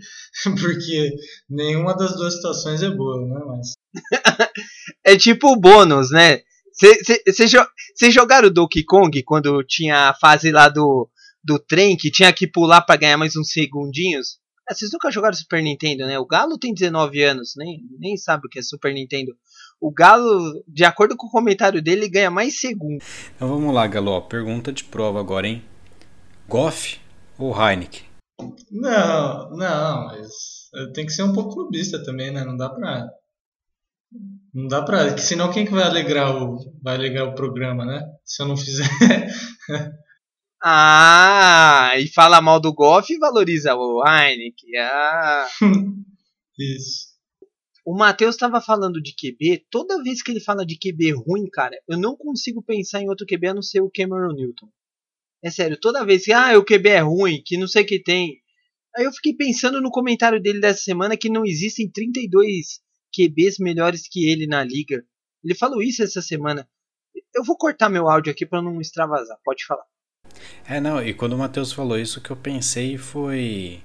Porque 0.61 1.11
nenhuma 1.51 1.95
das 1.95 2.17
duas 2.17 2.35
situações 2.37 2.83
é 2.83 2.91
boa, 2.91 3.21
né? 3.27 3.45
Mas... 3.47 3.73
é 5.05 5.17
tipo 5.17 5.53
o 5.53 5.61
bônus, 5.61 6.11
né? 6.11 6.41
Vocês 7.27 8.12
jogaram 8.12 8.49
o 8.49 8.53
Donkey 8.53 8.85
Kong 8.85 9.23
quando 9.23 9.62
tinha 9.62 10.09
a 10.09 10.15
fase 10.15 10.51
lá 10.51 10.69
do, 10.69 11.09
do 11.45 11.59
trem 11.59 11.97
que 11.97 12.11
tinha 12.11 12.33
que 12.33 12.49
pular 12.49 12.81
para 12.81 12.97
ganhar 12.97 13.19
mais 13.19 13.37
uns 13.37 13.51
segundinhos? 13.51 14.39
Ah, 14.69 14.75
vocês 14.75 14.91
nunca 14.91 15.11
jogaram 15.11 15.37
Super 15.37 15.62
Nintendo, 15.62 16.07
né? 16.07 16.19
O 16.19 16.27
Galo 16.27 16.59
tem 16.59 16.73
19 16.73 17.23
anos, 17.23 17.53
nem, 17.55 17.81
nem 17.99 18.17
sabe 18.17 18.47
o 18.47 18.49
que 18.49 18.59
é 18.59 18.62
Super 18.62 18.95
Nintendo 18.95 19.37
o 19.85 19.93
Galo, 19.93 20.64
de 20.66 20.82
acordo 20.82 21.14
com 21.14 21.26
o 21.26 21.30
comentário 21.30 21.82
dele, 21.82 22.09
ganha 22.09 22.30
mais 22.30 22.59
segundos. 22.59 23.05
Então 23.37 23.49
vamos 23.49 23.74
lá, 23.74 23.87
Galo. 23.87 24.22
Pergunta 24.22 24.72
de 24.72 24.82
prova 24.82 25.20
agora, 25.20 25.47
hein? 25.47 25.62
Goff 26.49 26.99
ou 27.39 27.55
Heineken? 27.55 28.03
Não, 28.70 29.51
não, 29.51 30.07
mas 30.07 30.70
tem 30.95 31.05
que 31.05 31.12
ser 31.12 31.22
um 31.22 31.35
pouco 31.35 31.53
clubista 31.55 32.03
também, 32.03 32.32
né? 32.32 32.43
Não 32.45 32.57
dá 32.57 32.70
pra. 32.70 33.07
Não 34.55 34.68
dá 34.68 34.80
pra. 34.80 35.18
Senão 35.18 35.53
quem 35.53 35.66
que 35.66 35.72
vai 35.72 35.82
alegrar 35.82 36.35
o, 36.35 36.59
vai 36.82 36.95
alegrar 36.95 37.28
o 37.28 37.35
programa, 37.35 37.85
né? 37.85 38.01
Se 38.24 38.43
eu 38.43 38.49
não 38.49 38.57
fizer. 38.57 38.89
ah, 40.64 41.93
e 41.99 42.09
fala 42.09 42.41
mal 42.41 42.59
do 42.59 42.72
Goff 42.72 43.12
e 43.12 43.18
valoriza 43.18 43.74
o 43.74 44.03
Heineken. 44.03 44.78
Ah. 44.78 45.47
Isso. 46.59 47.14
O 47.85 47.95
Matheus 47.95 48.35
estava 48.35 48.62
falando 48.62 49.01
de 49.01 49.12
QB, 49.12 49.66
toda 49.70 50.03
vez 50.03 50.22
que 50.22 50.30
ele 50.30 50.41
fala 50.41 50.64
de 50.64 50.78
QB 50.78 51.12
ruim, 51.12 51.49
cara, 51.51 51.76
eu 51.87 51.99
não 51.99 52.16
consigo 52.16 52.62
pensar 52.62 53.03
em 53.03 53.09
outro 53.11 53.26
QB 53.26 53.49
a 53.49 53.55
não 53.55 53.62
ser 53.62 53.82
o 53.82 53.91
Cameron 53.91 54.32
Newton. 54.32 54.68
É 55.43 55.51
sério, 55.51 55.78
toda 55.78 56.05
vez 56.05 56.24
que, 56.24 56.32
ah, 56.32 56.59
o 56.59 56.64
QB 56.64 56.89
é 56.89 57.01
ruim, 57.01 57.43
que 57.45 57.59
não 57.59 57.68
sei 57.68 57.82
o 57.82 57.87
que 57.87 58.03
tem. 58.03 58.39
Aí 58.97 59.05
eu 59.05 59.12
fiquei 59.12 59.35
pensando 59.35 59.82
no 59.82 59.91
comentário 59.91 60.41
dele 60.41 60.61
dessa 60.61 60.80
semana 60.80 61.16
que 61.16 61.28
não 61.28 61.45
existem 61.45 61.91
32 61.91 62.80
QBs 63.14 63.59
melhores 63.59 64.09
que 64.09 64.30
ele 64.30 64.47
na 64.47 64.64
liga. 64.64 65.05
Ele 65.45 65.55
falou 65.55 65.82
isso 65.82 66.03
essa 66.03 66.22
semana. 66.22 66.66
Eu 67.35 67.45
vou 67.45 67.59
cortar 67.59 67.91
meu 67.91 68.09
áudio 68.09 68.32
aqui 68.32 68.47
para 68.47 68.62
não 68.62 68.80
extravasar, 68.80 69.37
pode 69.45 69.66
falar. 69.66 69.85
É, 70.66 70.80
não, 70.80 71.05
e 71.07 71.12
quando 71.12 71.35
o 71.35 71.39
Matheus 71.39 71.72
falou 71.72 71.99
isso, 71.99 72.18
o 72.18 72.22
que 72.22 72.30
eu 72.30 72.37
pensei 72.37 72.97
foi 72.97 73.82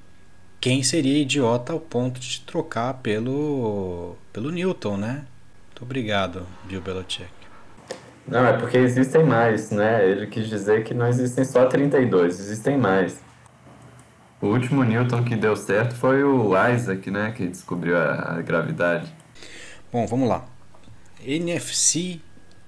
quem 0.59 0.83
seria 0.83 1.21
idiota 1.21 1.73
ao 1.73 1.79
ponto 1.79 2.19
de 2.19 2.41
trocar 2.41 2.95
pelo 2.95 4.15
pelo 4.33 4.51
Newton, 4.51 4.97
né? 4.97 5.25
Muito 5.67 5.83
obrigado, 5.83 6.45
Bill 6.65 6.81
Belichick. 6.81 7.29
Não, 8.27 8.45
é 8.45 8.53
porque 8.53 8.77
existem 8.77 9.23
mais, 9.23 9.71
né? 9.71 10.07
Ele 10.07 10.27
quis 10.27 10.47
dizer 10.47 10.83
que 10.83 10.93
não 10.93 11.07
existem 11.07 11.43
só 11.43 11.65
32, 11.65 12.39
existem 12.39 12.77
mais. 12.77 13.19
O 14.41 14.47
último 14.47 14.83
Newton 14.83 15.23
que 15.23 15.35
deu 15.35 15.55
certo 15.55 15.95
foi 15.95 16.23
o 16.23 16.51
Isaac, 16.69 17.09
né? 17.09 17.33
Que 17.35 17.47
descobriu 17.47 17.97
a, 17.97 18.37
a 18.37 18.41
gravidade. 18.41 19.11
Bom, 19.91 20.05
vamos 20.05 20.29
lá. 20.29 20.45
NFC 21.25 22.19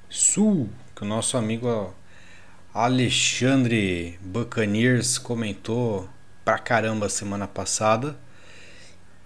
Sul, 0.09 0.69
que 0.95 1.03
o 1.03 1.05
nosso 1.05 1.37
amigo 1.37 1.93
Alexandre 2.73 4.17
Buccaneers 4.21 5.17
comentou 5.17 6.09
pra 6.43 6.57
caramba 6.57 7.09
semana 7.09 7.47
passada. 7.47 8.17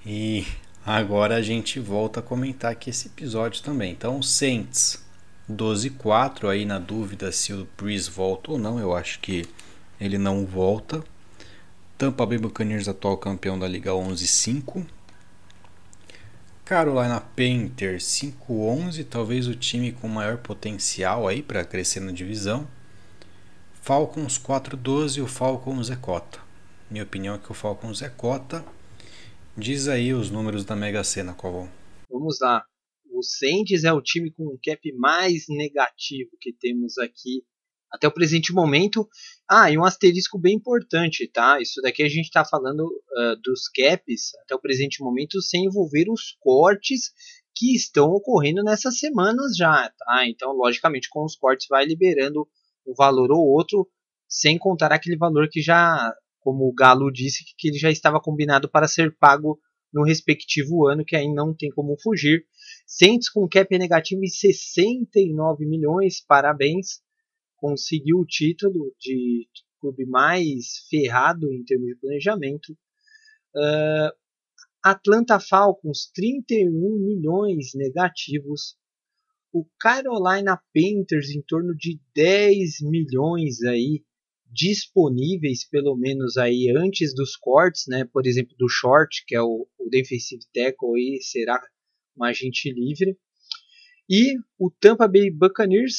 E 0.06 0.46
agora 0.86 1.36
a 1.36 1.42
gente 1.42 1.80
volta 1.80 2.20
a 2.20 2.24
comentar 2.24 2.72
aqui 2.72 2.90
esse 2.90 3.08
episódio 3.08 3.64
também. 3.64 3.92
Então, 3.92 4.22
Saints 4.22 5.04
12-4, 5.52 6.50
aí 6.50 6.66
na 6.66 6.80
dúvida 6.80 7.32
se 7.32 7.54
o 7.54 7.68
Breeze 7.78 8.10
volta 8.10 8.52
ou 8.52 8.58
não, 8.58 8.80
eu 8.80 8.96
acho 8.96 9.20
que 9.20 9.46
ele 10.00 10.18
não 10.18 10.46
volta. 10.46 11.04
Tampa 11.98 12.26
Bay 12.26 12.38
Buccaneers, 12.38 12.88
atual 12.88 13.18
campeão 13.18 13.58
da 13.58 13.68
Liga 13.68 13.92
11-5. 13.92 14.86
Carolina 16.66 17.22
Panthers 17.22 18.06
5-11, 18.50 19.06
talvez 19.08 19.48
o 19.48 19.54
time 19.54 19.92
com 19.92 20.08
maior 20.08 20.38
potencial 20.38 21.28
aí 21.28 21.44
para 21.44 21.64
crescer 21.64 22.00
na 22.00 22.12
divisão. 22.12 22.68
Falcons 23.82 24.40
4-12, 24.40 25.24
o 25.24 25.28
Falcons 25.28 25.92
é 25.92 25.96
cota. 25.96 26.45
Minha 26.96 27.04
opinião 27.04 27.36
é 27.36 27.38
que 27.38 27.52
o 27.52 27.54
Falcons 27.54 28.02
é 28.02 28.08
cota. 28.08 28.64
Diz 29.58 29.90
aí 29.90 30.14
os 30.14 30.32
números 30.32 30.64
da 30.64 30.78
Mega 30.78 31.04
Sena, 31.04 31.34
Covão. 31.34 31.70
Vamos 32.10 32.40
lá. 32.40 32.64
O 33.12 33.22
Saints 33.22 33.84
é 33.84 33.92
o 33.92 34.02
time 34.02 34.32
com 34.32 34.46
o 34.46 34.58
cap 34.64 34.80
mais 34.94 35.44
negativo 35.50 36.30
que 36.40 36.54
temos 36.54 36.98
aqui 36.98 37.44
até 37.92 38.08
o 38.08 38.14
presente 38.14 38.54
momento. 38.54 39.06
Ah, 39.46 39.70
e 39.70 39.78
um 39.78 39.84
asterisco 39.84 40.40
bem 40.40 40.56
importante, 40.56 41.28
tá? 41.28 41.60
Isso 41.60 41.82
daqui 41.82 42.02
a 42.02 42.08
gente 42.08 42.28
está 42.28 42.46
falando 42.46 42.86
uh, 42.86 43.36
dos 43.44 43.68
caps 43.68 44.34
até 44.44 44.56
o 44.56 44.62
presente 44.62 45.04
momento 45.04 45.42
sem 45.42 45.66
envolver 45.66 46.06
os 46.10 46.38
cortes 46.40 47.12
que 47.54 47.76
estão 47.76 48.08
ocorrendo 48.12 48.64
nessas 48.64 49.00
semanas 49.00 49.58
já, 49.58 49.92
tá? 49.98 50.26
Então, 50.30 50.54
logicamente, 50.54 51.10
com 51.10 51.26
os 51.26 51.36
cortes 51.36 51.68
vai 51.70 51.84
liberando 51.84 52.48
um 52.88 52.94
valor 52.94 53.34
ou 53.34 53.46
outro, 53.46 53.86
sem 54.30 54.58
contar 54.58 54.94
aquele 54.94 55.18
valor 55.18 55.50
que 55.52 55.62
já 55.62 56.16
como 56.46 56.66
o 56.66 56.72
Galo 56.72 57.12
disse, 57.12 57.44
que 57.58 57.70
ele 57.70 57.80
já 57.80 57.90
estava 57.90 58.22
combinado 58.22 58.70
para 58.70 58.88
ser 58.88 59.18
pago 59.18 59.60
no 59.92 60.04
respectivo 60.04 60.88
ano, 60.88 61.04
que 61.04 61.16
aí 61.16 61.28
não 61.28 61.56
tem 61.56 61.72
como 61.72 62.00
fugir. 62.00 62.46
Saints 62.86 63.32
com 63.32 63.50
cap 63.50 63.76
negativo 63.76 64.24
em 64.24 64.28
69 64.28 65.66
milhões, 65.66 66.24
parabéns. 66.24 67.02
Conseguiu 67.56 68.20
o 68.20 68.26
título 68.28 68.94
de 69.00 69.48
clube 69.82 70.06
mais 70.06 70.86
ferrado 70.88 71.52
em 71.52 71.64
termos 71.64 71.88
de 71.88 71.96
planejamento. 71.96 72.74
Uh, 73.56 74.14
Atlanta 74.84 75.40
Falcons, 75.40 76.12
31 76.14 76.70
milhões 77.00 77.74
negativos. 77.74 78.78
O 79.52 79.66
Carolina 79.80 80.62
Panthers 80.72 81.32
em 81.32 81.42
torno 81.42 81.76
de 81.76 82.00
10 82.14 82.82
milhões 82.82 83.64
aí 83.64 84.04
disponíveis, 84.56 85.68
pelo 85.68 85.96
menos 85.98 86.38
aí 86.38 86.74
antes 86.76 87.14
dos 87.14 87.36
cortes, 87.36 87.84
né? 87.88 88.06
Por 88.06 88.26
exemplo, 88.26 88.56
do 88.58 88.70
short, 88.70 89.26
que 89.28 89.36
é 89.36 89.42
o, 89.42 89.68
o 89.78 89.90
defensive 89.90 90.42
tackle, 90.54 90.96
aí 90.96 91.22
será 91.22 91.62
um 92.18 92.24
agente 92.24 92.72
livre. 92.72 93.18
E 94.10 94.38
o 94.58 94.72
Tampa 94.72 95.08
Bay 95.08 95.30
Buccaneers 95.30 95.96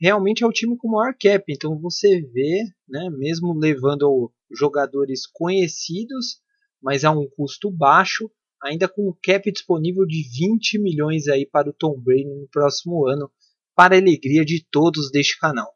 realmente 0.00 0.42
é 0.42 0.46
o 0.46 0.52
time 0.52 0.76
com 0.76 0.88
maior 0.88 1.14
cap, 1.14 1.44
então 1.48 1.78
você 1.78 2.22
vê, 2.22 2.64
né, 2.88 3.10
mesmo 3.10 3.52
levando 3.56 4.32
jogadores 4.50 5.26
conhecidos, 5.26 6.40
mas 6.82 7.04
a 7.04 7.10
um 7.10 7.28
custo 7.28 7.70
baixo, 7.70 8.30
ainda 8.62 8.88
com 8.88 9.08
o 9.08 9.16
cap 9.22 9.52
disponível 9.52 10.06
de 10.06 10.22
20 10.22 10.80
milhões 10.80 11.28
aí 11.28 11.46
para 11.46 11.68
o 11.68 11.72
Tom 11.72 12.00
Brady 12.00 12.24
no 12.24 12.48
próximo 12.48 13.06
ano, 13.06 13.30
para 13.76 13.96
alegria 13.96 14.44
de 14.44 14.64
todos 14.70 15.10
deste 15.10 15.38
canal. 15.38 15.70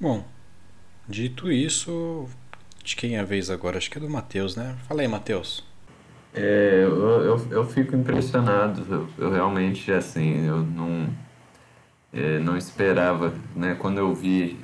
Bom, 0.00 0.24
Dito 1.08 1.50
isso, 1.50 2.28
de 2.84 2.94
quem 2.94 3.16
é 3.16 3.20
a 3.20 3.24
vez 3.24 3.50
agora? 3.50 3.78
Acho 3.78 3.90
que 3.90 3.98
é 3.98 4.00
do 4.00 4.10
Matheus, 4.10 4.56
né? 4.56 4.76
Fala 4.86 5.00
aí, 5.00 5.08
Matheus. 5.08 5.64
É, 6.34 6.82
eu, 6.84 7.22
eu, 7.22 7.46
eu 7.50 7.64
fico 7.64 7.96
impressionado. 7.96 8.86
Eu, 8.88 9.08
eu 9.18 9.32
realmente, 9.32 9.90
assim, 9.90 10.46
eu 10.46 10.58
não, 10.58 11.08
é, 12.12 12.38
não 12.38 12.56
esperava, 12.56 13.32
né? 13.56 13.74
Quando 13.78 13.98
eu 13.98 14.14
vi 14.14 14.58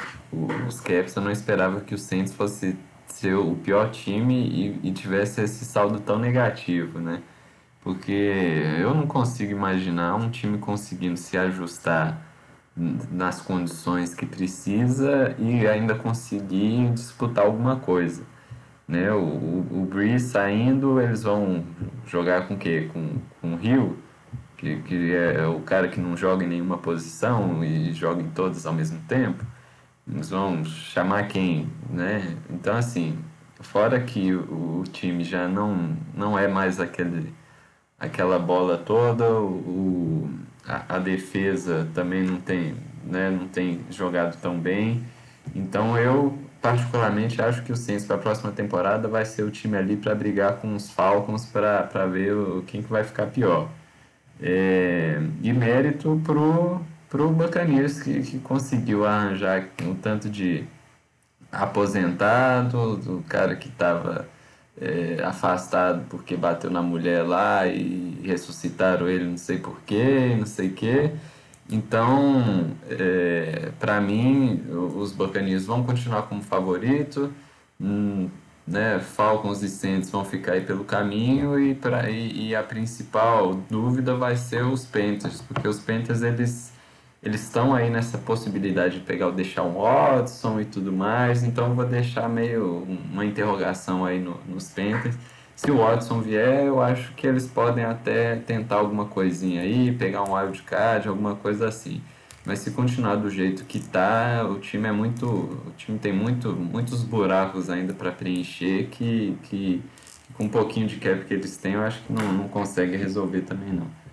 os 0.68 0.80
caps, 0.80 1.16
eu 1.16 1.22
não 1.22 1.30
esperava 1.30 1.80
que 1.80 1.94
o 1.94 1.98
Saints 1.98 2.34
fosse 2.34 2.76
ser 3.06 3.34
o 3.34 3.54
pior 3.56 3.90
time 3.90 4.34
e, 4.82 4.88
e 4.88 4.92
tivesse 4.92 5.40
esse 5.40 5.64
saldo 5.64 6.00
tão 6.00 6.18
negativo, 6.18 6.98
né? 6.98 7.22
porque 7.84 8.62
eu 8.80 8.94
não 8.94 9.06
consigo 9.06 9.52
imaginar 9.52 10.16
um 10.16 10.30
time 10.30 10.56
conseguindo 10.56 11.18
se 11.18 11.36
ajustar 11.36 12.18
nas 12.76 13.40
condições 13.40 14.14
que 14.14 14.26
precisa 14.26 15.34
e 15.38 15.66
ainda 15.66 15.94
conseguir 15.94 16.90
disputar 16.92 17.44
alguma 17.44 17.76
coisa. 17.76 18.24
Né? 18.86 19.12
O, 19.12 19.22
o, 19.22 19.82
o 19.82 19.86
Breeze 19.86 20.28
saindo, 20.28 21.00
eles 21.00 21.22
vão 21.22 21.64
jogar 22.06 22.48
com 22.48 22.54
o 22.54 22.58
quê? 22.58 22.90
Com, 22.92 23.16
com 23.40 23.54
o 23.54 23.56
Rio, 23.56 23.96
que, 24.56 24.76
que 24.82 25.14
é 25.14 25.46
o 25.46 25.60
cara 25.60 25.88
que 25.88 26.00
não 26.00 26.16
joga 26.16 26.44
em 26.44 26.48
nenhuma 26.48 26.78
posição 26.78 27.64
e 27.64 27.92
joga 27.92 28.22
em 28.22 28.30
todas 28.30 28.66
ao 28.66 28.72
mesmo 28.72 29.00
tempo. 29.08 29.44
Eles 30.10 30.30
vão 30.30 30.64
chamar 30.64 31.28
quem, 31.28 31.70
né? 31.88 32.36
Então, 32.50 32.76
assim, 32.76 33.18
fora 33.60 34.00
que 34.00 34.34
o, 34.34 34.80
o 34.80 34.84
time 34.84 35.24
já 35.24 35.48
não, 35.48 35.96
não 36.14 36.38
é 36.38 36.46
mais 36.46 36.78
aquele, 36.78 37.32
aquela 37.98 38.38
bola 38.38 38.76
toda, 38.76 39.30
o, 39.32 40.28
a, 40.66 40.96
a 40.96 40.98
defesa 40.98 41.88
também 41.94 42.22
não 42.22 42.40
tem, 42.40 42.74
né, 43.04 43.30
não 43.30 43.48
tem 43.48 43.80
jogado 43.90 44.36
tão 44.40 44.58
bem. 44.58 45.04
Então, 45.54 45.98
eu 45.98 46.38
particularmente 46.60 47.42
acho 47.42 47.62
que 47.62 47.70
o 47.70 47.76
Saints 47.76 48.06
para 48.06 48.16
a 48.16 48.18
próxima 48.18 48.50
temporada 48.50 49.06
vai 49.06 49.24
ser 49.26 49.42
o 49.42 49.50
time 49.50 49.76
ali 49.76 49.96
para 49.96 50.14
brigar 50.14 50.56
com 50.56 50.74
os 50.74 50.90
Falcons 50.90 51.44
para 51.44 52.06
ver 52.06 52.32
o, 52.32 52.62
quem 52.66 52.82
que 52.82 52.90
vai 52.90 53.04
ficar 53.04 53.26
pior. 53.26 53.68
É, 54.40 55.20
e 55.42 55.52
mérito 55.52 56.20
pro, 56.24 56.80
pro 57.08 57.30
Buccaneers 57.30 58.02
que, 58.02 58.22
que 58.22 58.38
conseguiu 58.38 59.04
arranjar 59.04 59.66
um 59.82 59.94
tanto 59.94 60.28
de 60.28 60.64
aposentado, 61.52 62.96
do 62.96 63.22
cara 63.28 63.54
que 63.54 63.68
estava 63.68 64.26
é, 64.80 65.22
afastado 65.24 66.04
porque 66.08 66.36
bateu 66.36 66.70
na 66.70 66.82
mulher 66.82 67.22
lá 67.22 67.66
e 67.66 68.20
ressuscitaram 68.22 69.08
ele 69.08 69.24
não 69.24 69.36
sei 69.36 69.58
porquê, 69.58 70.34
não 70.36 70.46
sei 70.46 70.68
o 70.68 70.72
quê. 70.72 71.12
Então, 71.70 72.70
é, 72.90 73.70
para 73.80 74.00
mim, 74.00 74.62
os 74.70 75.12
Buccaneers 75.12 75.64
vão 75.64 75.82
continuar 75.82 76.22
como 76.22 76.42
favorito, 76.42 77.32
hum, 77.80 78.28
né, 78.66 78.98
Falcons 79.00 79.62
e 79.62 79.68
Saints 79.68 80.10
vão 80.10 80.24
ficar 80.24 80.52
aí 80.52 80.60
pelo 80.62 80.84
caminho 80.84 81.58
e, 81.58 81.74
pra, 81.74 82.10
e, 82.10 82.48
e, 82.48 82.56
a 82.56 82.62
principal 82.62 83.54
dúvida 83.70 84.14
vai 84.14 84.36
ser 84.36 84.64
os 84.64 84.84
Panthers, 84.84 85.42
porque 85.42 85.68
os 85.68 85.80
Panthers 85.80 86.22
eles 86.22 86.73
eles 87.24 87.42
estão 87.42 87.74
aí 87.74 87.88
nessa 87.88 88.18
possibilidade 88.18 88.98
de 88.98 89.04
pegar 89.04 89.28
o 89.28 89.32
Deshaun 89.32 89.72
Watson 89.72 90.60
e 90.60 90.66
tudo 90.66 90.92
mais, 90.92 91.42
então 91.42 91.68
eu 91.68 91.74
vou 91.74 91.86
deixar 91.86 92.28
meio 92.28 92.86
uma 93.10 93.24
interrogação 93.24 94.04
aí 94.04 94.20
no, 94.20 94.38
nos 94.46 94.68
Panthers. 94.68 95.16
Se 95.56 95.70
o 95.70 95.78
Watson 95.78 96.20
vier, 96.20 96.66
eu 96.66 96.82
acho 96.82 97.14
que 97.14 97.26
eles 97.26 97.46
podem 97.46 97.84
até 97.84 98.36
tentar 98.36 98.76
alguma 98.76 99.06
coisinha 99.06 99.62
aí, 99.62 99.92
pegar 99.92 100.22
um 100.22 100.34
wild 100.34 100.62
card, 100.64 101.08
alguma 101.08 101.34
coisa 101.36 101.66
assim. 101.66 102.02
Mas 102.44 102.58
se 102.58 102.72
continuar 102.72 103.16
do 103.16 103.30
jeito 103.30 103.64
que 103.64 103.80
tá, 103.80 104.46
o 104.46 104.58
time 104.58 104.86
é 104.86 104.92
muito, 104.92 105.26
o 105.26 105.72
time 105.78 105.98
tem 105.98 106.12
muito, 106.12 106.52
muitos 106.52 107.02
buracos 107.02 107.70
ainda 107.70 107.94
para 107.94 108.12
preencher 108.12 108.88
que, 108.90 109.38
que 109.44 109.82
com 110.34 110.44
um 110.44 110.48
pouquinho 110.48 110.86
de 110.86 110.96
cap 110.96 111.24
que 111.24 111.32
eles 111.32 111.56
têm, 111.56 111.72
eu 111.72 111.82
acho 111.82 112.02
que 112.02 112.12
não, 112.12 112.32
não 112.34 112.48
consegue 112.48 112.96
resolver 112.96 113.42
também 113.42 113.72
não. 113.72 114.03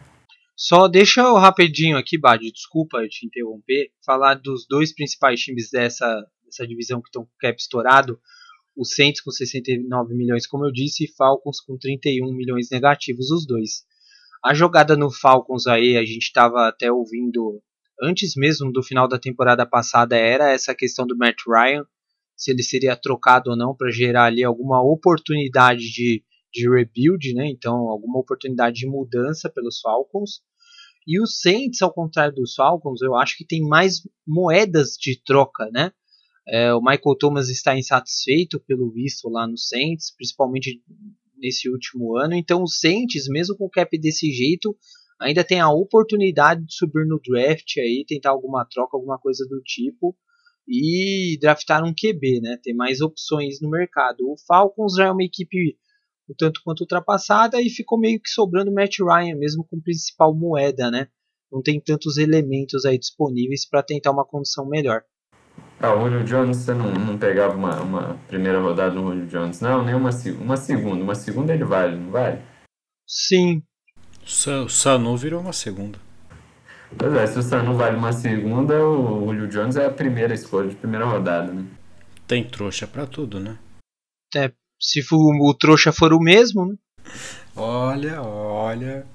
Só 0.64 0.88
deixa 0.88 1.22
eu 1.22 1.34
rapidinho 1.38 1.97
aqui, 1.97 2.20
Bad, 2.20 2.51
desculpa 2.51 3.07
te 3.07 3.26
interromper, 3.26 3.89
falar 4.05 4.36
dos 4.36 4.68
dois 4.68 4.93
principais 4.93 5.41
times 5.41 5.72
dessa, 5.72 6.24
dessa 6.45 6.68
divisão 6.68 7.01
que 7.01 7.07
estão 7.07 7.24
com 7.26 7.32
cap 7.39 7.59
estourado. 7.59 8.20
O 8.76 8.86
Saints 8.86 9.22
com 9.22 9.32
69 9.32 10.14
milhões, 10.14 10.45
como 10.45 10.64
eu 10.64 10.72
disse, 10.72 11.05
e 11.05 11.12
Falcons 11.18 11.59
com 11.62 11.80
31 11.80 12.32
milhões 12.32 12.70
negativos, 12.70 13.32
os 13.32 13.43
dois. 13.47 13.86
A 14.45 14.53
jogada 14.53 14.95
no 14.95 15.09
Falcons 15.09 15.66
aí, 15.66 15.97
a 15.97 16.05
gente 16.05 16.26
estava 16.26 16.68
até 16.68 16.91
ouvindo 16.91 17.59
antes 17.99 18.36
mesmo 18.36 18.72
do 18.72 18.84
final 18.84 19.07
da 19.07 19.18
temporada 19.18 19.66
passada, 19.66 20.16
era 20.16 20.51
essa 20.51 20.76
questão 20.76 21.07
do 21.07 21.18
Matt 21.18 21.38
Ryan, 21.47 21.88
se 22.38 22.51
ele 22.51 22.62
seria 22.62 22.95
trocado 22.95 23.49
ou 23.49 23.57
não 23.57 23.76
para 23.76 23.89
gerar 23.89 24.26
ali 24.26 24.43
alguma 24.43 24.80
oportunidade 24.80 25.91
de, 25.91 26.24
de 26.53 26.70
rebuild, 26.70 27.34
né? 27.34 27.47
Então, 27.47 27.89
alguma 27.89 28.20
oportunidade 28.20 28.76
de 28.76 28.86
mudança 28.86 29.49
pelos 29.49 29.80
Falcons. 29.80 30.39
E 31.12 31.20
o 31.20 31.28
Saints, 31.28 31.82
ao 31.82 31.93
contrário 31.93 32.34
dos 32.34 32.55
Falcons, 32.55 33.01
eu 33.01 33.16
acho 33.18 33.36
que 33.38 33.45
tem 33.45 33.62
mais 33.62 34.07
moedas 34.26 34.91
de 34.91 35.22
troca, 35.22 35.70
né? 35.70 35.91
É, 36.47 36.74
o 36.74 36.80
Michael 36.80 37.18
Thomas 37.20 37.49
está 37.49 37.78
insatisfeito 37.78 38.62
pelo 38.62 38.89
visto 38.89 39.28
lá 39.28 39.45
no 39.45 39.57
Saints, 39.57 40.16
principalmente 40.16 40.82
nesse 41.38 41.70
último 41.70 42.16
ano. 42.16 42.34
Então 42.34 42.64
o 42.64 42.68
Saints, 42.68 43.28
mesmo 43.28 43.57
com 43.57 43.66
o 43.66 43.70
cap 43.70 43.97
desse 43.99 44.32
jeito, 44.32 44.74
ainda 45.20 45.43
tem 45.43 45.59
a 45.59 45.70
oportunidade 45.70 46.64
de 46.66 46.74
subir 46.74 47.05
no 47.05 47.20
draft 47.20 47.78
aí, 47.78 48.05
tentar 48.07 48.30
alguma 48.30 48.64
troca, 48.64 48.95
alguma 48.95 49.20
coisa 49.20 49.45
do 49.49 49.62
tipo 49.64 50.16
e 50.66 51.38
draftar 51.41 51.84
um 51.84 51.93
QB, 51.93 52.39
né? 52.39 52.57
Ter 52.64 52.74
mais 52.74 53.01
opções 53.01 53.59
no 53.59 53.70
mercado. 53.70 54.22
O 54.32 54.38
Falcons 54.47 54.95
já 54.95 55.07
é 55.07 55.12
uma 55.12 55.26
equipe 55.26 55.78
um 56.32 56.36
tanto 56.38 56.62
quanto 56.64 56.82
ultrapassada 56.82 57.62
e 57.62 57.70
ficou 57.70 58.00
meio 58.00 58.20
que 58.20 58.30
sobrando 58.30 58.72
o 58.72 58.74
Matt 58.74 59.00
Ryan 59.00 59.36
mesmo 59.36 59.66
com 59.70 59.80
principal 59.80 60.34
moeda, 60.34 60.90
né? 60.90 61.08
Não 61.52 61.62
tem 61.62 61.80
tantos 61.80 62.18
elementos 62.18 62.86
aí 62.86 62.98
disponíveis 62.98 63.68
para 63.68 63.84
tentar 63.84 64.12
uma 64.12 64.26
condição 64.26 64.66
melhor. 64.68 65.04
Ah, 65.80 65.94
o 65.94 66.10
Julio 66.10 66.24
Jones, 66.24 66.58
você 66.58 66.74
não, 66.74 66.94
não 66.94 67.18
pegava 67.18 67.56
uma, 67.56 67.82
uma 67.82 68.20
primeira 68.28 68.62
rodada 68.62 68.94
no 68.94 69.10
Julio 69.10 69.28
Jones, 69.28 69.60
não? 69.60 69.84
Nem 69.84 69.96
uma, 69.96 70.12
uma 70.40 70.56
segunda. 70.56 71.04
Uma 71.04 71.16
segunda 71.16 71.54
ele 71.54 71.66
vale, 71.66 71.98
não 71.98 72.12
vale? 72.12 72.40
Sim. 73.06 73.62
O 74.24 74.70
Sanu 74.70 75.18
virou 75.18 75.42
uma 75.42 75.52
segunda. 75.52 76.00
Pois 76.98 77.14
é, 77.14 77.28
se 77.28 77.40
o 77.40 77.42
Sanu 77.42 77.76
vale 77.76 77.98
uma 77.98 78.14
segunda, 78.14 78.86
o 78.86 79.26
Julio 79.34 79.48
Jones 79.48 79.76
é 79.76 79.86
a 79.86 79.92
primeira 79.92 80.34
escolha 80.34 80.70
de 80.70 80.76
primeira 80.76 81.06
rodada, 81.06 81.52
né? 81.52 81.66
Tem 82.28 82.48
trouxa 82.48 82.88
para 82.88 83.06
tudo, 83.06 83.40
né? 83.40 83.58
É, 84.36 84.52
se 84.82 85.04
for, 85.04 85.18
o 85.40 85.54
trouxa 85.54 85.92
for 85.92 86.12
o 86.12 86.20
mesmo, 86.20 86.66
né? 86.66 86.76
Olha, 87.56 88.22
olha. 88.22 89.06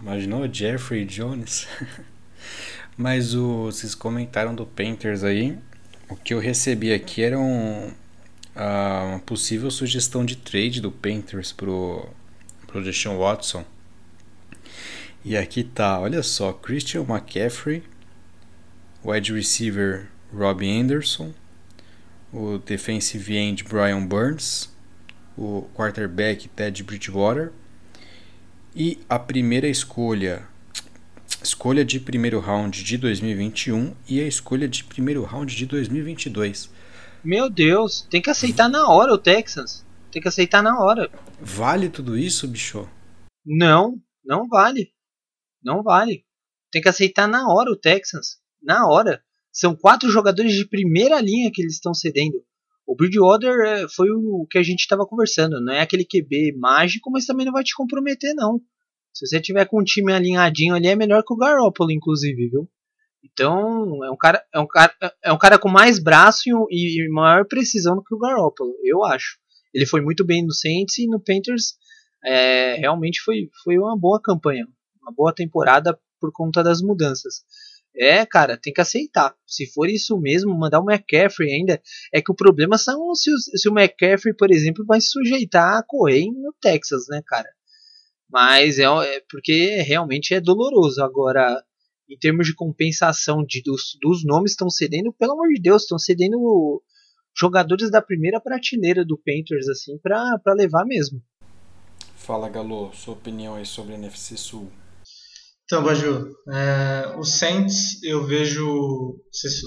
Imaginou 0.00 0.48
Jeffrey 0.52 1.04
Jones? 1.04 1.66
Mas 2.96 3.34
o, 3.34 3.64
vocês 3.64 3.94
comentaram 3.94 4.54
do 4.54 4.64
Painters 4.64 5.24
aí. 5.24 5.58
O 6.08 6.14
que 6.14 6.32
eu 6.32 6.38
recebi 6.38 6.92
aqui 6.92 7.22
era 7.22 7.38
um, 7.38 7.90
uma 8.54 9.18
possível 9.26 9.70
sugestão 9.70 10.24
de 10.24 10.36
trade 10.36 10.80
do 10.80 10.92
Painters 10.92 11.50
pro, 11.50 12.08
pro 12.66 12.84
Deshaun 12.84 13.18
Watson. 13.18 13.64
E 15.24 15.36
aqui 15.36 15.64
tá, 15.64 15.98
olha 15.98 16.22
só, 16.22 16.52
Christian 16.52 17.02
McCaffrey, 17.08 17.82
wide 19.02 19.32
receiver 19.32 20.08
Robbie 20.32 20.70
Anderson, 20.70 21.32
o 22.30 22.58
defensive 22.58 23.34
end 23.34 23.64
Brian 23.64 24.04
Burns, 24.04 24.73
o 25.36 25.62
quarterback 25.74 26.48
Ted 26.48 26.82
Bridgewater 26.82 27.52
e 28.74 28.98
a 29.08 29.18
primeira 29.18 29.68
escolha, 29.68 30.46
escolha 31.42 31.84
de 31.84 32.00
primeiro 32.00 32.40
round 32.40 32.82
de 32.82 32.98
2021 32.98 33.94
e 34.08 34.20
a 34.20 34.26
escolha 34.26 34.68
de 34.68 34.84
primeiro 34.84 35.22
round 35.22 35.54
de 35.54 35.66
2022. 35.66 36.70
Meu 37.22 37.48
Deus, 37.48 38.06
tem 38.10 38.20
que 38.20 38.30
aceitar 38.30 38.68
na 38.68 38.88
hora 38.88 39.12
o 39.12 39.18
Texans. 39.18 39.84
Tem 40.10 40.20
que 40.20 40.28
aceitar 40.28 40.62
na 40.62 40.78
hora. 40.78 41.10
Vale 41.40 41.88
tudo 41.88 42.16
isso, 42.16 42.46
bicho? 42.46 42.88
Não, 43.44 44.00
não 44.24 44.46
vale. 44.46 44.92
Não 45.62 45.82
vale. 45.82 46.24
Tem 46.70 46.82
que 46.82 46.88
aceitar 46.88 47.26
na 47.26 47.48
hora 47.48 47.70
o 47.70 47.76
Texans. 47.76 48.38
Na 48.62 48.86
hora. 48.86 49.22
São 49.52 49.74
quatro 49.74 50.10
jogadores 50.10 50.52
de 50.52 50.68
primeira 50.68 51.20
linha 51.20 51.50
que 51.52 51.62
eles 51.62 51.74
estão 51.74 51.94
cedendo. 51.94 52.44
O 52.86 52.94
Bridgewater 52.94 53.54
é, 53.66 53.88
foi 53.88 54.10
o 54.10 54.46
que 54.50 54.58
a 54.58 54.62
gente 54.62 54.80
estava 54.80 55.06
conversando. 55.06 55.60
Não 55.60 55.72
é 55.72 55.80
aquele 55.80 56.04
QB 56.04 56.56
mágico, 56.58 57.10
mas 57.10 57.26
também 57.26 57.46
não 57.46 57.52
vai 57.52 57.64
te 57.64 57.74
comprometer, 57.74 58.34
não. 58.34 58.60
Se 59.12 59.26
você 59.26 59.40
tiver 59.40 59.64
com 59.66 59.80
um 59.80 59.84
time 59.84 60.12
alinhadinho 60.12 60.74
ali, 60.74 60.88
é 60.88 60.96
melhor 60.96 61.22
que 61.22 61.32
o 61.32 61.36
Garoppolo, 61.36 61.92
inclusive, 61.92 62.48
viu? 62.48 62.68
Então, 63.22 64.04
é 64.04 64.10
um 64.10 64.16
cara, 64.16 64.44
é 64.52 64.60
um 64.60 64.66
cara, 64.66 64.94
é 65.22 65.32
um 65.32 65.38
cara 65.38 65.58
com 65.58 65.68
mais 65.68 65.98
braço 65.98 66.42
e, 66.68 67.04
e 67.04 67.08
maior 67.08 67.46
precisão 67.46 67.96
do 67.96 68.02
que 68.02 68.14
o 68.14 68.18
Garoppolo, 68.18 68.74
eu 68.84 69.02
acho. 69.04 69.38
Ele 69.72 69.86
foi 69.86 70.02
muito 70.02 70.24
bem 70.24 70.44
no 70.44 70.52
Saints 70.52 70.98
e 70.98 71.06
no 71.06 71.18
Panthers 71.18 71.74
é, 72.24 72.74
realmente 72.74 73.20
foi, 73.22 73.48
foi 73.62 73.78
uma 73.78 73.98
boa 73.98 74.20
campanha, 74.22 74.66
uma 75.00 75.12
boa 75.12 75.32
temporada 75.34 75.98
por 76.20 76.30
conta 76.32 76.62
das 76.62 76.80
mudanças. 76.80 77.44
É, 77.96 78.26
cara, 78.26 78.58
tem 78.60 78.72
que 78.72 78.80
aceitar. 78.80 79.34
Se 79.46 79.66
for 79.72 79.88
isso 79.88 80.18
mesmo, 80.18 80.52
mandar 80.52 80.80
o 80.80 80.90
McCaffrey 80.90 81.52
ainda. 81.52 81.80
É 82.12 82.20
que 82.20 82.32
o 82.32 82.34
problema 82.34 82.76
são 82.76 83.14
se 83.14 83.30
o, 83.30 83.38
se 83.38 83.68
o 83.68 83.78
McCaffrey, 83.78 84.34
por 84.34 84.50
exemplo, 84.50 84.84
vai 84.84 85.00
se 85.00 85.10
sujeitar 85.10 85.78
a 85.78 85.84
correr 85.86 86.26
no 86.26 86.52
Texas, 86.60 87.06
né, 87.08 87.22
cara? 87.24 87.48
Mas 88.28 88.78
é, 88.78 88.84
é 88.84 89.22
porque 89.30 89.82
realmente 89.82 90.34
é 90.34 90.40
doloroso. 90.40 91.02
Agora, 91.02 91.62
em 92.10 92.18
termos 92.18 92.46
de 92.46 92.54
compensação 92.54 93.44
de, 93.44 93.62
dos, 93.62 93.96
dos 94.02 94.24
nomes 94.24 94.52
estão 94.52 94.68
cedendo, 94.68 95.12
pelo 95.12 95.32
amor 95.32 95.48
de 95.48 95.60
Deus, 95.60 95.82
estão 95.82 95.98
cedendo 95.98 96.82
jogadores 97.36 97.90
da 97.90 98.02
primeira 98.02 98.40
prateleira 98.40 99.04
do 99.04 99.18
Panthers 99.18 99.68
assim 99.68 99.98
para 99.98 100.40
levar 100.54 100.84
mesmo. 100.84 101.22
Fala, 102.16 102.48
Galo, 102.48 102.92
sua 102.94 103.14
opinião 103.14 103.54
aí 103.54 103.66
sobre 103.66 103.94
a 103.94 103.98
NFC 103.98 104.36
Sul. 104.36 104.70
Então, 105.64 105.82
Baju, 105.82 106.30
é, 106.52 107.16
o 107.18 107.24
Saints 107.24 108.02
eu 108.02 108.24
vejo. 108.24 108.66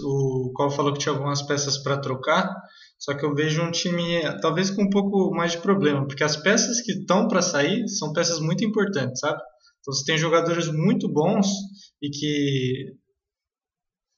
O 0.06 0.52
qual 0.56 0.70
falou 0.70 0.94
que 0.94 1.00
tinha 1.00 1.14
algumas 1.14 1.42
peças 1.42 1.78
para 1.78 2.00
trocar, 2.00 2.54
só 3.00 3.14
que 3.14 3.26
eu 3.26 3.34
vejo 3.34 3.62
um 3.62 3.72
time 3.72 4.22
talvez 4.42 4.70
com 4.70 4.84
um 4.84 4.90
pouco 4.90 5.32
mais 5.32 5.52
de 5.54 5.58
problema, 5.60 6.06
porque 6.08 6.24
as 6.24 6.38
peças 6.38 6.82
que 6.82 6.92
estão 6.92 7.28
para 7.28 7.42
sair 7.42 7.88
são 7.88 8.14
peças 8.14 8.40
muito 8.40 8.64
importantes, 8.64 9.20
sabe? 9.20 9.42
Então 9.80 9.94
você 9.94 10.06
tem 10.06 10.18
jogadores 10.18 10.68
muito 10.68 11.08
bons 11.12 11.48
e 12.02 12.10
que 12.10 12.94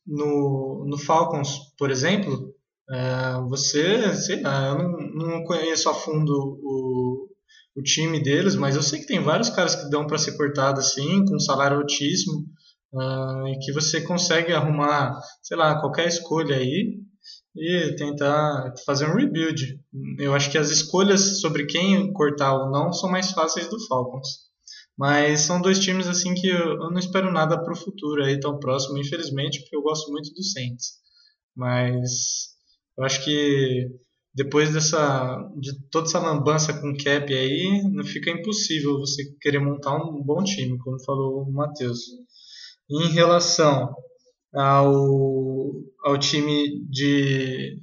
no, 0.05 0.85
no 0.87 0.97
Falcons, 0.97 1.59
por 1.77 1.91
exemplo, 1.91 2.53
é, 2.91 3.39
você, 3.47 4.13
sei 4.15 4.41
lá, 4.41 4.69
eu 4.69 4.77
não, 4.77 5.27
não 5.29 5.43
conheço 5.43 5.89
a 5.89 5.93
fundo 5.93 6.33
o, 6.33 7.08
o 7.75 7.81
time 7.81 8.21
deles, 8.21 8.55
mas 8.55 8.75
eu 8.75 8.83
sei 8.83 8.99
que 8.99 9.07
tem 9.07 9.21
vários 9.21 9.49
caras 9.49 9.75
que 9.75 9.89
dão 9.89 10.05
para 10.05 10.17
ser 10.17 10.35
cortado 10.37 10.79
assim, 10.79 11.25
com 11.25 11.35
um 11.35 11.39
salário 11.39 11.77
altíssimo, 11.77 12.45
uh, 12.93 13.47
e 13.47 13.59
que 13.59 13.71
você 13.71 14.01
consegue 14.01 14.53
arrumar, 14.53 15.19
sei 15.41 15.57
lá, 15.57 15.79
qualquer 15.79 16.07
escolha 16.07 16.57
aí 16.57 16.99
e 17.55 17.95
tentar 17.95 18.73
fazer 18.85 19.05
um 19.05 19.15
rebuild. 19.15 19.79
Eu 20.17 20.33
acho 20.33 20.49
que 20.51 20.57
as 20.57 20.69
escolhas 20.69 21.41
sobre 21.41 21.65
quem 21.65 22.11
cortar 22.13 22.53
ou 22.53 22.71
não 22.71 22.91
são 22.93 23.09
mais 23.09 23.31
fáceis 23.31 23.69
do 23.69 23.85
Falcons. 23.87 24.49
Mas 24.97 25.41
são 25.41 25.61
dois 25.61 25.79
times 25.79 26.07
assim 26.07 26.33
que 26.33 26.47
eu, 26.47 26.77
não 26.91 26.99
espero 26.99 27.31
nada 27.31 27.61
para 27.63 27.71
o 27.71 27.77
futuro 27.77 28.23
aí 28.23 28.37
tão 28.39 28.59
próximo, 28.59 28.97
infelizmente, 28.97 29.61
porque 29.61 29.75
eu 29.75 29.81
gosto 29.81 30.11
muito 30.11 30.33
do 30.33 30.43
Saints. 30.43 30.97
Mas 31.55 32.49
eu 32.97 33.05
acho 33.05 33.23
que 33.23 33.87
depois 34.33 34.71
dessa 34.73 35.37
de 35.57 35.71
toda 35.89 36.07
essa 36.07 36.19
lambança 36.19 36.73
com 36.73 36.95
cap 36.95 37.33
aí, 37.33 37.81
não 37.91 38.03
fica 38.03 38.29
impossível 38.29 38.99
você 38.99 39.23
querer 39.41 39.59
montar 39.59 39.95
um 39.95 40.21
bom 40.23 40.43
time, 40.43 40.77
como 40.79 41.03
falou 41.03 41.43
o 41.43 41.51
Matheus. 41.51 41.99
Em 42.89 43.09
relação 43.09 43.93
ao, 44.53 45.71
ao 46.03 46.17
time 46.17 46.83
de 46.89 47.77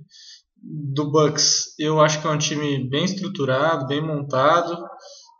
do 0.63 1.11
Bucks, 1.11 1.75
eu 1.79 2.01
acho 2.01 2.21
que 2.21 2.27
é 2.27 2.31
um 2.31 2.39
time 2.39 2.89
bem 2.89 3.05
estruturado, 3.05 3.87
bem 3.87 4.01
montado. 4.01 4.77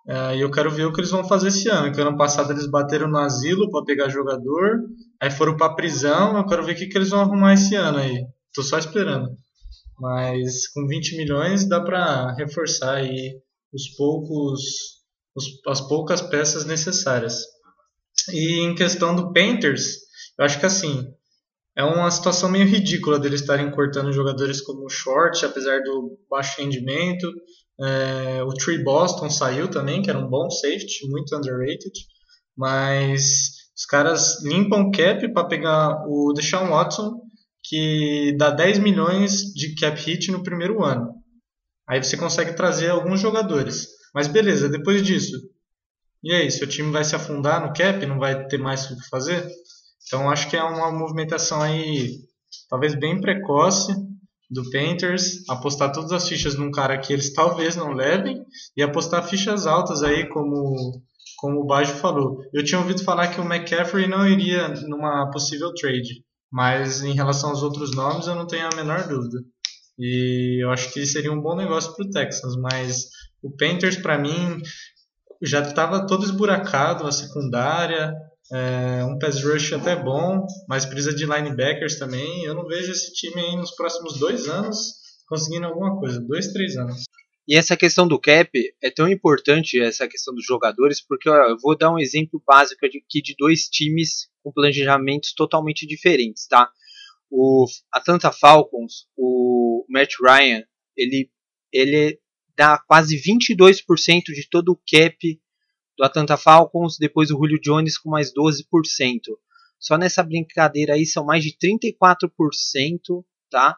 É, 0.09 0.37
e 0.37 0.41
eu 0.41 0.51
quero 0.51 0.71
ver 0.71 0.85
o 0.85 0.93
que 0.93 1.01
eles 1.01 1.11
vão 1.11 1.25
fazer 1.25 1.49
esse 1.49 1.69
ano. 1.69 1.93
Que 1.93 2.01
ano 2.01 2.17
passado 2.17 2.53
eles 2.53 2.71
bateram 2.71 3.09
no 3.09 3.19
asilo 3.19 3.71
para 3.71 3.85
pegar 3.85 4.09
jogador, 4.09 4.83
aí 5.21 5.31
foram 5.31 5.57
para 5.57 5.75
prisão. 5.75 6.37
Eu 6.37 6.47
quero 6.47 6.65
ver 6.65 6.73
o 6.73 6.77
que, 6.77 6.87
que 6.87 6.97
eles 6.97 7.11
vão 7.11 7.21
arrumar 7.21 7.55
esse 7.55 7.75
ano 7.75 7.99
aí. 7.99 8.25
Tô 8.55 8.63
só 8.63 8.79
esperando. 8.79 9.29
Mas 9.99 10.69
com 10.69 10.87
20 10.87 11.17
milhões 11.17 11.69
dá 11.69 11.81
para 11.81 12.35
reforçar 12.35 12.97
aí 12.97 13.41
os 13.73 13.89
poucos, 13.97 14.63
os, 15.35 15.45
as 15.67 15.81
poucas 15.81 16.21
peças 16.21 16.65
necessárias. 16.65 17.43
E 18.33 18.61
em 18.61 18.75
questão 18.75 19.15
do 19.15 19.33
Panthers, 19.33 19.99
eu 20.39 20.45
acho 20.45 20.59
que 20.59 20.67
assim, 20.67 21.07
é 21.77 21.85
uma 21.85 22.11
situação 22.11 22.51
meio 22.51 22.67
ridícula 22.67 23.19
deles 23.19 23.43
estarem 23.43 23.71
cortando 23.71 24.13
jogadores 24.13 24.63
como 24.63 24.87
o 24.87 24.89
Short, 24.89 25.45
apesar 25.45 25.83
do 25.83 26.19
baixo 26.31 26.61
rendimento. 26.61 27.31
É, 27.79 28.43
o 28.43 28.49
Tree 28.55 28.83
Boston 28.83 29.29
saiu 29.29 29.69
também, 29.69 30.01
que 30.01 30.09
era 30.09 30.19
um 30.19 30.29
bom 30.29 30.49
safety, 30.51 31.07
muito 31.11 31.37
underrated. 31.37 31.93
Mas 32.57 33.67
os 33.77 33.85
caras 33.85 34.43
limpam 34.43 34.91
cap 34.91 35.31
para 35.35 35.47
pegar 35.47 36.03
o 36.09 36.33
Deshaun 36.33 36.71
Watson, 36.71 37.21
que 37.69 38.35
dá 38.39 38.51
10 38.51 38.79
milhões 38.79 39.53
de 39.55 39.75
cap 39.75 40.01
hit 40.01 40.31
no 40.31 40.43
primeiro 40.43 40.85
ano. 40.85 41.15
Aí 41.89 42.03
você 42.03 42.17
consegue 42.17 42.55
trazer 42.55 42.91
alguns 42.91 43.21
jogadores. 43.21 43.89
Mas 44.15 44.29
beleza, 44.29 44.69
depois 44.69 45.05
disso. 45.05 45.37
E 46.23 46.33
aí, 46.33 46.51
seu 46.51 46.67
time 46.67 46.91
vai 46.91 47.05
se 47.05 47.15
afundar 47.15 47.61
no 47.61 47.73
cap, 47.73 48.05
não 48.07 48.19
vai 48.19 48.47
ter 48.47 48.59
mais 48.59 48.91
o 48.91 48.97
que 48.97 49.09
fazer? 49.09 49.47
Então 50.07 50.31
acho 50.31 50.49
que 50.49 50.57
é 50.57 50.63
uma 50.63 50.91
movimentação 50.91 51.61
aí 51.61 52.21
talvez 52.71 52.95
bem 52.95 53.21
precoce 53.21 53.93
do 54.49 54.69
Panthers, 54.71 55.49
apostar 55.49 55.93
todas 55.93 56.13
as 56.13 56.29
fichas 56.29 56.57
num 56.57 56.71
cara 56.71 56.99
que 56.99 57.13
eles 57.13 57.33
talvez 57.33 57.75
não 57.75 57.93
levem 57.93 58.45
e 58.77 58.83
apostar 58.83 59.27
fichas 59.29 59.67
altas 59.67 60.03
aí 60.03 60.29
como 60.29 61.03
como 61.37 61.61
o 61.61 61.67
Bajo 61.67 61.93
falou. 61.95 62.41
Eu 62.53 62.65
tinha 62.65 62.81
ouvido 62.81 63.05
falar 63.05 63.29
que 63.29 63.41
o 63.41 63.45
McCaffrey 63.45 64.09
não 64.09 64.27
iria 64.27 64.69
numa 64.69 65.31
possível 65.31 65.75
trade. 65.75 66.25
Mas 66.51 67.03
em 67.03 67.15
relação 67.15 67.51
aos 67.51 67.63
outros 67.63 67.95
nomes, 67.95 68.27
eu 68.27 68.35
não 68.35 68.47
tenho 68.47 68.67
a 68.67 68.77
menor 68.77 69.07
dúvida. 69.09 69.39
E 69.99 70.63
eu 70.63 70.71
acho 70.71 70.93
que 70.93 71.07
seria 71.07 71.33
um 71.33 71.41
bom 71.41 71.57
negócio 71.57 71.95
para 71.95 72.07
o 72.07 72.11
Texans, 72.11 72.57
mas 72.57 73.07
o 73.43 73.51
Panthers, 73.51 73.97
para 73.97 74.19
mim, 74.19 74.61
já 75.43 75.61
estava 75.61 76.07
todo 76.07 76.25
esburacado, 76.25 77.07
a 77.07 77.13
secundária, 77.13 78.15
é, 78.53 79.05
um 79.05 79.19
pass 79.19 79.43
rush 79.43 79.73
até 79.73 79.97
bom, 79.97 80.47
mas 80.69 80.85
precisa 80.85 81.15
de 81.15 81.25
linebackers 81.25 81.99
também. 81.99 82.45
Eu 82.45 82.55
não 82.55 82.67
vejo 82.67 82.93
esse 82.93 83.13
time 83.13 83.41
aí 83.41 83.57
nos 83.57 83.75
próximos 83.75 84.19
dois 84.19 84.49
anos 84.49 85.07
conseguindo 85.29 85.67
alguma 85.67 85.99
coisa, 85.99 86.21
dois, 86.21 86.53
três 86.53 86.77
anos. 86.77 87.05
E 87.49 87.55
essa 87.55 87.77
questão 87.77 88.09
do 88.09 88.21
cap 88.21 88.51
é 88.83 88.91
tão 88.91 89.09
importante, 89.09 89.81
essa 89.81 90.09
questão 90.09 90.35
dos 90.35 90.45
jogadores, 90.45 91.01
porque 91.01 91.29
ó, 91.29 91.35
eu 91.51 91.57
vou 91.59 91.77
dar 91.77 91.93
um 91.93 91.99
exemplo 91.99 92.43
básico 92.45 92.85
aqui 92.85 93.23
de 93.23 93.37
dois 93.39 93.69
times 93.69 94.29
com 94.43 94.53
planejamentos 94.53 95.33
totalmente 95.33 95.87
diferentes, 95.87 96.47
tá? 96.49 96.69
O 97.31 97.67
Atlanta 97.93 98.33
Falcons, 98.33 99.07
o 99.17 99.87
Matt 99.89 100.15
Ryan, 100.21 100.65
ele, 100.97 101.31
ele 101.73 102.19
dá 102.57 102.79
quase 102.79 103.17
22% 103.17 103.83
de 104.35 104.49
todo 104.49 104.73
o 104.73 104.81
cap 104.91 105.41
do 105.97 106.05
Atlanta 106.05 106.37
Falcons, 106.37 106.97
depois 106.99 107.31
o 107.31 107.37
Julio 107.37 107.61
Jones 107.61 107.97
com 107.97 108.11
mais 108.11 108.33
12%. 108.33 108.65
Só 109.79 109.97
nessa 109.97 110.23
brincadeira 110.23 110.95
aí 110.95 111.07
são 111.07 111.25
mais 111.25 111.45
de 111.45 111.57
34%, 111.57 113.25
tá? 113.51 113.77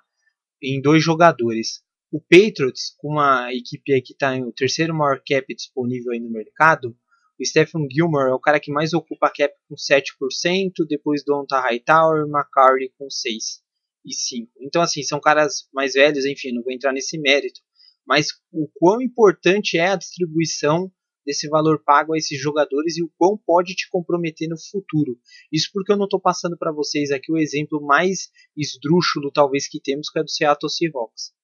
Em 0.63 0.81
dois 0.81 1.03
jogadores. 1.03 1.83
O 2.11 2.21
Patriots, 2.21 2.95
com 2.97 3.09
uma 3.13 3.53
equipe 3.53 4.01
que 4.01 4.15
está 4.15 4.35
em 4.35 4.43
o 4.43 4.53
terceiro 4.53 4.95
maior 4.95 5.21
cap 5.27 5.55
disponível 5.55 6.13
aí 6.13 6.21
no 6.21 6.31
mercado, 6.31 6.97
o 7.39 7.45
Stephen 7.45 7.87
Gilmore 7.91 8.31
é 8.31 8.35
o 8.35 8.41
cara 8.41 8.59
que 8.59 8.73
mais 8.73 8.95
ocupa 8.95 9.27
a 9.27 9.31
cap 9.31 9.55
com 9.69 9.75
7%, 9.75 10.87
depois 10.89 11.23
Donta 11.23 11.61
Hightower 11.61 12.27
e 12.27 12.31
McCarty 12.31 12.93
com 12.99 13.11
6 13.11 13.63
e 14.07 14.15
5. 14.15 14.53
Então 14.63 14.81
assim, 14.81 15.03
são 15.03 15.21
caras 15.21 15.69
mais 15.73 15.93
velhos, 15.93 16.25
enfim, 16.25 16.51
não 16.53 16.63
vou 16.63 16.73
entrar 16.73 16.95
nesse 16.95 17.19
mérito, 17.19 17.61
mas 18.07 18.29
o 18.51 18.67
quão 18.75 19.03
importante 19.03 19.77
é 19.77 19.89
a 19.89 19.97
distribuição 19.97 20.91
desse 21.27 21.47
valor 21.47 21.83
pago 21.85 22.15
a 22.15 22.17
esses 22.17 22.41
jogadores 22.41 22.97
e 22.97 23.03
o 23.03 23.13
quão 23.19 23.37
pode 23.37 23.75
te 23.75 23.87
comprometer 23.91 24.49
no 24.49 24.57
futuro. 24.59 25.19
Isso 25.53 25.69
porque 25.75 25.93
eu 25.93 25.97
não 25.99 26.07
estou 26.07 26.19
passando 26.19 26.57
para 26.57 26.73
vocês 26.73 27.11
aqui 27.11 27.31
o 27.31 27.37
exemplo 27.37 27.85
mais 27.85 28.31
esdrúxulo 28.57 29.31
talvez 29.31 29.69
que 29.69 29.79
temos, 29.79 30.09
que 30.09 30.19
é 30.19 30.23
do 30.23 30.31
Seattle 30.31 30.71
Seahawks. 30.71 31.37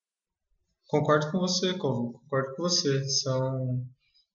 Concordo 0.94 1.28
com 1.32 1.40
você, 1.40 1.74
concordo 1.74 2.54
com 2.54 2.62
você. 2.62 3.04
São, 3.08 3.84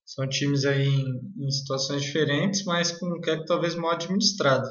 são 0.04 0.28
times 0.28 0.66
aí 0.66 0.86
em, 0.86 1.46
em 1.46 1.50
situações 1.50 2.02
diferentes, 2.02 2.64
mas 2.64 2.92
com 2.92 3.06
um 3.06 3.18
cap 3.22 3.46
talvez 3.46 3.74
mal 3.74 3.92
administrado. 3.92 4.68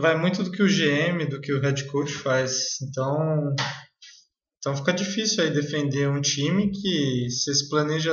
Vai 0.00 0.20
muito 0.20 0.42
do 0.42 0.50
que 0.50 0.62
o 0.62 0.68
GM, 0.68 1.26
do 1.30 1.40
que 1.40 1.50
o 1.50 1.62
head 1.62 1.86
coach 1.86 2.12
faz. 2.12 2.78
Então, 2.82 3.54
então 4.58 4.76
fica 4.76 4.92
difícil 4.92 5.42
aí 5.42 5.50
defender 5.50 6.10
um 6.10 6.20
time 6.20 6.70
que 6.70 7.30
se 7.30 7.66
planeja 7.70 8.12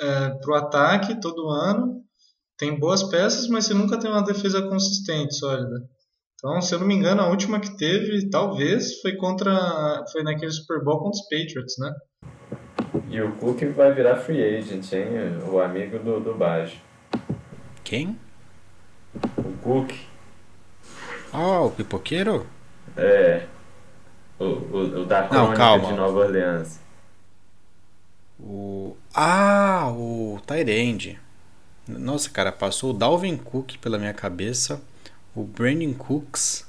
é, 0.00 0.28
para 0.38 0.50
o 0.50 0.56
ataque 0.56 1.18
todo 1.18 1.48
ano, 1.48 2.04
tem 2.58 2.78
boas 2.78 3.04
peças, 3.04 3.48
mas 3.48 3.64
você 3.64 3.72
nunca 3.72 3.98
tem 3.98 4.10
uma 4.10 4.22
defesa 4.22 4.60
consistente, 4.68 5.34
sólida. 5.34 5.88
Então, 6.42 6.62
se 6.62 6.74
eu 6.74 6.78
não 6.78 6.86
me 6.86 6.94
engano, 6.94 7.20
a 7.20 7.28
última 7.28 7.60
que 7.60 7.76
teve, 7.76 8.30
talvez, 8.30 8.98
foi 9.02 9.14
contra. 9.14 9.52
Foi 10.10 10.22
naquele 10.22 10.50
Super 10.50 10.82
Bowl 10.82 10.98
contra 10.98 11.20
os 11.20 11.28
Patriots, 11.28 11.76
né? 11.78 11.94
E 13.10 13.20
o 13.20 13.30
Cook 13.32 13.62
vai 13.76 13.92
virar 13.92 14.16
free 14.16 14.42
agent, 14.42 14.90
hein? 14.94 15.08
O 15.52 15.60
amigo 15.60 15.98
do, 15.98 16.18
do 16.18 16.34
Bajo. 16.34 16.78
Quem? 17.84 18.18
O 19.36 19.52
Cook. 19.62 19.92
Ah, 21.30 21.60
o 21.60 21.70
pipoqueiro? 21.72 22.46
É. 22.96 23.44
O, 24.38 24.44
o, 24.44 25.02
o 25.02 25.04
da 25.04 25.28
não, 25.30 25.52
calma. 25.52 25.88
de 25.88 25.92
Nova 25.92 26.20
Orleans. 26.20 26.80
O. 28.38 28.96
Ah, 29.14 29.92
o 29.94 30.40
Tyrande. 30.46 31.20
Nossa, 31.86 32.30
cara, 32.30 32.50
passou 32.50 32.90
o 32.90 32.94
Dalvin 32.94 33.36
Cook 33.36 33.76
pela 33.76 33.98
minha 33.98 34.14
cabeça 34.14 34.80
o 35.34 35.44
Brandon 35.44 35.94
Cooks. 35.94 36.66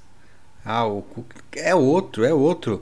Ah, 0.64 0.86
o 0.86 1.02
Cook. 1.02 1.34
É 1.56 1.74
outro, 1.74 2.24
é 2.24 2.34
outro. 2.34 2.82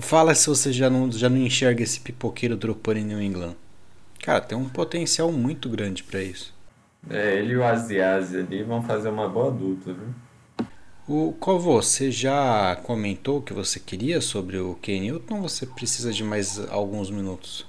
Fala 0.00 0.34
se 0.34 0.48
você 0.48 0.72
já 0.72 0.90
não, 0.90 1.10
já 1.10 1.28
não 1.28 1.38
enxerga 1.38 1.82
esse 1.82 2.00
pipoqueiro 2.00 2.56
dropando 2.56 2.98
em 2.98 3.04
New 3.04 3.22
England. 3.22 3.56
Cara, 4.22 4.40
tem 4.40 4.56
um 4.58 4.68
potencial 4.68 5.32
muito 5.32 5.68
grande 5.68 6.02
para 6.02 6.22
isso. 6.22 6.54
É, 7.08 7.38
ele 7.38 7.54
e 7.54 7.56
o 7.56 7.64
Aziazi 7.64 8.38
ali 8.38 8.62
vão 8.62 8.82
fazer 8.82 9.08
uma 9.08 9.28
boa 9.28 9.50
dupla, 9.50 9.94
viu? 9.94 10.14
O 11.08 11.32
Covo, 11.32 11.72
você 11.72 12.10
já 12.10 12.76
comentou 12.84 13.38
o 13.38 13.42
que 13.42 13.52
você 13.52 13.80
queria 13.80 14.20
sobre 14.20 14.58
o 14.58 14.74
Ken 14.76 15.00
Newton 15.00 15.36
ou 15.36 15.48
você 15.48 15.66
precisa 15.66 16.12
de 16.12 16.22
mais 16.22 16.58
alguns 16.68 17.10
minutos? 17.10 17.66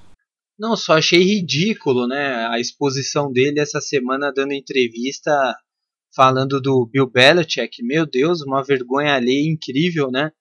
Não, 0.59 0.75
só 0.75 0.97
achei 0.97 1.23
ridículo, 1.23 2.07
né? 2.07 2.45
A 2.47 2.59
exposição 2.59 3.31
dele 3.31 3.59
essa 3.59 3.81
semana 3.81 4.31
dando 4.31 4.53
entrevista 4.53 5.55
falando 6.15 6.61
do 6.61 6.85
Bill 6.85 7.09
Belichick. 7.09 7.83
Meu 7.83 8.05
Deus, 8.05 8.41
uma 8.41 8.63
vergonha 8.63 9.15
alheia 9.15 9.49
incrível, 9.49 10.11
né? 10.11 10.31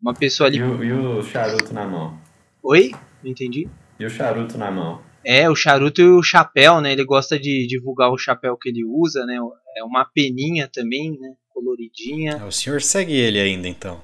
Uma 0.00 0.14
pessoa 0.14 0.48
ali. 0.48 0.58
E 0.58 0.62
o, 0.62 0.84
e 0.84 0.92
o 0.92 1.22
charuto 1.22 1.74
na 1.74 1.86
mão. 1.86 2.18
Oi? 2.62 2.92
Não 3.22 3.30
entendi. 3.30 3.68
E 3.98 4.04
o 4.04 4.10
charuto 4.10 4.56
na 4.56 4.70
mão. 4.70 5.02
É, 5.22 5.48
o 5.50 5.54
charuto 5.54 6.00
e 6.00 6.08
o 6.08 6.22
chapéu, 6.22 6.80
né? 6.80 6.92
Ele 6.92 7.04
gosta 7.04 7.38
de 7.38 7.66
divulgar 7.66 8.10
o 8.10 8.18
chapéu 8.18 8.56
que 8.56 8.70
ele 8.70 8.84
usa, 8.84 9.26
né? 9.26 9.38
É 9.76 9.84
uma 9.84 10.04
peninha 10.04 10.68
também, 10.72 11.18
né? 11.18 11.34
Coloridinha. 11.52 12.44
O 12.46 12.52
senhor 12.52 12.80
segue 12.80 13.12
ele 13.12 13.38
ainda, 13.38 13.68
então? 13.68 14.00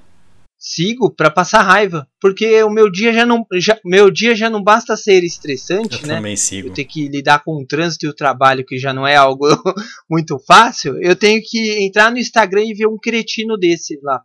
Sigo 0.69 1.09
para 1.09 1.31
passar 1.31 1.61
raiva, 1.61 2.05
porque 2.19 2.61
o 2.61 2.69
meu 2.69 2.91
dia 2.91 3.13
já 3.13 3.25
não, 3.25 3.45
já, 3.53 3.79
meu 3.85 4.11
dia 4.11 4.35
já 4.35 4.49
não 4.49 4.61
basta 4.61 4.97
ser 4.97 5.23
estressante, 5.23 6.01
eu 6.01 6.07
né? 6.07 6.15
Também 6.15 6.35
sigo. 6.35 6.67
Eu 6.67 6.73
tenho 6.73 6.87
que 6.89 7.07
lidar 7.07 7.41
com 7.41 7.53
o 7.61 7.65
trânsito 7.65 8.05
e 8.05 8.09
o 8.09 8.13
trabalho 8.13 8.65
que 8.65 8.77
já 8.77 8.93
não 8.93 9.07
é 9.07 9.15
algo 9.15 9.45
muito 10.11 10.37
fácil. 10.45 11.01
Eu 11.01 11.15
tenho 11.15 11.41
que 11.41 11.85
entrar 11.85 12.11
no 12.11 12.17
Instagram 12.17 12.65
e 12.65 12.73
ver 12.73 12.85
um 12.85 12.97
cretino 12.97 13.57
desse 13.57 13.97
lá. 14.03 14.21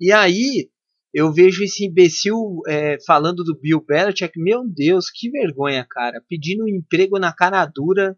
E 0.00 0.10
aí 0.10 0.70
eu 1.12 1.30
vejo 1.30 1.62
esse 1.62 1.84
imbecil 1.84 2.38
é, 2.66 2.96
falando 3.06 3.44
do 3.44 3.58
Bill 3.60 3.84
Belichick, 3.86 4.32
meu 4.40 4.62
Deus, 4.66 5.10
que 5.10 5.28
vergonha, 5.28 5.86
cara. 5.90 6.22
Pedindo 6.26 6.64
um 6.64 6.68
emprego 6.68 7.18
na 7.18 7.34
cara 7.34 7.66
dura, 7.66 8.16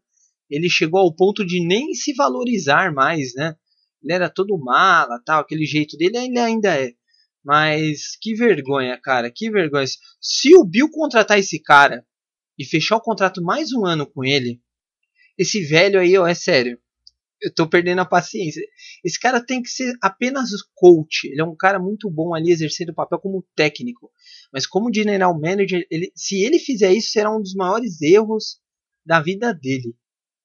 ele 0.49 0.71
chegou 0.71 1.01
ao 1.01 1.13
ponto 1.13 1.45
de 1.45 1.67
nem 1.67 1.93
se 1.93 2.15
valorizar 2.15 2.95
mais, 2.95 3.35
né? 3.35 3.57
Ele 4.01 4.13
era 4.13 4.31
todo 4.31 4.57
mala, 4.59 5.21
tal, 5.27 5.41
aquele 5.41 5.67
jeito 5.67 5.97
dele, 5.97 6.19
ele 6.19 6.39
ainda 6.39 6.79
é. 6.79 6.93
Mas 7.45 8.17
que 8.21 8.35
vergonha, 8.35 8.99
cara, 9.01 9.31
que 9.31 9.51
vergonha. 9.51 9.87
Se 10.21 10.57
o 10.57 10.65
Bill 10.65 10.91
contratar 10.91 11.39
esse 11.39 11.61
cara 11.61 12.07
e 12.59 12.65
fechar 12.65 12.97
o 12.97 13.03
contrato 13.03 13.43
mais 13.43 13.73
um 13.73 13.85
ano 13.85 14.07
com 14.07 14.25
ele, 14.25 14.63
esse 15.37 15.63
velho 15.65 16.01
aí, 16.01 16.17
ó, 16.17 16.27
é 16.27 16.35
sério 16.35 16.79
eu 17.45 17.53
tô 17.53 17.69
perdendo 17.69 18.01
a 18.01 18.07
paciência. 18.07 18.63
Esse 19.05 19.21
cara 19.21 19.45
tem 19.45 19.63
que 19.63 19.69
ser 19.69 19.95
apenas 20.03 20.51
coach. 20.75 21.29
Ele 21.29 21.41
é 21.41 21.45
um 21.45 21.55
cara 21.55 21.79
muito 21.79 22.11
bom 22.11 22.35
ali 22.35 22.51
exercendo 22.51 22.89
o 22.89 22.95
papel 22.95 23.19
como 23.19 23.47
técnico. 23.55 24.11
Mas 24.51 24.67
como 24.67 24.93
general 24.93 25.39
manager, 25.39 25.87
ele, 25.91 26.11
se 26.17 26.43
ele 26.43 26.59
fizer 26.59 26.93
isso, 26.93 27.11
será 27.11 27.31
um 27.31 27.41
dos 27.41 27.55
maiores 27.55 28.01
erros 28.01 28.59
da 29.05 29.21
vida 29.21 29.53
dele. 29.53 29.95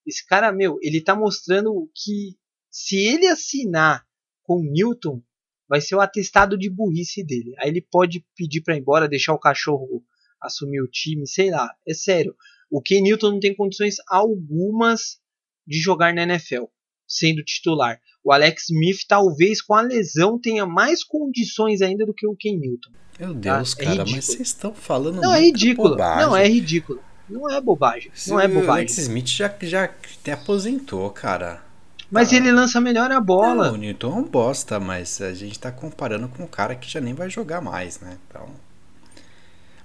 Esse 0.06 0.26
cara, 0.26 0.52
meu, 0.52 0.78
ele 0.82 1.02
tá 1.02 1.16
mostrando 1.16 1.89
que 1.95 2.38
se 2.70 2.97
ele 2.97 3.28
assinar 3.28 4.06
com 4.43 4.62
Newton, 4.62 5.24
vai 5.70 5.80
ser 5.80 5.95
o 5.95 6.01
atestado 6.01 6.57
de 6.57 6.70
burrice 6.70 7.24
dele. 7.24 7.53
Aí 7.59 7.70
ele 7.70 7.82
pode 7.82 8.26
pedir 8.36 8.61
para 8.61 8.76
ir 8.76 8.80
embora, 8.80 9.07
deixar 9.07 9.34
o 9.34 9.39
cachorro 9.39 10.03
assumir 10.41 10.82
o 10.82 10.88
time, 10.88 11.28
sei 11.28 11.51
lá. 11.51 11.70
É 11.88 11.93
sério. 11.93 12.36
O 12.72 12.82
Ken 12.82 13.01
Newton 13.01 13.34
não 13.34 13.39
tem 13.39 13.55
condições 13.55 13.97
algumas 14.07 15.20
de 15.67 15.80
jogar 15.80 16.13
na 16.13 16.24
NFL 16.24 16.63
sendo 17.07 17.43
titular. 17.43 17.99
O 18.24 18.32
Alex 18.32 18.70
Smith, 18.70 18.99
talvez 19.07 19.61
com 19.61 19.74
a 19.74 19.82
lesão, 19.82 20.39
tenha 20.39 20.65
mais 20.65 21.03
condições 21.03 21.82
ainda 21.82 22.05
do 22.05 22.13
que 22.13 22.28
o 22.28 22.36
Ken 22.36 22.57
Newton. 22.57 22.91
Meu? 23.20 23.34
Deus, 23.34 23.76
tá? 23.76 23.84
cara, 23.84 24.05
mas 24.05 24.26
vocês 24.26 24.47
estão 24.47 24.74
falando 24.74 25.22
Não, 25.22 25.34
é 25.34 25.41
ridículo. 25.41 25.89
Bobagem. 25.89 26.26
Não, 26.26 26.36
é 26.36 26.47
ridículo. 26.47 27.03
Não 27.30 27.49
é 27.49 27.61
bobagem. 27.61 28.11
Não 28.28 28.39
é 28.39 28.47
bobagem. 28.47 28.67
O 28.67 28.72
Alex 28.72 28.97
Smith 28.97 29.28
já, 29.28 29.53
já 29.61 29.86
até 29.86 30.32
aposentou, 30.32 31.09
cara. 31.11 31.63
Mas 32.12 32.30
tá. 32.30 32.36
ele 32.36 32.51
lança 32.51 32.82
melhor 32.82 33.12
a 33.12 33.20
bola. 33.20 33.68
Não, 33.68 33.74
o 33.76 33.78
Newton 33.78 34.12
é 34.12 34.16
um 34.16 34.24
bosta, 34.24 34.80
mas 34.80 35.22
a 35.22 35.34
gente 35.34 35.60
tá 35.60 35.72
comparando 35.72 36.28
com 36.28 36.43
um 36.43 36.47
cara 36.47 36.76
que 36.76 36.89
já 36.89 36.99
nem 36.99 37.14
vai 37.14 37.30
jogar 37.30 37.62
mais, 37.62 37.99
né? 37.99 38.18
Então. 38.28 38.49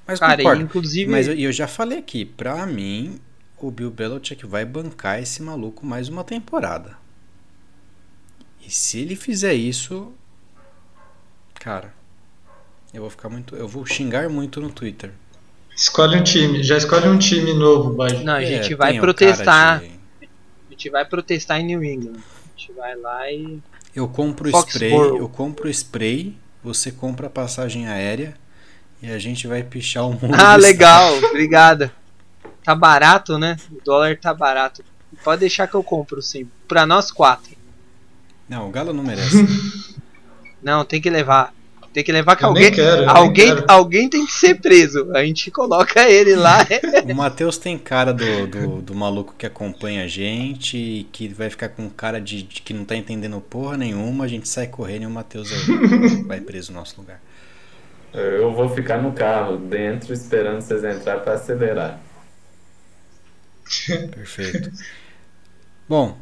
Mas 0.07 0.19
cara, 0.19 0.37
concordo. 0.37 0.63
inclusive. 0.63 1.11
Mas 1.11 1.29
eu, 1.29 1.35
eu 1.35 1.53
já 1.53 1.67
falei 1.67 1.99
aqui, 1.99 2.25
pra 2.25 2.65
mim, 2.67 3.21
o 3.59 3.71
Bill 3.71 3.91
Belichick 3.91 4.47
vai 4.47 4.65
bancar 4.65 5.23
esse 5.23 5.43
maluco 5.43 5.85
mais 5.85 6.09
uma 6.09 6.25
temporada. 6.25 6.97
E 8.67 8.71
se 8.71 9.01
ele 9.01 9.15
fizer 9.15 9.53
isso, 9.53 10.13
cara, 11.55 11.93
eu 12.93 13.03
vou 13.03 13.11
ficar 13.11 13.29
muito, 13.29 13.55
eu 13.55 13.69
vou 13.69 13.85
xingar 13.85 14.29
muito 14.31 14.61
no 14.61 14.71
Twitter. 14.71 15.13
Escolhe 15.77 16.17
um 16.17 16.23
time, 16.23 16.63
já 16.63 16.77
escolhe 16.79 17.09
um 17.09 17.19
time 17.19 17.53
novo, 17.53 17.95
vai. 17.95 18.23
Não, 18.23 18.35
a 18.35 18.43
é, 18.43 18.47
gente 18.47 18.73
é, 18.73 18.77
vai 18.77 18.99
protestar. 18.99 19.81
De... 19.81 19.94
A 20.75 20.77
gente 20.77 20.91
vai 20.91 21.05
protestar 21.05 21.61
em 21.61 21.67
New 21.67 21.85
England. 21.85 22.17
A 22.17 22.59
gente 22.59 22.73
vai 22.73 22.97
lá 22.97 23.31
e 23.31 23.63
eu 23.95 24.09
compro 24.09 24.51
spray, 24.51 24.93
eu 24.93 25.29
compro 25.29 25.71
spray, 25.71 26.37
você 26.65 26.91
compra 26.91 27.29
a 27.29 27.31
passagem 27.31 27.87
aérea 27.87 28.35
e 29.01 29.09
a 29.09 29.17
gente 29.21 29.47
vai 29.47 29.63
pichar 29.63 30.05
o 30.05 30.11
mundo. 30.15 30.35
Ah, 30.37 30.57
legal, 30.57 31.17
obrigada. 31.31 31.93
Tá 32.65 32.75
barato, 32.75 33.39
né? 33.39 33.57
O 33.71 33.81
dólar 33.85 34.19
tá 34.19 34.35
barato. 34.35 34.85
Pode 35.23 35.39
deixar 35.39 35.69
que 35.69 35.77
eu 35.77 35.85
compro 35.85 36.21
sim, 36.21 36.51
para 36.67 36.85
nós 36.85 37.13
quatro. 37.13 37.57
Não, 38.49 38.69
o 38.69 38.73
Galo 38.73 38.93
não 38.93 39.05
merece. 39.05 39.47
não, 40.61 40.85
tem 40.85 41.01
que 41.01 41.09
levar. 41.09 41.54
Tem 41.95 42.03
que 42.03 42.11
levar 42.11 42.35
que 42.35 42.45
alguém, 42.45 42.73
quero, 42.73 43.09
alguém, 43.09 43.51
alguém 43.69 44.09
tem 44.11 44.27
que 44.27 44.33
ser 44.33 44.57
preso. 44.57 45.13
A 45.15 45.25
gente 45.25 45.49
coloca 45.49 46.11
ele 46.11 46.35
lá. 46.35 46.59
o 47.09 47.15
Matheus 47.15 47.57
tem 47.57 47.79
cara 47.79 48.13
do, 48.13 48.49
do, 48.49 48.83
do, 48.83 48.95
maluco 48.97 49.33
que 49.39 49.47
acompanha 49.47 50.03
a 50.03 50.09
gente 50.09 50.77
e 50.77 51.05
que 51.05 51.29
vai 51.29 51.49
ficar 51.49 51.69
com 51.69 51.89
cara 51.89 52.21
de, 52.21 52.43
de, 52.43 52.63
que 52.63 52.75
não 52.75 52.85
tá 52.85 52.97
entendendo 52.97 53.41
porra 53.41 53.77
nenhuma. 53.77 54.25
A 54.25 54.29
gente 54.29 54.49
sai 54.49 54.67
correndo 54.67 55.05
e 55.05 55.07
o 55.07 55.11
Matheus 55.11 55.53
vai 56.27 56.41
preso 56.41 56.73
no 56.73 56.81
nosso 56.81 57.01
lugar. 57.01 57.23
Eu 58.13 58.53
vou 58.53 58.69
ficar 58.69 59.01
no 59.01 59.13
carro 59.13 59.57
dentro 59.57 60.13
esperando 60.13 60.63
vocês 60.63 60.83
entrar 60.83 61.19
para 61.21 61.35
acelerar. 61.35 62.01
Perfeito. 64.13 64.73
Bom, 65.89 66.19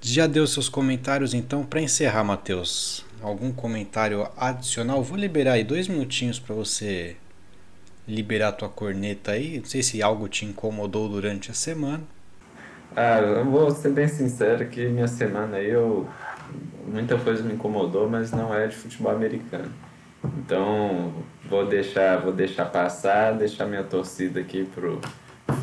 já 0.00 0.28
deu 0.28 0.46
seus 0.46 0.68
comentários, 0.68 1.34
então, 1.34 1.64
para 1.64 1.80
encerrar, 1.80 2.22
Matheus, 2.22 3.04
algum 3.24 3.52
comentário 3.52 4.28
adicional? 4.36 5.02
Vou 5.02 5.16
liberar 5.16 5.52
aí 5.52 5.64
dois 5.64 5.88
minutinhos 5.88 6.38
para 6.38 6.54
você 6.54 7.16
liberar 8.06 8.52
tua 8.52 8.68
corneta 8.68 9.32
aí. 9.32 9.58
Não 9.58 9.64
sei 9.64 9.82
se 9.82 10.02
algo 10.02 10.28
te 10.28 10.44
incomodou 10.44 11.08
durante 11.08 11.50
a 11.50 11.54
semana. 11.54 12.02
Ah, 12.94 13.18
eu 13.18 13.44
vou 13.44 13.70
ser 13.70 13.90
bem 13.90 14.06
sincero 14.06 14.68
que 14.68 14.86
minha 14.86 15.08
semana 15.08 15.56
aí 15.56 15.68
eu 15.68 16.08
muita 16.86 17.18
coisa 17.18 17.42
me 17.42 17.54
incomodou, 17.54 18.08
mas 18.08 18.30
não 18.30 18.54
é 18.54 18.66
de 18.66 18.76
futebol 18.76 19.12
americano. 19.12 19.72
Então, 20.38 21.12
vou 21.48 21.66
deixar, 21.66 22.18
vou 22.18 22.32
deixar 22.32 22.66
passar, 22.66 23.32
deixar 23.32 23.66
minha 23.66 23.82
torcida 23.82 24.40
aqui 24.40 24.64
pro 24.64 25.00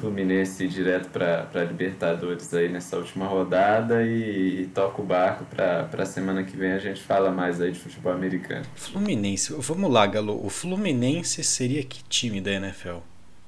Fluminense 0.02 0.68
direto 0.68 1.10
para 1.10 1.64
Libertadores 1.64 2.52
aí 2.56 2.68
nessa 2.68 2.97
última 2.97 3.28
rodada 3.28 4.02
e, 4.02 4.64
e 4.64 4.68
toca 4.74 4.99
o 4.99 5.06
barco 5.06 5.45
para 5.45 5.88
a 5.95 6.06
semana 6.06 6.43
que 6.43 6.58
vem 6.58 6.72
a 6.72 6.80
gente 6.80 6.99
fala 6.99 7.30
mais 7.30 7.62
aí 7.62 7.72
de 7.72 7.80
futebol 7.80 8.12
americano. 8.12 8.66
Fluminense, 8.74 9.54
vamos 9.60 9.91
lá, 9.91 10.08
Galo. 10.08 10.43
O 10.43 10.49
Fluminense 10.49 11.43
seria 11.43 11.84
que 11.84 12.04
time 12.06 12.41
da 12.41 12.52
NFL? 12.52 12.97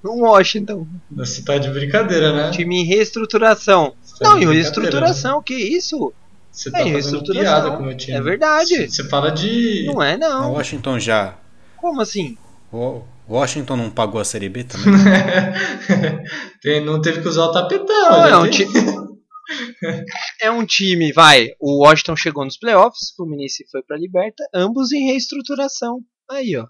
O 0.04 0.22
Washington. 0.22 0.86
Você 1.10 1.42
tá 1.42 1.58
de 1.58 1.70
brincadeira, 1.72 2.32
né? 2.34 2.52
Time 2.52 2.82
em 2.82 2.86
reestruturação. 2.86 3.96
Tá 4.20 4.30
Não, 4.30 4.40
em 4.40 4.46
reestruturação, 4.46 5.42
que 5.42 5.56
isso? 5.56 6.14
Você 6.52 6.70
tá 6.70 6.82
é, 6.82 6.92
fazendo 6.94 7.24
piada 7.24 7.72
com 7.72 7.82
o 7.82 7.86
meu 7.88 7.98
time. 7.98 8.16
É 8.16 8.22
verdade. 8.22 8.88
Você 8.88 9.04
fala 9.06 9.32
de. 9.32 9.86
Não 9.88 10.04
é, 10.04 10.16
não. 10.18 10.52
O 10.52 10.54
Washington 10.54 11.00
já. 11.00 11.36
Como 11.78 12.00
assim? 12.00 12.38
O 12.72 13.02
Washington 13.30 13.78
não 13.78 13.90
pagou 13.90 14.20
a 14.20 14.26
Série 14.26 14.50
B 14.50 14.64
também? 14.64 14.94
não 16.86 17.02
teve 17.02 17.22
que 17.22 17.28
usar 17.28 17.46
o 17.46 17.52
tapetão. 17.52 18.12
Não, 18.12 18.26
é, 18.26 18.38
um 18.38 18.50
time, 18.50 18.74
é 20.42 20.52
um 20.52 20.66
time, 20.66 21.12
vai. 21.14 21.50
O 21.60 21.84
Washington 21.84 22.16
chegou 22.16 22.44
nos 22.44 22.58
playoffs, 22.58 23.12
o 23.12 23.16
Fluminense 23.16 23.66
foi 23.72 23.82
pra 23.84 23.98
Liberta, 23.98 24.44
ambos 24.54 24.92
em 24.92 25.06
reestruturação. 25.06 26.02
Aí, 26.30 26.56
ó. 26.56 26.66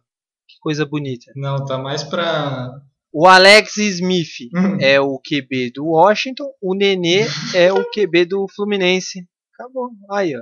Que 0.48 0.60
coisa 0.62 0.86
bonita. 0.86 1.32
Não, 1.36 1.66
tá 1.66 1.78
mais 1.78 2.04
pra. 2.04 2.72
O 3.12 3.28
Alex 3.28 3.78
Smith 3.78 4.50
é 4.80 5.00
o 5.00 5.20
QB 5.20 5.72
do 5.76 5.86
Washington, 5.86 6.52
o 6.62 6.74
Nenê 6.74 7.28
é 7.54 7.72
o 7.72 7.86
QB 7.92 8.26
do 8.26 8.48
Fluminense. 8.48 9.28
Acabou. 9.54 9.92
Aí, 10.12 10.36
ó. 10.36 10.42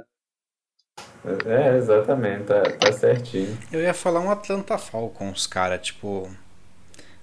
É, 1.46 1.78
exatamente, 1.78 2.46
tá, 2.46 2.62
tá 2.64 2.92
certinho. 2.92 3.56
Eu 3.72 3.80
ia 3.80 3.94
falar 3.94 4.20
um 4.20 4.32
Atlanta 4.32 4.78
Falcons, 4.78 5.46
cara, 5.46 5.78
tipo. 5.78 6.30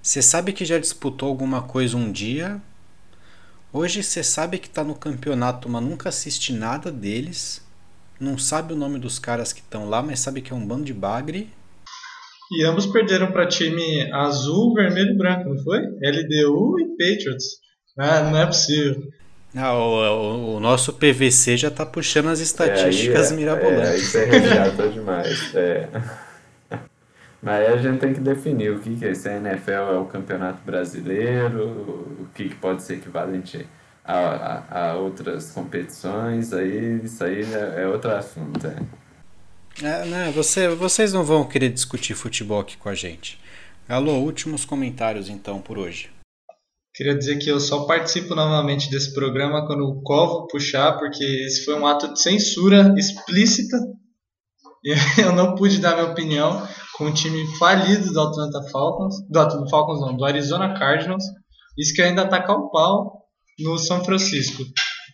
Você 0.01 0.23
sabe 0.23 0.53
que 0.53 0.64
já 0.64 0.79
disputou 0.79 1.29
alguma 1.29 1.62
coisa 1.62 1.97
um 1.97 2.11
dia. 2.11 2.61
Hoje 3.73 4.03
você 4.03 4.23
sabe 4.23 4.59
que 4.59 4.71
tá 4.71 4.85
no 4.85 4.95
campeonato, 4.95 5.69
mas 5.69 5.83
nunca 5.83 6.09
assiste 6.09 6.53
nada 6.53 6.93
deles. 6.93 7.66
Não 8.21 8.39
sabe 8.39 8.73
o 8.73 8.77
nome 8.77 8.99
dos 8.99 9.19
caras 9.19 9.53
que 9.53 9.61
estão 9.61 9.89
lá, 9.89 10.01
mas 10.01 10.21
sabe 10.21 10.41
que 10.41 10.53
é 10.53 10.57
um 10.57 10.66
bando 10.66 10.85
de 10.85 10.95
bagre. 10.95 11.53
E 12.53 12.64
ambos 12.64 12.87
perderam 12.87 13.31
para 13.31 13.47
time 13.47 14.11
azul, 14.12 14.73
vermelho 14.75 15.11
e 15.11 15.19
branco, 15.19 15.51
não 15.51 15.62
foi? 15.62 15.81
LDU 15.81 16.81
e 16.81 16.89
Patriots. 16.97 17.59
Ah, 17.99 18.23
não 18.23 18.39
é 18.39 18.47
possível. 18.47 19.03
Ah, 19.57 19.74
o, 19.74 20.57
o, 20.57 20.61
nosso 20.61 20.92
PVC 20.92 21.57
já 21.57 21.68
está 21.68 21.86
puxando 21.86 22.28
as 22.28 22.38
estatísticas 22.38 23.30
é, 23.30 23.34
é, 23.34 23.36
mirabolantes. 23.36 23.90
É, 23.90 23.96
isso 23.96 24.18
é 24.18 24.24
regiado 24.24 24.88
demais. 24.92 25.55
É. 25.55 25.88
Mas 27.40 27.55
aí 27.61 27.66
a 27.66 27.76
gente 27.76 27.99
tem 27.99 28.12
que 28.12 28.20
definir 28.20 28.72
o 28.72 28.78
que, 28.80 28.96
que 28.96 29.07
é. 29.07 29.14
Se 29.14 29.28
a 29.28 29.36
NFL 29.36 29.70
é 29.70 29.99
o 29.99 30.05
campeonato 30.05 30.61
brasileiro, 30.64 31.66
o 32.20 32.28
que, 32.34 32.51
que 32.51 32.55
pode 32.57 32.82
ser 32.82 32.94
equivalente 32.94 33.66
a, 34.05 34.18
a, 34.18 34.90
a 34.90 34.94
outras 34.96 35.51
competições, 35.51 36.53
aí 36.53 37.01
isso 37.05 37.22
aí 37.24 37.42
é, 37.42 37.82
é 37.82 37.86
outro 37.86 38.11
assunto. 38.11 38.66
É. 38.66 38.76
É, 39.80 40.05
né, 40.07 40.32
você, 40.34 40.68
vocês 40.68 41.12
não 41.12 41.22
vão 41.22 41.44
querer 41.44 41.68
discutir 41.68 42.14
futebol 42.14 42.61
aqui 42.61 42.76
com 42.76 42.88
a 42.88 42.94
gente. 42.94 43.38
Alô, 43.88 44.18
últimos 44.18 44.64
comentários 44.64 45.28
então 45.28 45.61
por 45.61 45.78
hoje. 45.78 46.11
Queria 46.99 47.16
dizer 47.16 47.38
que 47.38 47.49
eu 47.49 47.61
só 47.61 47.84
participo 47.84 48.34
novamente 48.34 48.90
desse 48.90 49.14
programa 49.14 49.64
quando 49.68 49.84
o 49.84 50.03
Covo 50.03 50.49
puxar, 50.49 50.99
porque 50.99 51.22
esse 51.22 51.64
foi 51.64 51.78
um 51.78 51.86
ato 51.86 52.12
de 52.12 52.20
censura 52.20 52.92
explícita. 52.99 53.76
Eu 55.16 55.32
não 55.32 55.55
pude 55.55 55.78
dar 55.78 55.94
minha 55.94 56.11
opinião 56.11 56.61
com 56.96 57.05
o 57.05 57.14
time 57.14 57.46
falido 57.57 58.12
do 58.12 58.20
Atlanta 58.20 58.68
Falcons, 58.72 59.14
do 59.30 59.38
Atlanta 59.38 59.70
Falcons 59.70 60.01
não, 60.01 60.16
do 60.16 60.24
Arizona 60.24 60.76
Cardinals. 60.76 61.22
Isso 61.78 61.94
que 61.94 62.03
ainda 62.03 62.26
tacar 62.26 62.57
o 62.57 62.68
pau 62.68 63.22
no 63.61 63.78
São 63.78 64.05
Francisco. 64.05 64.64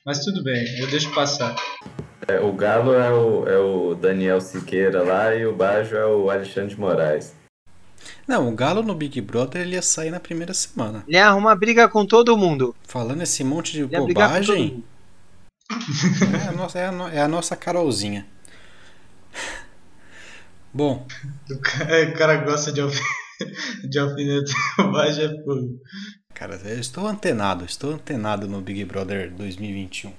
Mas 0.06 0.24
tudo 0.24 0.42
bem, 0.42 0.64
eu 0.78 0.86
deixo 0.86 1.14
passar. 1.14 1.54
É, 2.26 2.40
o 2.40 2.54
Galo 2.54 2.94
é 2.94 3.10
o, 3.10 3.46
é 3.46 3.58
o 3.58 3.94
Daniel 3.94 4.40
Siqueira 4.40 5.02
lá 5.02 5.34
e 5.34 5.44
o 5.44 5.54
Bajo 5.54 5.94
é 5.94 6.06
o 6.06 6.30
Alexandre 6.30 6.80
Moraes. 6.80 7.43
Não, 8.26 8.48
o 8.48 8.52
Galo 8.52 8.82
no 8.82 8.94
Big 8.94 9.20
Brother 9.20 9.62
ele 9.62 9.74
ia 9.74 9.82
sair 9.82 10.10
na 10.10 10.20
primeira 10.20 10.54
semana. 10.54 11.04
Ele 11.06 11.18
arruma 11.18 11.54
briga 11.54 11.88
com 11.88 12.06
todo 12.06 12.36
mundo. 12.36 12.74
Falando 12.82 13.22
esse 13.22 13.44
monte 13.44 13.72
de 13.72 13.82
ele 13.82 13.96
bobagem. 13.96 14.84
É 15.70 16.48
a, 16.48 16.52
nossa, 16.52 16.78
é, 16.78 16.86
a 16.86 16.92
no, 16.92 17.08
é 17.08 17.20
a 17.20 17.28
nossa 17.28 17.56
Carolzinha. 17.56 18.26
Bom. 20.72 21.06
O 21.50 21.58
cara, 21.58 22.08
o 22.08 22.12
cara 22.14 22.36
gosta 22.38 22.72
de, 22.72 22.80
alf... 22.80 22.98
de 23.88 23.98
alfinetar 23.98 24.54
o 24.80 24.90
Bajo 24.90 25.20
é 25.20 25.28
fogo. 25.44 25.80
Cara, 26.34 26.60
eu 26.64 26.80
estou 26.80 27.06
antenado, 27.06 27.64
estou 27.64 27.92
antenado 27.92 28.48
no 28.48 28.60
Big 28.60 28.84
Brother 28.84 29.30
2021. 29.30 30.12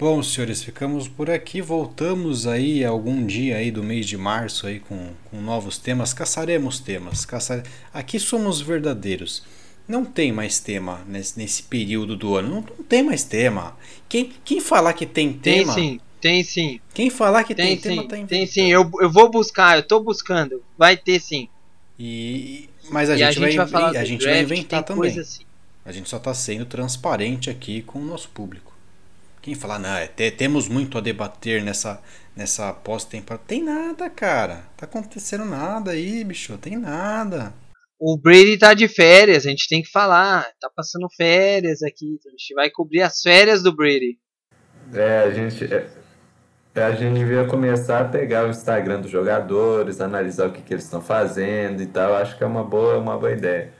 Bom, 0.00 0.22
senhores, 0.22 0.62
ficamos 0.62 1.06
por 1.06 1.28
aqui. 1.28 1.60
Voltamos 1.60 2.46
aí 2.46 2.82
algum 2.82 3.26
dia 3.26 3.56
aí 3.58 3.70
do 3.70 3.82
mês 3.82 4.06
de 4.06 4.16
março 4.16 4.66
aí 4.66 4.80
com, 4.80 5.10
com 5.30 5.42
novos 5.42 5.76
temas. 5.76 6.14
Caçaremos 6.14 6.80
temas. 6.80 7.26
Caçare... 7.26 7.64
Aqui 7.92 8.18
somos 8.18 8.62
verdadeiros. 8.62 9.42
Não 9.86 10.02
tem 10.02 10.32
mais 10.32 10.58
tema 10.58 11.02
nesse, 11.06 11.38
nesse 11.38 11.64
período 11.64 12.16
do 12.16 12.34
ano. 12.34 12.48
Não, 12.48 12.64
não 12.78 12.84
tem 12.84 13.02
mais 13.02 13.24
tema. 13.24 13.76
Quem, 14.08 14.32
quem 14.42 14.58
falar 14.58 14.94
que 14.94 15.04
tem 15.04 15.34
tema. 15.34 15.74
Tem 15.74 15.90
sim, 15.90 16.00
tem 16.18 16.44
sim. 16.44 16.80
Quem 16.94 17.10
falar 17.10 17.44
que 17.44 17.54
tem, 17.54 17.76
tem 17.76 17.96
tema 17.96 18.08
tá 18.08 18.16
Tem 18.26 18.46
sim, 18.46 18.72
eu, 18.72 18.90
eu 19.02 19.10
vou 19.10 19.30
buscar, 19.30 19.76
eu 19.76 19.82
tô 19.82 20.00
buscando. 20.00 20.62
Vai 20.78 20.96
ter 20.96 21.20
sim. 21.20 21.46
E, 21.98 22.70
mas 22.88 23.10
a, 23.10 23.18
gente, 23.18 23.24
a 23.24 23.32
gente, 23.32 23.56
vai, 23.58 23.66
vai 23.66 23.96
a 23.98 24.04
gente 24.06 24.20
draft, 24.20 24.34
vai 24.34 24.42
inventar 24.44 24.82
também. 24.82 25.18
Assim. 25.18 25.42
A 25.84 25.92
gente 25.92 26.08
só 26.08 26.18
tá 26.18 26.32
sendo 26.32 26.64
transparente 26.64 27.50
aqui 27.50 27.82
com 27.82 27.98
o 27.98 28.04
nosso 28.06 28.30
público. 28.30 28.69
Quem 29.42 29.54
falar, 29.54 29.78
não, 29.78 29.96
é, 29.96 30.06
temos 30.06 30.68
muito 30.68 30.98
a 30.98 31.00
debater 31.00 31.62
nessa, 31.62 32.02
nessa 32.36 32.72
pós-temporada. 32.74 33.42
Tem 33.46 33.62
nada, 33.62 34.10
cara. 34.10 34.64
Tá 34.76 34.84
acontecendo 34.84 35.46
nada 35.46 35.92
aí, 35.92 36.22
bicho. 36.24 36.58
Tem 36.58 36.76
nada. 36.76 37.54
O 37.98 38.18
Brady 38.18 38.58
tá 38.58 38.74
de 38.74 38.86
férias, 38.86 39.46
a 39.46 39.50
gente 39.50 39.66
tem 39.66 39.82
que 39.82 39.90
falar. 39.90 40.46
Tá 40.60 40.70
passando 40.74 41.08
férias 41.16 41.82
aqui. 41.82 42.18
A 42.26 42.30
gente 42.30 42.54
vai 42.54 42.70
cobrir 42.70 43.00
as 43.00 43.20
férias 43.22 43.62
do 43.62 43.74
Brady. 43.74 44.18
É, 44.92 45.20
a 45.20 45.30
gente. 45.30 45.64
É, 45.72 45.86
é 46.74 46.82
a 46.82 46.92
gente 46.92 47.18
devia 47.18 47.44
começar 47.46 48.00
a 48.00 48.04
pegar 48.04 48.46
o 48.46 48.50
Instagram 48.50 49.00
dos 49.00 49.10
jogadores, 49.10 50.02
analisar 50.02 50.48
o 50.48 50.52
que, 50.52 50.60
que 50.60 50.74
eles 50.74 50.84
estão 50.84 51.00
fazendo 51.00 51.82
e 51.82 51.86
tal. 51.86 52.14
Acho 52.14 52.36
que 52.36 52.44
é 52.44 52.46
uma 52.46 52.64
boa, 52.64 52.98
uma 52.98 53.16
boa 53.16 53.32
ideia. 53.32 53.72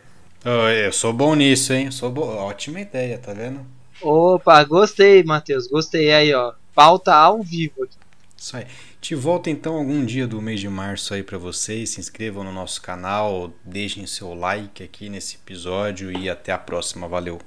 Eu 0.43 0.93
sou 0.93 1.13
bom 1.13 1.35
nisso, 1.35 1.75
hein? 1.75 1.91
Sou 1.91 2.11
bo... 2.11 2.23
Ótima 2.23 2.81
ideia, 2.81 3.19
tá 3.19 3.35
vendo? 3.35 3.80
Opa, 4.03 4.63
gostei, 4.65 5.23
Matheus. 5.23 5.67
Gostei 5.67 6.13
aí, 6.13 6.33
ó. 6.33 6.55
Pauta 6.75 7.15
ao 7.15 7.43
vivo 7.43 7.85
aqui. 7.85 7.97
Isso 8.37 8.57
aí. 8.57 8.67
Te 9.01 9.15
volta 9.15 9.49
então 9.51 9.77
algum 9.77 10.05
dia 10.05 10.27
do 10.27 10.41
mês 10.43 10.61
de 10.61 10.69
março 10.69 11.15
aí 11.15 11.23
para 11.23 11.39
vocês. 11.39 11.91
Se 11.91 12.01
inscrevam 12.01 12.45
no 12.45 12.53
nosso 12.53 12.81
canal, 12.83 13.53
deixem 13.65 14.07
seu 14.07 14.35
like 14.35 14.83
aqui 14.83 15.09
nesse 15.09 15.37
episódio 15.37 16.11
e 16.11 16.29
até 16.29 16.53
a 16.53 16.59
próxima. 16.59 17.09
Valeu. 17.09 17.39